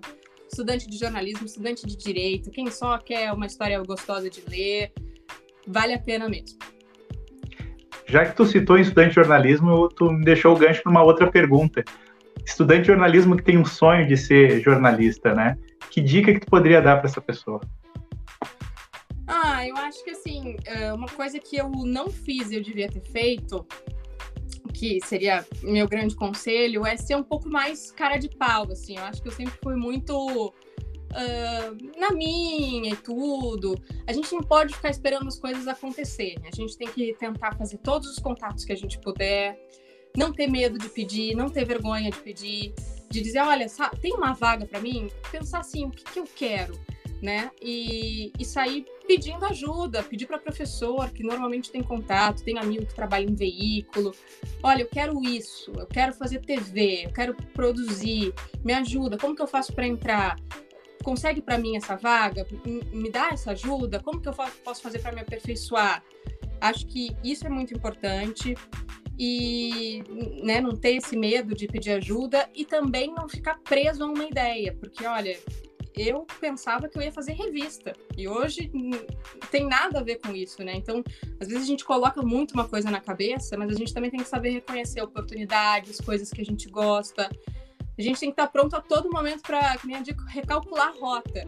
estudante 0.52 0.88
de 0.88 0.98
jornalismo, 0.98 1.46
estudante 1.46 1.88
de 1.88 1.96
direito, 1.96 2.52
quem 2.52 2.70
só 2.70 2.98
quer 2.98 3.32
uma 3.32 3.46
história 3.46 3.82
gostosa 3.82 4.30
de 4.30 4.44
ler, 4.50 4.92
vale 5.66 5.94
a 5.94 6.00
pena 6.00 6.28
mesmo. 6.28 6.60
Já 8.06 8.26
que 8.26 8.36
tu 8.36 8.46
citou 8.46 8.78
estudante 8.78 9.10
de 9.10 9.16
jornalismo, 9.16 9.88
tu 9.88 10.12
me 10.12 10.26
deixou 10.26 10.54
o 10.54 10.60
gancho 10.60 10.84
para 10.84 10.92
uma 10.92 11.04
outra 11.04 11.32
pergunta. 11.32 11.84
Estudante 12.46 12.82
de 12.82 12.88
jornalismo 12.88 13.38
que 13.38 13.44
tem 13.44 13.58
um 13.58 13.64
sonho 13.64 14.06
de 14.06 14.18
ser 14.18 14.60
jornalista, 14.62 15.34
né? 15.34 15.58
Que 15.90 16.02
dica 16.02 16.34
que 16.34 16.42
tu 16.42 16.48
poderia 16.48 16.82
dar 16.82 16.98
para 16.98 17.10
essa 17.10 17.22
pessoa? 17.22 17.62
Ah, 19.26 19.66
eu 19.66 19.78
acho 19.78 20.04
que 20.04 20.12
assim, 20.12 20.58
é, 20.66 20.92
uma 20.92 21.08
coisa 21.08 21.40
que 21.40 21.56
eu 21.56 21.70
não 21.70 22.10
fiz 22.10 22.52
e 22.52 22.56
eu 22.56 22.62
devia 22.62 22.90
ter 22.90 23.00
feito 23.00 23.66
que 24.72 25.00
seria 25.06 25.46
meu 25.62 25.88
grande 25.88 26.16
conselho, 26.16 26.86
é 26.86 26.96
ser 26.98 27.16
um 27.16 27.24
pouco 27.24 27.50
mais 27.50 27.92
cara 27.92 28.18
de 28.18 28.30
pau, 28.30 28.64
assim. 28.72 28.98
Eu 28.98 29.04
acho 29.04 29.22
que 29.22 29.28
eu 29.28 29.32
sempre 29.32 29.54
fui 29.64 29.76
muito 29.76 30.54
uh, 31.12 32.00
na 32.00 32.12
minha 32.12 32.94
e 32.94 32.96
tudo. 32.96 33.76
A 34.08 34.14
gente 34.14 34.32
não 34.34 34.42
pode 34.42 34.74
ficar 34.74 34.90
esperando 34.90 35.28
as 35.28 35.40
coisas 35.40 35.68
acontecerem. 35.68 36.44
A 36.52 36.56
gente 36.56 36.78
tem 36.78 36.88
que 36.88 37.14
tentar 37.14 37.56
fazer 37.58 37.78
todos 37.78 38.10
os 38.10 38.20
contatos 38.20 38.66
que 38.66 38.72
a 38.74 38.78
gente 38.78 39.00
puder, 39.00 39.60
não 40.16 40.32
ter 40.32 40.48
medo 40.48 40.78
de 40.78 40.90
pedir, 40.90 41.36
não 41.36 41.50
ter 41.50 41.66
vergonha 41.66 42.10
de 42.10 42.18
pedir, 42.18 42.74
de 43.10 43.22
dizer, 43.22 43.40
olha, 43.40 43.68
tem 44.02 44.14
uma 44.14 44.34
vaga 44.34 44.66
para 44.66 44.80
mim? 44.80 45.10
Pensar 45.32 45.60
assim, 45.60 45.86
o 45.86 45.92
que, 45.92 46.04
que 46.04 46.20
eu 46.20 46.26
quero? 46.36 46.80
Né? 47.22 47.52
E, 47.62 48.32
e 48.40 48.44
sair 48.44 48.86
pedindo 49.08 49.46
ajuda, 49.46 50.02
pedir 50.04 50.26
para 50.26 50.40
professor 50.40 51.10
que 51.10 51.24
normalmente 51.24 51.72
tem 51.72 51.84
contato, 51.84 52.44
tem 52.44 52.58
amigo 52.58 52.86
que 52.86 52.96
trabalha 52.96 53.26
em 53.26 53.36
veículo. 53.36 54.14
Olha, 54.64 54.82
eu 54.82 54.88
quero 54.88 55.22
isso, 55.24 55.72
eu 55.78 55.86
quero 55.86 56.14
fazer 56.14 56.40
TV, 56.40 57.06
eu 57.06 57.12
quero 57.12 57.36
produzir, 57.54 58.34
me 58.64 58.74
ajuda, 58.74 59.18
como 59.18 59.36
que 59.36 59.42
eu 59.42 59.48
faço 59.48 59.74
para 59.74 59.86
entrar? 59.86 60.38
Consegue 61.04 61.42
para 61.42 61.58
mim 61.58 61.76
essa 61.76 61.96
vaga? 61.96 62.46
Me 62.92 63.10
dá 63.10 63.30
essa 63.32 63.52
ajuda? 63.52 64.00
Como 64.00 64.22
que 64.22 64.30
eu 64.30 64.34
posso 64.64 64.82
fazer 64.82 65.00
para 65.00 65.12
me 65.12 65.22
aperfeiçoar? 65.22 66.04
Acho 66.60 66.86
que 66.86 67.16
isso 67.24 67.46
é 67.46 67.50
muito 67.50 67.74
importante 67.74 68.56
e 69.18 70.04
né, 70.44 70.62
não 70.62 70.76
ter 70.76 70.96
esse 70.96 71.16
medo 71.18 71.54
de 71.54 71.68
pedir 71.68 71.92
ajuda 71.92 72.50
e 72.56 72.66
também 72.66 73.14
não 73.14 73.28
ficar 73.28 73.60
preso 73.60 74.04
a 74.04 74.08
uma 74.08 74.26
ideia, 74.26 74.76
porque 74.80 75.06
olha, 75.06 75.38
eu 75.96 76.26
pensava 76.40 76.88
que 76.88 76.98
eu 76.98 77.02
ia 77.02 77.12
fazer 77.12 77.34
revista. 77.34 77.94
E 78.18 78.28
hoje 78.28 78.72
tem 79.50 79.68
nada 79.68 80.00
a 80.00 80.04
ver 80.04 80.18
com 80.18 80.34
isso, 80.34 80.64
né? 80.64 80.74
Então, 80.76 81.04
às 81.40 81.48
vezes 81.48 81.64
a 81.64 81.68
gente 81.68 81.84
coloca 81.84 82.22
muito 82.22 82.54
uma 82.54 82.68
coisa 82.68 82.90
na 82.90 83.00
cabeça, 83.00 83.58
mas 83.58 83.70
a 83.70 83.78
gente 83.78 83.94
também 83.94 84.10
tem 84.10 84.20
que 84.20 84.28
saber 84.28 84.52
reconhecer 84.52 85.02
oportunidades, 85.02 86.00
coisas 86.00 86.30
que 86.30 86.42
a 86.42 86.46
gente 86.46 86.70
gosta. 86.70 87.30
A 87.98 88.02
gente 88.02 88.20
tem 88.20 88.30
que 88.30 88.34
estar 88.34 88.48
pronto 88.48 88.76
a 88.76 88.82
todo 88.82 89.10
momento 89.10 89.42
para, 89.42 89.78
como 89.78 89.96
eu 89.96 90.02
digo, 90.02 90.24
recalcular 90.24 90.90
a 90.90 91.00
rota. 91.00 91.48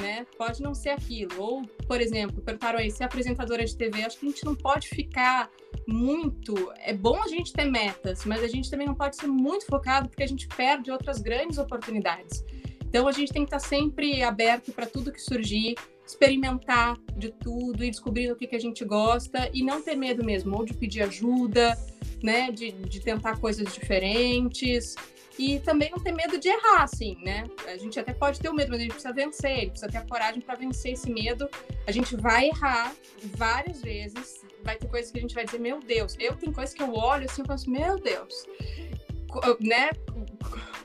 Né? 0.00 0.26
Pode 0.36 0.62
não 0.62 0.74
ser 0.74 0.90
aquilo. 0.90 1.30
Ou, 1.38 1.62
por 1.86 2.00
exemplo, 2.00 2.40
perguntaram 2.40 2.78
aí, 2.78 2.90
ser 2.90 3.04
apresentadora 3.04 3.64
de 3.64 3.76
TV, 3.76 4.04
acho 4.04 4.18
que 4.18 4.26
a 4.26 4.28
gente 4.30 4.44
não 4.44 4.54
pode 4.54 4.88
ficar 4.88 5.50
muito. 5.86 6.72
É 6.78 6.92
bom 6.92 7.20
a 7.22 7.28
gente 7.28 7.52
ter 7.52 7.64
metas, 7.64 8.24
mas 8.24 8.42
a 8.42 8.48
gente 8.48 8.70
também 8.70 8.86
não 8.86 8.94
pode 8.94 9.16
ser 9.16 9.26
muito 9.26 9.66
focado 9.66 10.08
porque 10.08 10.22
a 10.22 10.28
gente 10.28 10.48
perde 10.48 10.90
outras 10.90 11.20
grandes 11.20 11.58
oportunidades. 11.58 12.44
Então 12.92 13.08
a 13.08 13.12
gente 13.12 13.32
tem 13.32 13.46
que 13.46 13.54
estar 13.54 13.66
sempre 13.66 14.22
aberto 14.22 14.70
para 14.70 14.84
tudo 14.84 15.10
que 15.10 15.18
surgir, 15.18 15.76
experimentar 16.06 16.98
de 17.16 17.30
tudo 17.30 17.82
e 17.82 17.90
descobrir 17.90 18.30
o 18.30 18.36
que, 18.36 18.46
que 18.46 18.54
a 18.54 18.60
gente 18.60 18.84
gosta 18.84 19.48
e 19.54 19.64
não 19.64 19.80
ter 19.80 19.96
medo 19.96 20.22
mesmo, 20.22 20.54
ou 20.54 20.62
de 20.62 20.74
pedir 20.74 21.00
ajuda, 21.00 21.74
né, 22.22 22.52
de, 22.52 22.70
de 22.70 23.00
tentar 23.00 23.38
coisas 23.38 23.72
diferentes 23.72 24.94
e 25.38 25.58
também 25.60 25.90
não 25.90 25.98
ter 25.98 26.12
medo 26.12 26.38
de 26.38 26.48
errar, 26.48 26.82
assim, 26.82 27.16
né? 27.22 27.48
A 27.66 27.78
gente 27.78 27.98
até 27.98 28.12
pode 28.12 28.38
ter 28.38 28.50
o 28.50 28.54
medo, 28.54 28.68
mas 28.68 28.80
a 28.80 28.82
gente 28.82 28.92
precisa 28.92 29.14
vencer, 29.14 29.70
precisa 29.70 29.90
ter 29.90 29.96
a 29.96 30.02
coragem 30.02 30.42
para 30.42 30.54
vencer 30.54 30.92
esse 30.92 31.10
medo. 31.10 31.48
A 31.86 31.92
gente 31.92 32.14
vai 32.14 32.48
errar 32.48 32.94
várias 33.36 33.80
vezes, 33.80 34.44
vai 34.62 34.76
ter 34.76 34.86
coisas 34.88 35.10
que 35.10 35.16
a 35.16 35.22
gente 35.22 35.34
vai 35.34 35.46
dizer, 35.46 35.58
meu 35.58 35.80
Deus, 35.80 36.14
eu 36.20 36.36
tenho 36.36 36.52
coisas 36.52 36.74
que 36.74 36.82
eu 36.82 36.92
olho 36.92 37.24
assim 37.24 37.40
e 37.40 37.48
penso, 37.48 37.70
meu 37.70 37.98
Deus, 37.98 38.44
né? 39.60 39.90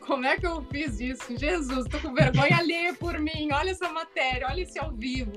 como 0.07 0.25
é 0.25 0.37
que 0.37 0.47
eu 0.47 0.61
fiz 0.71 0.99
isso? 1.01 1.37
Jesus, 1.37 1.85
tô 1.89 1.99
com 1.99 2.13
vergonha 2.13 2.57
alheia 2.57 2.93
por 2.93 3.19
mim. 3.19 3.49
Olha 3.51 3.71
essa 3.71 3.89
matéria, 3.89 4.47
olha 4.49 4.61
esse 4.61 4.79
ao 4.79 4.91
vivo. 4.93 5.33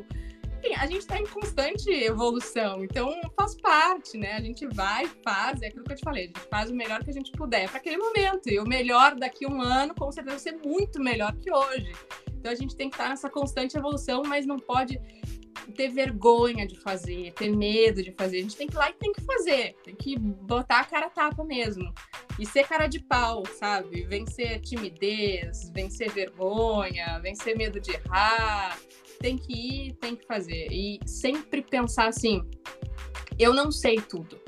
enfim, 0.59 0.75
a 0.77 0.87
gente 0.87 1.01
está 1.01 1.19
em 1.19 1.27
constante 1.27 1.91
evolução, 1.91 2.85
então 2.85 3.11
faz 3.37 3.61
parte, 3.61 4.17
né? 4.17 4.35
A 4.35 4.41
gente 4.41 4.67
vai, 4.69 5.07
faz, 5.25 5.61
é 5.61 5.67
aquilo 5.67 5.85
que 5.85 5.93
eu 5.93 5.97
te 5.97 6.05
falei, 6.05 6.25
a 6.25 6.27
gente 6.27 6.49
faz 6.49 6.71
o 6.71 6.75
melhor 6.75 7.03
que 7.03 7.11
a 7.11 7.13
gente 7.13 7.33
puder 7.33 7.69
para 7.69 7.79
aquele 7.79 7.97
momento. 7.97 8.49
E 8.49 8.61
o 8.61 8.65
melhor 8.65 9.17
daqui 9.17 9.45
a 9.45 9.49
um 9.49 9.61
ano, 9.61 9.93
com 9.93 10.11
certeza, 10.13 10.37
vai 10.37 10.39
ser 10.39 10.69
muito 10.69 11.03
melhor 11.03 11.35
que 11.37 11.53
hoje. 11.53 11.93
Então 12.39 12.53
a 12.53 12.55
gente 12.55 12.77
tem 12.77 12.89
que 12.89 12.95
estar 12.95 13.09
nessa 13.09 13.29
constante 13.29 13.77
evolução, 13.77 14.23
mas 14.25 14.47
não 14.47 14.59
pode 14.59 15.01
ter 15.77 15.89
vergonha 15.89 16.67
de 16.67 16.79
fazer, 16.79 17.33
ter 17.33 17.51
medo 17.51 18.03
de 18.03 18.13
fazer. 18.13 18.39
A 18.39 18.43
gente 18.43 18.57
tem 18.57 18.67
que 18.67 18.75
ir 18.75 18.79
lá 18.79 18.91
e 18.91 18.95
tem 18.95 19.13
que 19.13 19.21
fazer, 19.23 19.77
tem 19.85 19.95
que 19.95 20.19
botar 20.19 20.81
a 20.81 20.85
cara 20.85 21.11
tapa 21.11 21.45
mesmo. 21.45 21.93
E 22.39 22.47
ser 22.47 22.67
cara 22.67 22.87
de 22.87 23.01
pau, 23.01 23.45
sabe? 23.47 24.03
Vencer 24.05 24.61
timidez, 24.61 25.71
vencer 25.71 26.11
vergonha, 26.11 27.19
vencer 27.21 27.57
medo 27.57 27.81
de 27.81 27.93
errar. 27.93 28.79
Tem 29.21 29.37
que 29.37 29.53
ir, 29.53 29.93
tem 29.95 30.17
que 30.17 30.27
fazer. 30.27 30.69
E 30.71 30.99
sempre 31.07 31.63
pensar 31.63 32.09
assim: 32.09 32.43
eu 33.39 33.53
não 33.53 33.71
sei 33.71 33.97
tudo. 34.01 34.41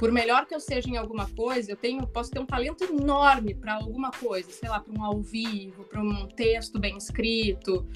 Por 0.00 0.10
melhor 0.10 0.46
que 0.46 0.54
eu 0.54 0.60
seja 0.60 0.88
em 0.88 0.96
alguma 0.96 1.28
coisa, 1.28 1.72
eu 1.72 1.76
tenho, 1.76 2.06
posso 2.06 2.30
ter 2.30 2.38
um 2.38 2.46
talento 2.46 2.84
enorme 2.84 3.54
para 3.54 3.74
alguma 3.74 4.10
coisa, 4.10 4.50
sei 4.50 4.66
lá, 4.66 4.80
para 4.80 4.98
um 4.98 5.04
ao 5.04 5.20
vivo, 5.20 5.84
para 5.84 6.00
um 6.00 6.26
texto 6.26 6.80
bem 6.80 6.96
escrito, 6.96 7.86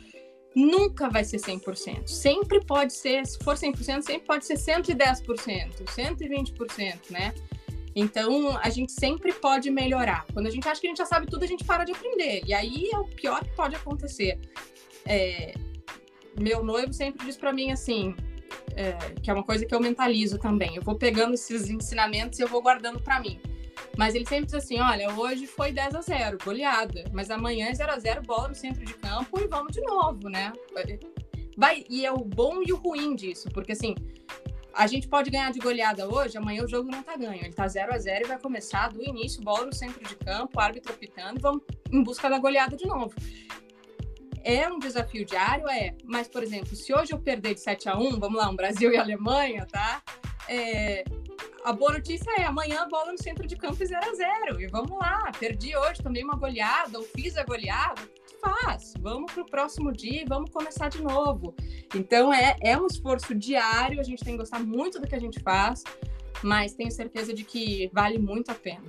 nunca 0.55 1.09
vai 1.09 1.25
ser 1.25 1.39
100%. 1.39 2.07
Sempre 2.07 2.65
pode 2.65 2.93
ser, 2.93 3.27
se 3.27 3.39
for 3.39 3.57
100%, 3.57 4.03
sempre 4.03 4.27
pode 4.27 4.47
ser 4.47 4.55
110%, 4.55 5.85
120%, 5.85 7.11
né? 7.11 7.35
Então, 7.97 8.57
a 8.59 8.71
gente 8.71 8.93
sempre 8.93 9.33
pode 9.33 9.71
melhorar. 9.71 10.27
Quando 10.33 10.47
a 10.47 10.51
gente 10.51 10.69
acha 10.69 10.81
que 10.81 10.87
a 10.87 10.91
gente 10.91 10.99
já 10.99 11.07
sabe 11.07 11.27
tudo, 11.27 11.45
a 11.45 11.47
gente 11.47 11.65
para 11.65 11.85
de 11.85 11.93
aprender. 11.93 12.43
E 12.45 12.53
aí 12.53 12.91
é 12.93 12.99
o 12.99 13.05
pior 13.05 13.43
que 13.45 13.55
pode 13.55 13.77
acontecer. 13.77 14.39
É, 15.07 15.55
meu 16.39 16.65
noivo 16.65 16.93
sempre 16.93 17.25
diz 17.25 17.37
para 17.37 17.53
mim 17.53 17.71
assim, 17.71 18.17
é, 18.75 18.93
que 19.23 19.31
é 19.31 19.35
uma 19.35 19.45
coisa 19.45 19.65
que 19.65 19.75
eu 19.75 19.81
mentalizo 19.81 20.39
também. 20.39 20.75
Eu 20.77 20.83
vou 20.83 20.97
pegando 20.97 21.35
esses 21.35 21.71
ensinamentos 21.71 22.39
e 22.39 22.43
eu 22.43 22.49
vou 22.49 22.61
guardando 22.61 23.01
para 23.01 23.21
mim. 23.21 23.41
Mas 23.97 24.15
ele 24.15 24.27
sempre 24.27 24.47
diz 24.47 24.55
assim: 24.55 24.81
olha, 24.81 25.13
hoje 25.15 25.47
foi 25.47 25.73
10 25.73 25.95
a 25.95 26.01
0 26.01 26.39
goleada, 26.45 27.05
mas 27.13 27.31
amanhã 27.31 27.69
é 27.69 27.75
0 27.75 27.93
a 27.93 27.99
0 27.99 28.23
bola 28.23 28.49
no 28.49 28.55
centro 28.55 28.85
de 28.85 28.95
campo 28.95 29.41
e 29.41 29.47
vamos 29.47 29.73
de 29.73 29.81
novo, 29.83 30.29
né? 30.29 30.53
Vai, 31.57 31.85
e 31.89 32.05
é 32.05 32.13
o 32.13 32.19
bom 32.19 32.63
e 32.67 32.73
o 32.73 32.77
ruim 32.77 33.15
disso, 33.15 33.49
porque 33.51 33.73
assim, 33.73 33.95
a 34.75 34.87
gente 34.89 35.07
pode 35.07 35.31
ganhar 35.31 35.53
de 35.53 35.61
goleada 35.61 36.09
hoje, 36.09 36.37
amanhã 36.37 36.65
o 36.65 36.69
jogo 36.69 36.91
não 36.91 37.03
tá 37.03 37.17
ganho. 37.17 37.41
Ele 37.45 37.53
tá 37.53 37.67
0 37.69 37.95
a 37.95 37.99
0 37.99 38.25
e 38.25 38.29
vai 38.29 38.39
começar 38.39 38.89
do 38.89 39.03
início, 39.03 39.41
bola 39.43 39.67
no 39.67 39.73
centro 39.73 40.03
de 40.03 40.17
campo, 40.17 40.59
árbitro 40.59 40.93
pitando 40.95 41.41
vamos 41.41 41.63
em 41.93 42.03
busca 42.03 42.29
da 42.29 42.39
goleada 42.39 42.77
de 42.77 42.87
novo. 42.87 43.15
É 44.43 44.69
um 44.69 44.79
desafio 44.79 45.25
diário, 45.25 45.67
é. 45.69 45.97
Mas, 46.05 46.29
por 46.29 46.43
exemplo, 46.43 46.77
se 46.77 46.93
hoje 46.93 47.13
eu 47.13 47.19
perder 47.19 47.55
de 47.55 47.61
7 47.61 47.89
a 47.89 47.97
1 47.97 48.19
vamos 48.19 48.37
lá, 48.37 48.51
um 48.51 48.57
Brasil 48.57 48.93
e 48.93 48.97
Alemanha, 48.97 49.67
tá? 49.71 50.03
É, 50.49 51.05
a 51.65 51.73
boa 51.73 51.95
notícia 51.95 52.31
é 52.39 52.45
amanhã 52.45 52.83
a 52.83 52.89
bola 52.89 53.13
no 53.13 53.23
centro 53.23 53.47
de 53.47 53.57
campo 53.57 53.85
0 53.85 53.99
a 54.03 54.15
0 54.15 54.61
E 54.61 54.67
vamos 54.67 54.91
lá, 54.91 55.33
perdi 55.39 55.75
hoje, 55.77 56.03
tomei 56.03 56.23
uma 56.23 56.37
goleada, 56.37 56.99
ou 56.99 57.05
fiz 57.05 57.37
a 57.39 57.45
goleada, 57.45 58.03
faz. 58.43 58.93
Vamos 59.01 59.33
para 59.33 59.43
o 59.43 59.47
próximo 59.47 59.91
dia 59.91 60.23
e 60.23 60.27
vamos 60.27 60.51
começar 60.51 60.91
de 60.91 61.03
novo. 61.03 61.55
Então 61.95 62.33
é, 62.33 62.57
é 62.61 62.77
um 62.77 62.87
esforço 62.87 63.35
diário, 63.35 63.99
a 63.99 64.03
gente 64.03 64.23
tem 64.23 64.35
que 64.35 64.41
gostar 64.41 64.61
muito 64.61 65.01
do 65.01 65.07
que 65.07 65.15
a 65.15 65.19
gente 65.19 65.41
faz, 65.41 65.83
mas 66.43 66.75
tenho 66.75 66.91
certeza 66.91 67.33
de 67.33 67.45
que 67.45 67.91
vale 67.93 68.19
muito 68.19 68.51
a 68.51 68.55
pena. 68.55 68.85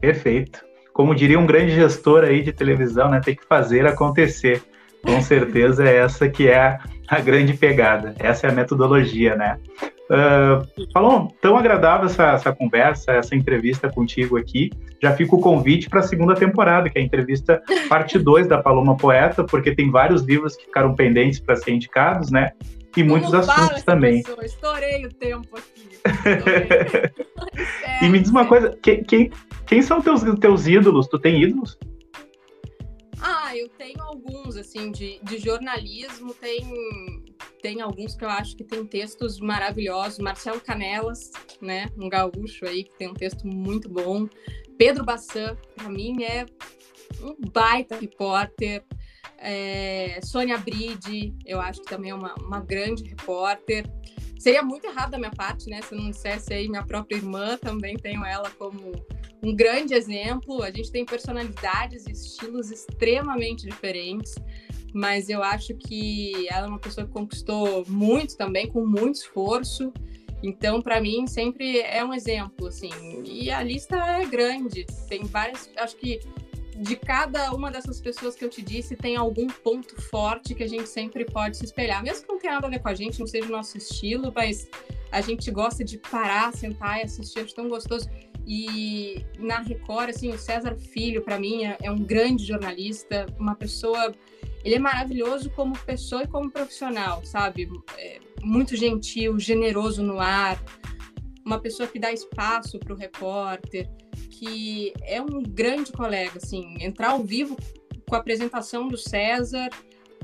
Perfeito. 0.00 0.64
Como 0.92 1.14
diria 1.14 1.38
um 1.38 1.46
grande 1.46 1.74
gestor 1.74 2.24
aí 2.24 2.42
de 2.42 2.52
televisão, 2.52 3.10
né, 3.10 3.20
tem 3.20 3.36
que 3.36 3.46
fazer 3.46 3.86
acontecer. 3.86 4.62
Com 5.04 5.20
certeza 5.20 5.86
é 5.86 5.96
essa 5.96 6.28
que 6.28 6.48
é 6.48 6.58
a 6.58 6.78
grande 7.20 7.54
pegada. 7.54 8.14
Essa 8.18 8.46
é 8.46 8.50
a 8.50 8.54
metodologia, 8.54 9.36
né? 9.36 9.58
Uh, 10.10 10.90
falou, 10.92 11.34
tão 11.40 11.56
agradável 11.56 12.06
essa, 12.06 12.32
essa, 12.32 12.52
conversa, 12.52 13.12
essa 13.12 13.34
entrevista 13.34 13.90
contigo 13.90 14.36
aqui. 14.36 14.70
Já 15.02 15.12
fica 15.12 15.34
o 15.34 15.40
convite 15.40 15.88
para 15.88 16.00
a 16.00 16.02
segunda 16.02 16.34
temporada, 16.34 16.90
que 16.90 16.98
é 16.98 17.00
a 17.00 17.04
entrevista 17.04 17.62
parte 17.88 18.18
2 18.20 18.46
da 18.46 18.62
Paloma 18.62 18.96
Poeta, 18.96 19.42
porque 19.44 19.74
tem 19.74 19.90
vários 19.90 20.22
livros 20.22 20.56
que 20.56 20.64
ficaram 20.64 20.94
pendentes 20.94 21.40
para 21.40 21.56
ser 21.56 21.72
indicados, 21.72 22.30
né? 22.30 22.52
E 22.96 23.02
muitos 23.02 23.32
assuntos 23.32 23.82
também. 23.84 24.22
Pessoa, 24.22 24.44
estourei 24.44 25.06
o 25.06 25.08
tempo 25.14 25.56
aqui. 25.56 25.82
e 28.02 28.08
me 28.08 28.18
diz 28.18 28.30
uma 28.30 28.46
coisa, 28.46 28.76
quem, 28.82 29.02
quem, 29.02 29.30
quem 29.66 29.80
são 29.80 30.02
teus, 30.02 30.22
teus 30.38 30.66
ídolos? 30.66 31.08
Tu 31.08 31.18
tem 31.18 31.42
ídolos? 31.42 31.78
Eu 33.62 33.68
tenho 33.68 34.02
alguns, 34.02 34.56
assim, 34.56 34.90
de, 34.90 35.20
de 35.22 35.38
jornalismo, 35.38 36.34
tem, 36.34 36.64
tem 37.62 37.80
alguns 37.80 38.16
que 38.16 38.24
eu 38.24 38.28
acho 38.28 38.56
que 38.56 38.64
tem 38.64 38.84
textos 38.84 39.38
maravilhosos. 39.38 40.18
Marcelo 40.18 40.60
Canelas, 40.60 41.30
né, 41.60 41.88
um 41.96 42.08
gaúcho 42.08 42.66
aí, 42.66 42.82
que 42.82 42.98
tem 42.98 43.08
um 43.08 43.14
texto 43.14 43.46
muito 43.46 43.88
bom. 43.88 44.26
Pedro 44.76 45.04
Bassan, 45.04 45.56
para 45.76 45.88
mim, 45.88 46.24
é 46.24 46.44
um 47.22 47.36
baita 47.52 47.94
repórter. 47.94 48.82
É, 49.38 50.18
Sônia 50.24 50.58
Bride, 50.58 51.32
eu 51.46 51.60
acho 51.60 51.82
que 51.82 51.88
também 51.88 52.10
é 52.10 52.14
uma, 52.16 52.34
uma 52.34 52.58
grande 52.58 53.04
repórter. 53.04 53.88
Seria 54.42 54.60
muito 54.60 54.84
errado 54.88 55.12
da 55.12 55.18
minha 55.18 55.30
parte, 55.30 55.70
né, 55.70 55.80
se 55.82 55.94
eu 55.94 56.00
não 56.00 56.10
dissesse 56.10 56.52
aí 56.52 56.68
minha 56.68 56.84
própria 56.84 57.14
irmã, 57.14 57.56
também 57.56 57.96
tenho 57.96 58.24
ela 58.24 58.50
como 58.50 58.90
um 59.40 59.54
grande 59.54 59.94
exemplo. 59.94 60.64
A 60.64 60.70
gente 60.72 60.90
tem 60.90 61.06
personalidades 61.06 62.08
e 62.08 62.10
estilos 62.10 62.72
extremamente 62.72 63.64
diferentes, 63.64 64.34
mas 64.92 65.28
eu 65.28 65.44
acho 65.44 65.76
que 65.76 66.48
ela 66.50 66.66
é 66.66 66.68
uma 66.68 66.80
pessoa 66.80 67.06
que 67.06 67.12
conquistou 67.12 67.84
muito 67.86 68.36
também, 68.36 68.66
com 68.66 68.84
muito 68.84 69.14
esforço. 69.14 69.92
Então, 70.42 70.82
para 70.82 71.00
mim, 71.00 71.24
sempre 71.28 71.78
é 71.78 72.04
um 72.04 72.12
exemplo, 72.12 72.66
assim. 72.66 72.90
E 73.24 73.48
a 73.48 73.62
lista 73.62 73.96
é 73.96 74.26
grande. 74.26 74.84
Tem 75.08 75.22
várias. 75.22 75.70
Acho 75.76 75.96
que 75.96 76.18
de 76.82 76.96
cada 76.96 77.52
uma 77.52 77.70
dessas 77.70 78.00
pessoas 78.00 78.34
que 78.34 78.44
eu 78.44 78.48
te 78.48 78.60
disse, 78.60 78.96
tem 78.96 79.14
algum 79.16 79.46
ponto 79.46 80.02
forte 80.02 80.52
que 80.52 80.64
a 80.64 80.68
gente 80.68 80.88
sempre 80.88 81.24
pode 81.24 81.56
se 81.56 81.64
espelhar. 81.64 82.02
Mesmo 82.02 82.26
que 82.26 82.32
não 82.32 82.38
tenha 82.40 82.54
nada 82.54 82.66
a 82.66 82.70
ver 82.70 82.80
com 82.80 82.88
a 82.88 82.94
gente, 82.94 83.20
não 83.20 83.26
seja 83.26 83.46
o 83.46 83.52
nosso 83.52 83.78
estilo, 83.78 84.32
mas 84.34 84.68
a 85.12 85.20
gente 85.20 85.48
gosta 85.52 85.84
de 85.84 85.96
parar, 85.96 86.52
sentar 86.52 86.98
e 86.98 87.02
assistir, 87.02 87.40
acho 87.40 87.54
tão 87.54 87.68
gostoso. 87.68 88.10
E 88.44 89.24
na 89.38 89.60
Record, 89.60 90.10
assim, 90.10 90.30
o 90.30 90.38
César 90.38 90.74
Filho, 90.74 91.22
para 91.22 91.38
mim, 91.38 91.64
é, 91.64 91.78
é, 91.80 91.90
um 91.90 92.02
grande 92.02 92.44
jornalista, 92.44 93.26
uma 93.38 93.54
pessoa. 93.54 94.12
Ele 94.64 94.74
é 94.74 94.78
maravilhoso 94.80 95.50
como 95.50 95.78
pessoa 95.78 96.24
e 96.24 96.26
como 96.26 96.50
profissional, 96.50 97.24
sabe? 97.24 97.68
É 97.96 98.18
muito 98.42 98.74
gentil, 98.74 99.38
generoso 99.38 100.02
no 100.02 100.18
ar, 100.18 100.60
uma 101.44 101.60
pessoa 101.60 101.88
que 101.88 101.98
dá 101.98 102.12
espaço 102.12 102.78
para 102.80 102.92
o 102.92 102.96
repórter, 102.96 103.88
que 104.42 104.92
é 105.02 105.22
um 105.22 105.40
grande 105.40 105.92
colega, 105.92 106.32
assim. 106.42 106.74
Entrar 106.80 107.10
ao 107.10 107.22
vivo 107.22 107.56
com 108.08 108.16
a 108.16 108.18
apresentação 108.18 108.88
do 108.88 108.98
César 108.98 109.70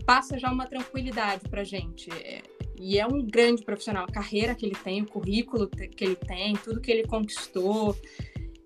passa 0.05 0.37
já 0.37 0.51
uma 0.51 0.67
tranquilidade 0.67 1.49
para 1.49 1.63
gente. 1.63 2.11
É, 2.11 2.43
e 2.81 2.99
é 2.99 3.07
um 3.07 3.25
grande 3.25 3.63
profissional. 3.65 4.07
A 4.09 4.13
carreira 4.13 4.57
que 4.57 4.67
ele 4.67 4.75
tem, 4.75 5.03
o 5.03 5.07
currículo 5.07 5.69
que 5.69 6.05
ele 6.05 6.17
tem, 6.17 6.57
tudo 6.57 6.81
que 6.81 6.91
ele 6.91 7.07
conquistou. 7.07 7.97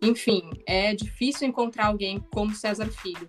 Enfim, 0.01 0.49
é 0.67 0.95
difícil 0.95 1.47
encontrar 1.47 1.89
alguém 1.89 2.19
como 2.33 2.55
César 2.55 2.91
Filho. 2.91 3.29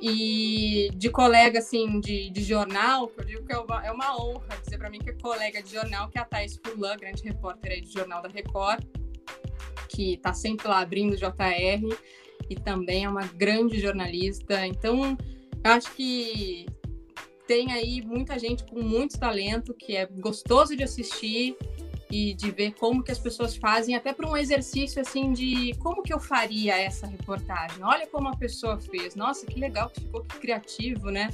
E 0.00 0.90
de 0.96 1.10
colega, 1.10 1.60
assim, 1.60 2.00
de, 2.00 2.28
de 2.30 2.42
jornal, 2.42 3.08
eu 3.16 3.24
digo 3.24 3.46
que 3.46 3.52
é 3.52 3.58
uma, 3.58 3.86
é 3.86 3.92
uma 3.92 4.20
honra 4.20 4.58
dizer 4.64 4.78
para 4.78 4.90
mim 4.90 4.98
que 4.98 5.10
é 5.10 5.12
colega 5.12 5.62
de 5.62 5.72
jornal, 5.72 6.08
que 6.08 6.18
é 6.18 6.22
a 6.22 6.24
Thais 6.24 6.58
Fulan, 6.66 6.96
grande 6.96 7.22
repórter 7.22 7.70
aí 7.70 7.80
de 7.82 7.92
Jornal 7.92 8.20
da 8.20 8.28
Record, 8.28 8.84
que 9.88 10.14
está 10.14 10.32
sempre 10.32 10.68
lá 10.68 10.80
abrindo 10.80 11.16
JR 11.16 11.96
e 12.48 12.54
também 12.56 13.04
é 13.04 13.08
uma 13.08 13.26
grande 13.26 13.80
jornalista. 13.80 14.66
Então, 14.66 15.16
acho 15.62 15.92
que 15.94 16.66
tem 17.46 17.72
aí 17.72 18.00
muita 18.02 18.38
gente 18.38 18.64
com 18.64 18.80
muito 18.82 19.18
talento 19.18 19.74
que 19.74 19.96
é 19.96 20.06
gostoso 20.06 20.76
de 20.76 20.82
assistir 20.82 21.56
e 22.10 22.34
de 22.34 22.50
ver 22.50 22.74
como 22.74 23.02
que 23.02 23.10
as 23.10 23.18
pessoas 23.18 23.56
fazem, 23.56 23.94
até 23.94 24.12
para 24.12 24.28
um 24.28 24.36
exercício 24.36 25.00
assim 25.00 25.32
de 25.32 25.74
como 25.78 26.02
que 26.02 26.12
eu 26.12 26.20
faria 26.20 26.78
essa 26.78 27.06
reportagem. 27.06 27.82
Olha 27.82 28.06
como 28.06 28.28
a 28.28 28.36
pessoa 28.36 28.78
fez. 28.78 29.14
Nossa, 29.14 29.46
que 29.46 29.58
legal 29.58 29.88
que 29.88 30.00
ficou 30.00 30.22
que 30.22 30.38
criativo, 30.38 31.10
né? 31.10 31.30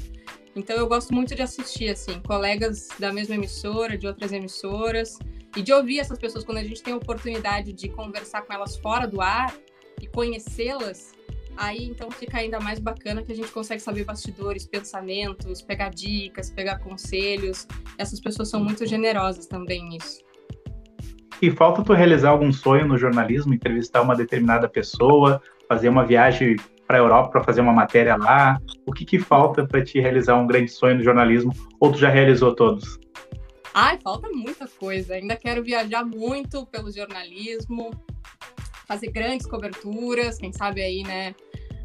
Então 0.55 0.77
eu 0.77 0.87
gosto 0.87 1.13
muito 1.13 1.35
de 1.35 1.43
assistir 1.43 1.91
assim, 1.91 2.21
colegas 2.21 2.89
da 2.99 3.13
mesma 3.13 3.35
emissora, 3.35 3.99
de 3.99 4.07
outras 4.07 4.33
emissoras 4.33 5.19
e 5.59 5.63
de 5.63 5.73
ouvir 5.73 5.99
essas 5.99 6.19
pessoas 6.19 6.45
quando 6.45 6.59
a 6.59 6.65
gente 6.65 6.83
tem 6.83 6.95
a 6.95 6.97
oportunidade 6.97 7.73
de 7.73 7.89
conversar 7.89 8.43
com 8.43 8.53
elas 8.53 8.77
fora 8.77 9.07
do 9.07 9.21
ar 9.21 9.53
e 10.01 10.07
conhecê-las 10.07 11.13
Aí 11.59 11.87
então 11.87 12.09
fica 12.09 12.39
ainda 12.39 12.61
mais 12.61 12.79
bacana 12.79 13.21
que 13.21 13.33
a 13.33 13.35
gente 13.35 13.51
consegue 13.51 13.83
saber 13.83 14.05
bastidores, 14.05 14.65
pensamentos, 14.65 15.61
pegar 15.61 15.89
dicas, 15.89 16.51
pegar 16.51 16.79
conselhos. 16.79 17.67
Essas 17.99 18.21
pessoas 18.21 18.49
são 18.49 18.63
muito 18.63 18.87
generosas 18.87 19.45
também 19.47 19.85
nisso. 19.89 20.21
E 21.43 21.51
falta 21.51 21.83
tu 21.83 21.93
realizar 21.93 22.31
algum 22.31 22.53
sonho 22.53 22.87
no 22.87 22.97
jornalismo, 22.97 23.53
entrevistar 23.53 24.03
uma 24.03 24.15
determinada 24.15 24.69
pessoa, 24.69 25.43
fazer 25.69 25.89
uma 25.89 26.07
viagem 26.07 26.55
para 26.87 26.99
a 26.99 27.01
Europa 27.01 27.31
para 27.31 27.45
fazer 27.45 27.61
uma 27.61 27.73
matéria 27.73 28.17
lá? 28.17 28.61
O 28.87 28.93
que, 28.93 29.05
que 29.05 29.19
falta 29.19 29.67
para 29.67 29.83
te 29.83 30.01
realizar 30.01 30.37
um 30.37 30.47
grande 30.47 30.71
sonho 30.71 30.99
no 30.99 31.03
jornalismo? 31.03 31.53
Ou 31.81 31.91
tu 31.91 31.99
já 31.99 32.09
realizou 32.09 32.55
todos? 32.55 33.01
Ai, 33.81 33.97
falta 34.03 34.29
muita 34.31 34.67
coisa. 34.67 35.15
Ainda 35.15 35.37
quero 35.37 35.63
viajar 35.63 36.05
muito 36.05 36.67
pelo 36.67 36.91
jornalismo, 36.91 37.93
fazer 38.89 39.09
grandes 39.13 39.47
coberturas, 39.47 40.37
quem 40.37 40.53
sabe 40.53 40.83
aí, 40.83 41.05
né? 41.05 41.33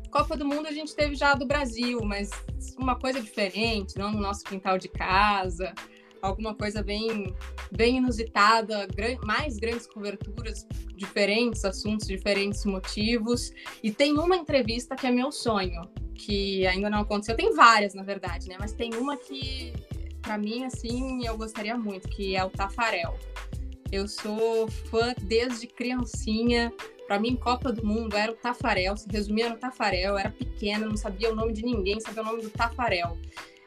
Copa 0.09 0.35
do 0.35 0.43
Mundo 0.43 0.65
a 0.67 0.71
gente 0.71 0.95
teve 0.95 1.13
já 1.13 1.35
do 1.35 1.45
Brasil, 1.45 2.01
mas 2.03 2.31
uma 2.79 2.97
coisa 2.97 3.21
diferente, 3.21 3.95
não 3.95 4.11
no 4.11 4.19
nosso 4.19 4.43
quintal 4.43 4.79
de 4.79 4.87
casa, 4.87 5.71
alguma 6.19 6.55
coisa 6.55 6.81
bem, 6.81 7.31
bem 7.71 7.97
inusitada, 7.97 8.87
mais 9.23 9.59
grandes 9.59 9.85
coberturas, 9.85 10.65
diferentes 10.95 11.63
assuntos, 11.63 12.07
diferentes 12.07 12.65
motivos. 12.65 13.51
E 13.83 13.91
tem 13.91 14.17
uma 14.17 14.35
entrevista 14.35 14.95
que 14.95 15.05
é 15.05 15.11
meu 15.11 15.31
sonho, 15.31 15.81
que 16.15 16.65
ainda 16.65 16.89
não 16.89 17.01
aconteceu. 17.01 17.35
Tem 17.35 17.53
várias, 17.53 17.93
na 17.93 18.01
verdade, 18.01 18.47
né? 18.49 18.55
Mas 18.59 18.73
tem 18.73 18.95
uma 18.95 19.15
que, 19.15 19.73
para 20.23 20.37
mim, 20.37 20.63
assim, 20.63 21.27
eu 21.27 21.37
gostaria 21.37 21.77
muito, 21.77 22.07
que 22.07 22.35
é 22.35 22.43
o 22.43 22.49
Tafarel. 22.49 23.19
Eu 23.91 24.07
sou 24.07 24.67
fã 24.89 25.13
desde 25.21 25.67
criancinha. 25.67 26.73
Para 27.05 27.19
mim, 27.19 27.35
Copa 27.35 27.71
do 27.71 27.85
Mundo 27.85 28.15
era 28.15 28.31
o 28.31 28.35
Tafarel, 28.35 28.95
se 28.97 29.07
resumia 29.11 29.49
no 29.49 29.57
Tafarel. 29.57 30.13
Eu 30.13 30.17
era 30.17 30.31
pequena, 30.31 30.87
não 30.87 30.97
sabia 30.97 31.31
o 31.31 31.35
nome 31.35 31.53
de 31.53 31.61
ninguém, 31.63 31.99
sabia 31.99 32.23
o 32.23 32.25
nome 32.25 32.41
do 32.41 32.49
Tafarel. 32.49 33.17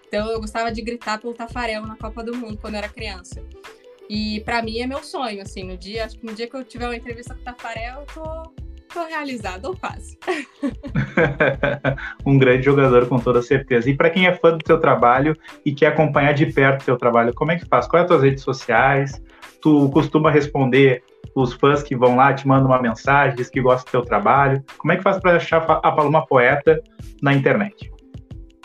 Então 0.09 0.31
eu 0.31 0.41
gostava 0.41 0.73
de 0.73 0.81
gritar 0.81 1.21
pelo 1.21 1.35
Tafarel 1.35 1.87
na 1.87 1.97
Copa 1.97 2.25
do 2.25 2.35
Mundo 2.35 2.59
quando 2.59 2.75
eu 2.75 2.79
era 2.79 2.89
criança. 2.89 3.45
E 4.09 4.41
para 4.41 4.63
mim 4.63 4.81
é 4.81 4.87
meu 4.87 5.03
sonho, 5.03 5.43
assim, 5.43 5.63
no 5.63 5.77
dia, 5.77 6.07
acho 6.07 6.19
que 6.19 6.25
no 6.25 6.33
dia 6.33 6.49
que 6.49 6.57
eu 6.57 6.65
tiver 6.65 6.87
uma 6.87 6.97
entrevista 6.97 7.35
com 7.35 7.41
o 7.41 7.45
Tafarel, 7.45 8.01
eu 8.01 8.07
tô, 8.07 8.55
tô 8.93 9.05
realizada, 9.05 9.69
ou 9.69 9.77
quase. 9.77 10.19
um 12.25 12.39
grande 12.39 12.65
jogador, 12.65 13.07
com 13.07 13.19
toda 13.19 13.43
certeza. 13.43 13.91
E 13.91 13.97
para 13.97 14.11
quem 14.11 14.27
é 14.27 14.35
fã 14.35 14.57
do 14.57 14.67
seu 14.67 14.79
trabalho 14.79 15.37
e 15.65 15.75
quer 15.75 15.89
acompanhar 15.89 16.33
de 16.33 16.47
perto 16.47 16.83
o 16.83 16.85
seu 16.85 16.97
trabalho, 16.97 17.35
como 17.35 17.53
é 17.53 17.57
que 17.57 17.67
faz? 17.67 17.87
Quais 17.87 18.07
são 18.07 18.17
as 18.17 18.21
tuas 18.21 18.23
redes 18.23 18.45
sociais? 18.45 19.23
Tu 19.61 19.91
costuma 19.91 20.31
responder 20.31 21.03
os 21.35 21.53
fãs 21.53 21.83
que 21.83 21.97
vão 21.97 22.17
lá, 22.17 22.33
te 22.33 22.47
mandam 22.47 22.69
uma 22.69 22.81
mensagem, 22.81 23.37
diz 23.37 23.51
que 23.51 23.61
gostam 23.61 23.87
do 23.87 23.91
teu 23.91 24.03
trabalho. 24.03 24.65
Como 24.79 24.93
é 24.93 24.97
que 24.97 25.03
faz 25.03 25.19
para 25.19 25.37
achar 25.37 25.59
a 25.59 25.93
Paloma 25.93 26.27
Poeta 26.27 26.83
na 27.21 27.35
internet? 27.35 27.91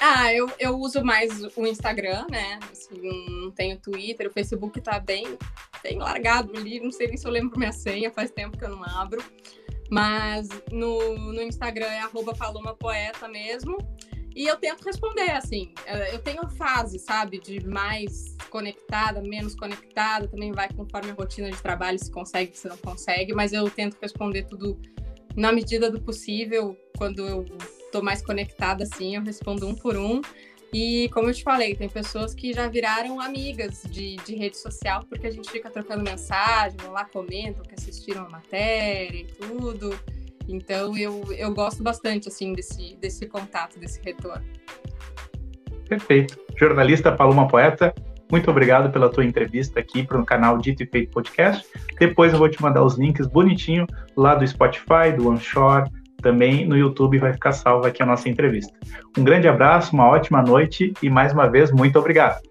Ah, 0.03 0.33
eu, 0.33 0.49
eu 0.57 0.75
uso 0.77 1.03
mais 1.03 1.43
o 1.55 1.67
Instagram, 1.67 2.25
né? 2.27 2.59
Assim, 2.71 2.99
não 3.29 3.51
tenho 3.51 3.77
Twitter, 3.77 4.27
o 4.27 4.31
Facebook 4.31 4.81
tá 4.81 4.99
bem, 4.99 5.37
bem 5.83 5.99
largado 5.99 6.57
ali, 6.57 6.79
não 6.79 6.91
sei 6.91 7.07
nem 7.07 7.17
se 7.17 7.27
eu 7.27 7.31
lembro 7.31 7.59
minha 7.59 7.71
senha, 7.71 8.09
faz 8.09 8.31
tempo 8.31 8.57
que 8.57 8.65
eu 8.65 8.69
não 8.69 8.83
abro. 8.83 9.23
Mas 9.91 10.47
no, 10.71 11.17
no 11.33 11.41
Instagram 11.41 11.87
é 11.87 11.99
arroba 11.99 12.33
Paloma 12.33 12.73
Poeta 12.73 13.27
mesmo. 13.27 13.77
E 14.33 14.47
eu 14.47 14.55
tento 14.55 14.83
responder, 14.83 15.31
assim, 15.31 15.73
eu 16.13 16.19
tenho 16.19 16.47
fase, 16.51 16.97
sabe, 16.97 17.37
de 17.37 17.67
mais 17.67 18.37
conectada, 18.49 19.21
menos 19.21 19.53
conectada, 19.53 20.25
também 20.25 20.53
vai 20.53 20.71
conforme 20.71 21.11
a 21.11 21.13
rotina 21.13 21.51
de 21.51 21.61
trabalho, 21.61 21.99
se 21.99 22.09
consegue, 22.09 22.57
se 22.57 22.69
não 22.69 22.77
consegue, 22.77 23.33
mas 23.33 23.51
eu 23.51 23.69
tento 23.69 23.97
responder 24.01 24.43
tudo 24.43 24.79
na 25.35 25.51
medida 25.51 25.91
do 25.91 26.01
possível, 26.01 26.77
quando 26.97 27.27
eu 27.27 27.45
tô 27.91 28.01
mais 28.01 28.21
conectada 28.21 28.83
assim, 28.83 29.17
eu 29.17 29.21
respondo 29.21 29.67
um 29.67 29.75
por 29.75 29.97
um. 29.97 30.21
E 30.73 31.09
como 31.09 31.29
eu 31.29 31.33
te 31.33 31.43
falei, 31.43 31.75
tem 31.75 31.89
pessoas 31.89 32.33
que 32.33 32.53
já 32.53 32.67
viraram 32.67 33.19
amigas 33.19 33.83
de, 33.89 34.15
de 34.17 34.35
rede 34.35 34.57
social, 34.57 35.03
porque 35.09 35.27
a 35.27 35.31
gente 35.31 35.49
fica 35.51 35.69
trocando 35.69 36.01
mensagem, 36.01 36.77
lá 36.89 37.03
comentam 37.05 37.61
que 37.63 37.73
assistiram 37.73 38.25
a 38.25 38.29
matéria 38.29 39.17
e 39.17 39.25
tudo. 39.25 39.97
Então 40.47 40.97
eu, 40.97 41.21
eu 41.33 41.53
gosto 41.53 41.83
bastante 41.83 42.29
assim 42.29 42.53
desse, 42.53 42.95
desse 42.95 43.25
contato, 43.25 43.77
desse 43.77 44.01
retorno. 44.01 44.45
Perfeito. 45.89 46.39
Jornalista 46.57 47.11
Paloma 47.11 47.49
Poeta, 47.49 47.93
muito 48.31 48.49
obrigado 48.49 48.89
pela 48.93 49.09
tua 49.09 49.25
entrevista 49.25 49.81
aqui 49.81 50.05
para 50.05 50.17
o 50.17 50.25
canal 50.25 50.57
Dito 50.57 50.83
e 50.83 50.85
Feito 50.85 51.11
Podcast. 51.11 51.67
Depois 51.99 52.31
eu 52.31 52.39
vou 52.39 52.47
te 52.47 52.61
mandar 52.61 52.81
os 52.81 52.97
links 52.97 53.27
bonitinho 53.27 53.85
lá 54.15 54.35
do 54.35 54.47
Spotify, 54.47 55.11
do 55.17 55.27
OneShore, 55.27 55.91
também 56.21 56.65
no 56.65 56.77
YouTube 56.77 57.17
vai 57.17 57.33
ficar 57.33 57.51
salva 57.51 57.87
aqui 57.87 58.01
a 58.01 58.05
nossa 58.05 58.29
entrevista. 58.29 58.71
Um 59.17 59.23
grande 59.23 59.47
abraço, 59.47 59.93
uma 59.93 60.07
ótima 60.07 60.41
noite 60.41 60.93
e 61.01 61.09
mais 61.09 61.33
uma 61.33 61.47
vez, 61.49 61.71
muito 61.71 61.97
obrigado. 61.99 62.41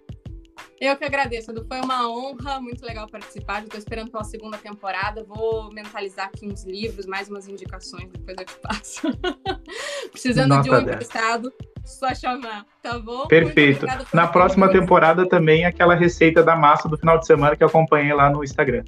Eu 0.81 0.97
que 0.97 1.05
agradeço, 1.05 1.51
Edu. 1.51 1.63
Foi 1.69 1.79
uma 1.79 2.09
honra, 2.09 2.59
muito 2.59 2.83
legal 2.87 3.07
participar. 3.07 3.63
Estou 3.63 3.79
esperando 3.79 4.11
pela 4.11 4.25
segunda 4.25 4.57
temporada. 4.57 5.23
Vou 5.23 5.71
mentalizar 5.71 6.29
aqui 6.29 6.47
uns 6.47 6.65
livros, 6.65 7.05
mais 7.05 7.29
umas 7.29 7.47
indicações, 7.47 8.11
depois 8.11 8.35
eu 8.39 8.47
te 8.47 8.57
passo. 8.61 9.03
Precisando 10.11 10.49
Nota 10.49 10.63
de 10.63 10.71
um 10.71 10.81
emprestado, 10.81 11.53
só 11.85 12.15
chamar, 12.15 12.65
tá 12.83 12.99
bom? 12.99 13.27
Perfeito. 13.27 13.85
Na 14.15 14.27
próxima 14.27 14.71
temporada 14.71 15.29
também 15.29 15.67
aquela 15.67 15.95
receita 15.95 16.43
da 16.43 16.57
massa 16.57 16.89
do 16.89 16.97
final 16.97 17.19
de 17.19 17.27
semana 17.27 17.55
que 17.55 17.63
eu 17.63 17.69
acompanhei 17.69 18.15
lá 18.15 18.31
no 18.31 18.43
Instagram. 18.43 18.83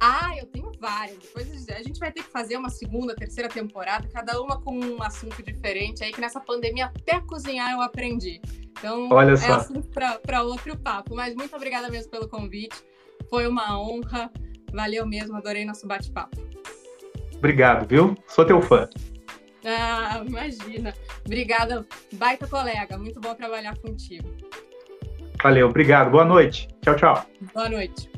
Ah, 0.00 0.34
eu 0.38 0.46
tenho 0.46 0.72
várias. 0.80 1.18
Depois 1.18 1.68
a 1.68 1.82
gente 1.82 2.00
vai 2.00 2.10
ter 2.10 2.22
que 2.22 2.30
fazer 2.30 2.56
uma 2.56 2.70
segunda, 2.70 3.14
terceira 3.14 3.50
temporada, 3.50 4.08
cada 4.10 4.40
uma 4.40 4.58
com 4.58 4.74
um 4.74 5.02
assunto 5.02 5.42
diferente. 5.42 6.02
Aí 6.02 6.12
que 6.12 6.20
nessa 6.20 6.40
pandemia 6.40 6.86
até 6.86 7.20
cozinhar 7.20 7.72
eu 7.72 7.82
aprendi. 7.82 8.40
Então 8.78 9.08
Olha 9.10 9.32
é 9.32 9.36
só. 9.36 9.54
assunto 9.54 9.88
para 9.88 10.42
outro 10.42 10.76
papo. 10.76 11.14
Mas 11.14 11.34
muito 11.34 11.54
obrigada 11.56 11.88
mesmo 11.88 12.10
pelo 12.10 12.28
convite. 12.28 12.76
Foi 13.30 13.46
uma 13.46 13.78
honra. 13.80 14.30
Valeu 14.72 15.06
mesmo, 15.06 15.36
adorei 15.36 15.64
nosso 15.64 15.86
bate-papo. 15.86 16.36
Obrigado, 17.36 17.86
viu? 17.86 18.16
Sou 18.26 18.44
teu 18.44 18.60
fã. 18.60 18.88
Ah, 19.64 20.22
imagina. 20.24 20.94
Obrigada, 21.24 21.86
baita 22.12 22.46
colega. 22.46 22.96
Muito 22.96 23.20
bom 23.20 23.34
trabalhar 23.34 23.76
contigo. 23.78 24.28
Valeu, 25.42 25.68
obrigado. 25.68 26.10
Boa 26.10 26.24
noite. 26.24 26.68
Tchau, 26.82 26.96
tchau. 26.96 27.26
Boa 27.52 27.68
noite. 27.68 28.15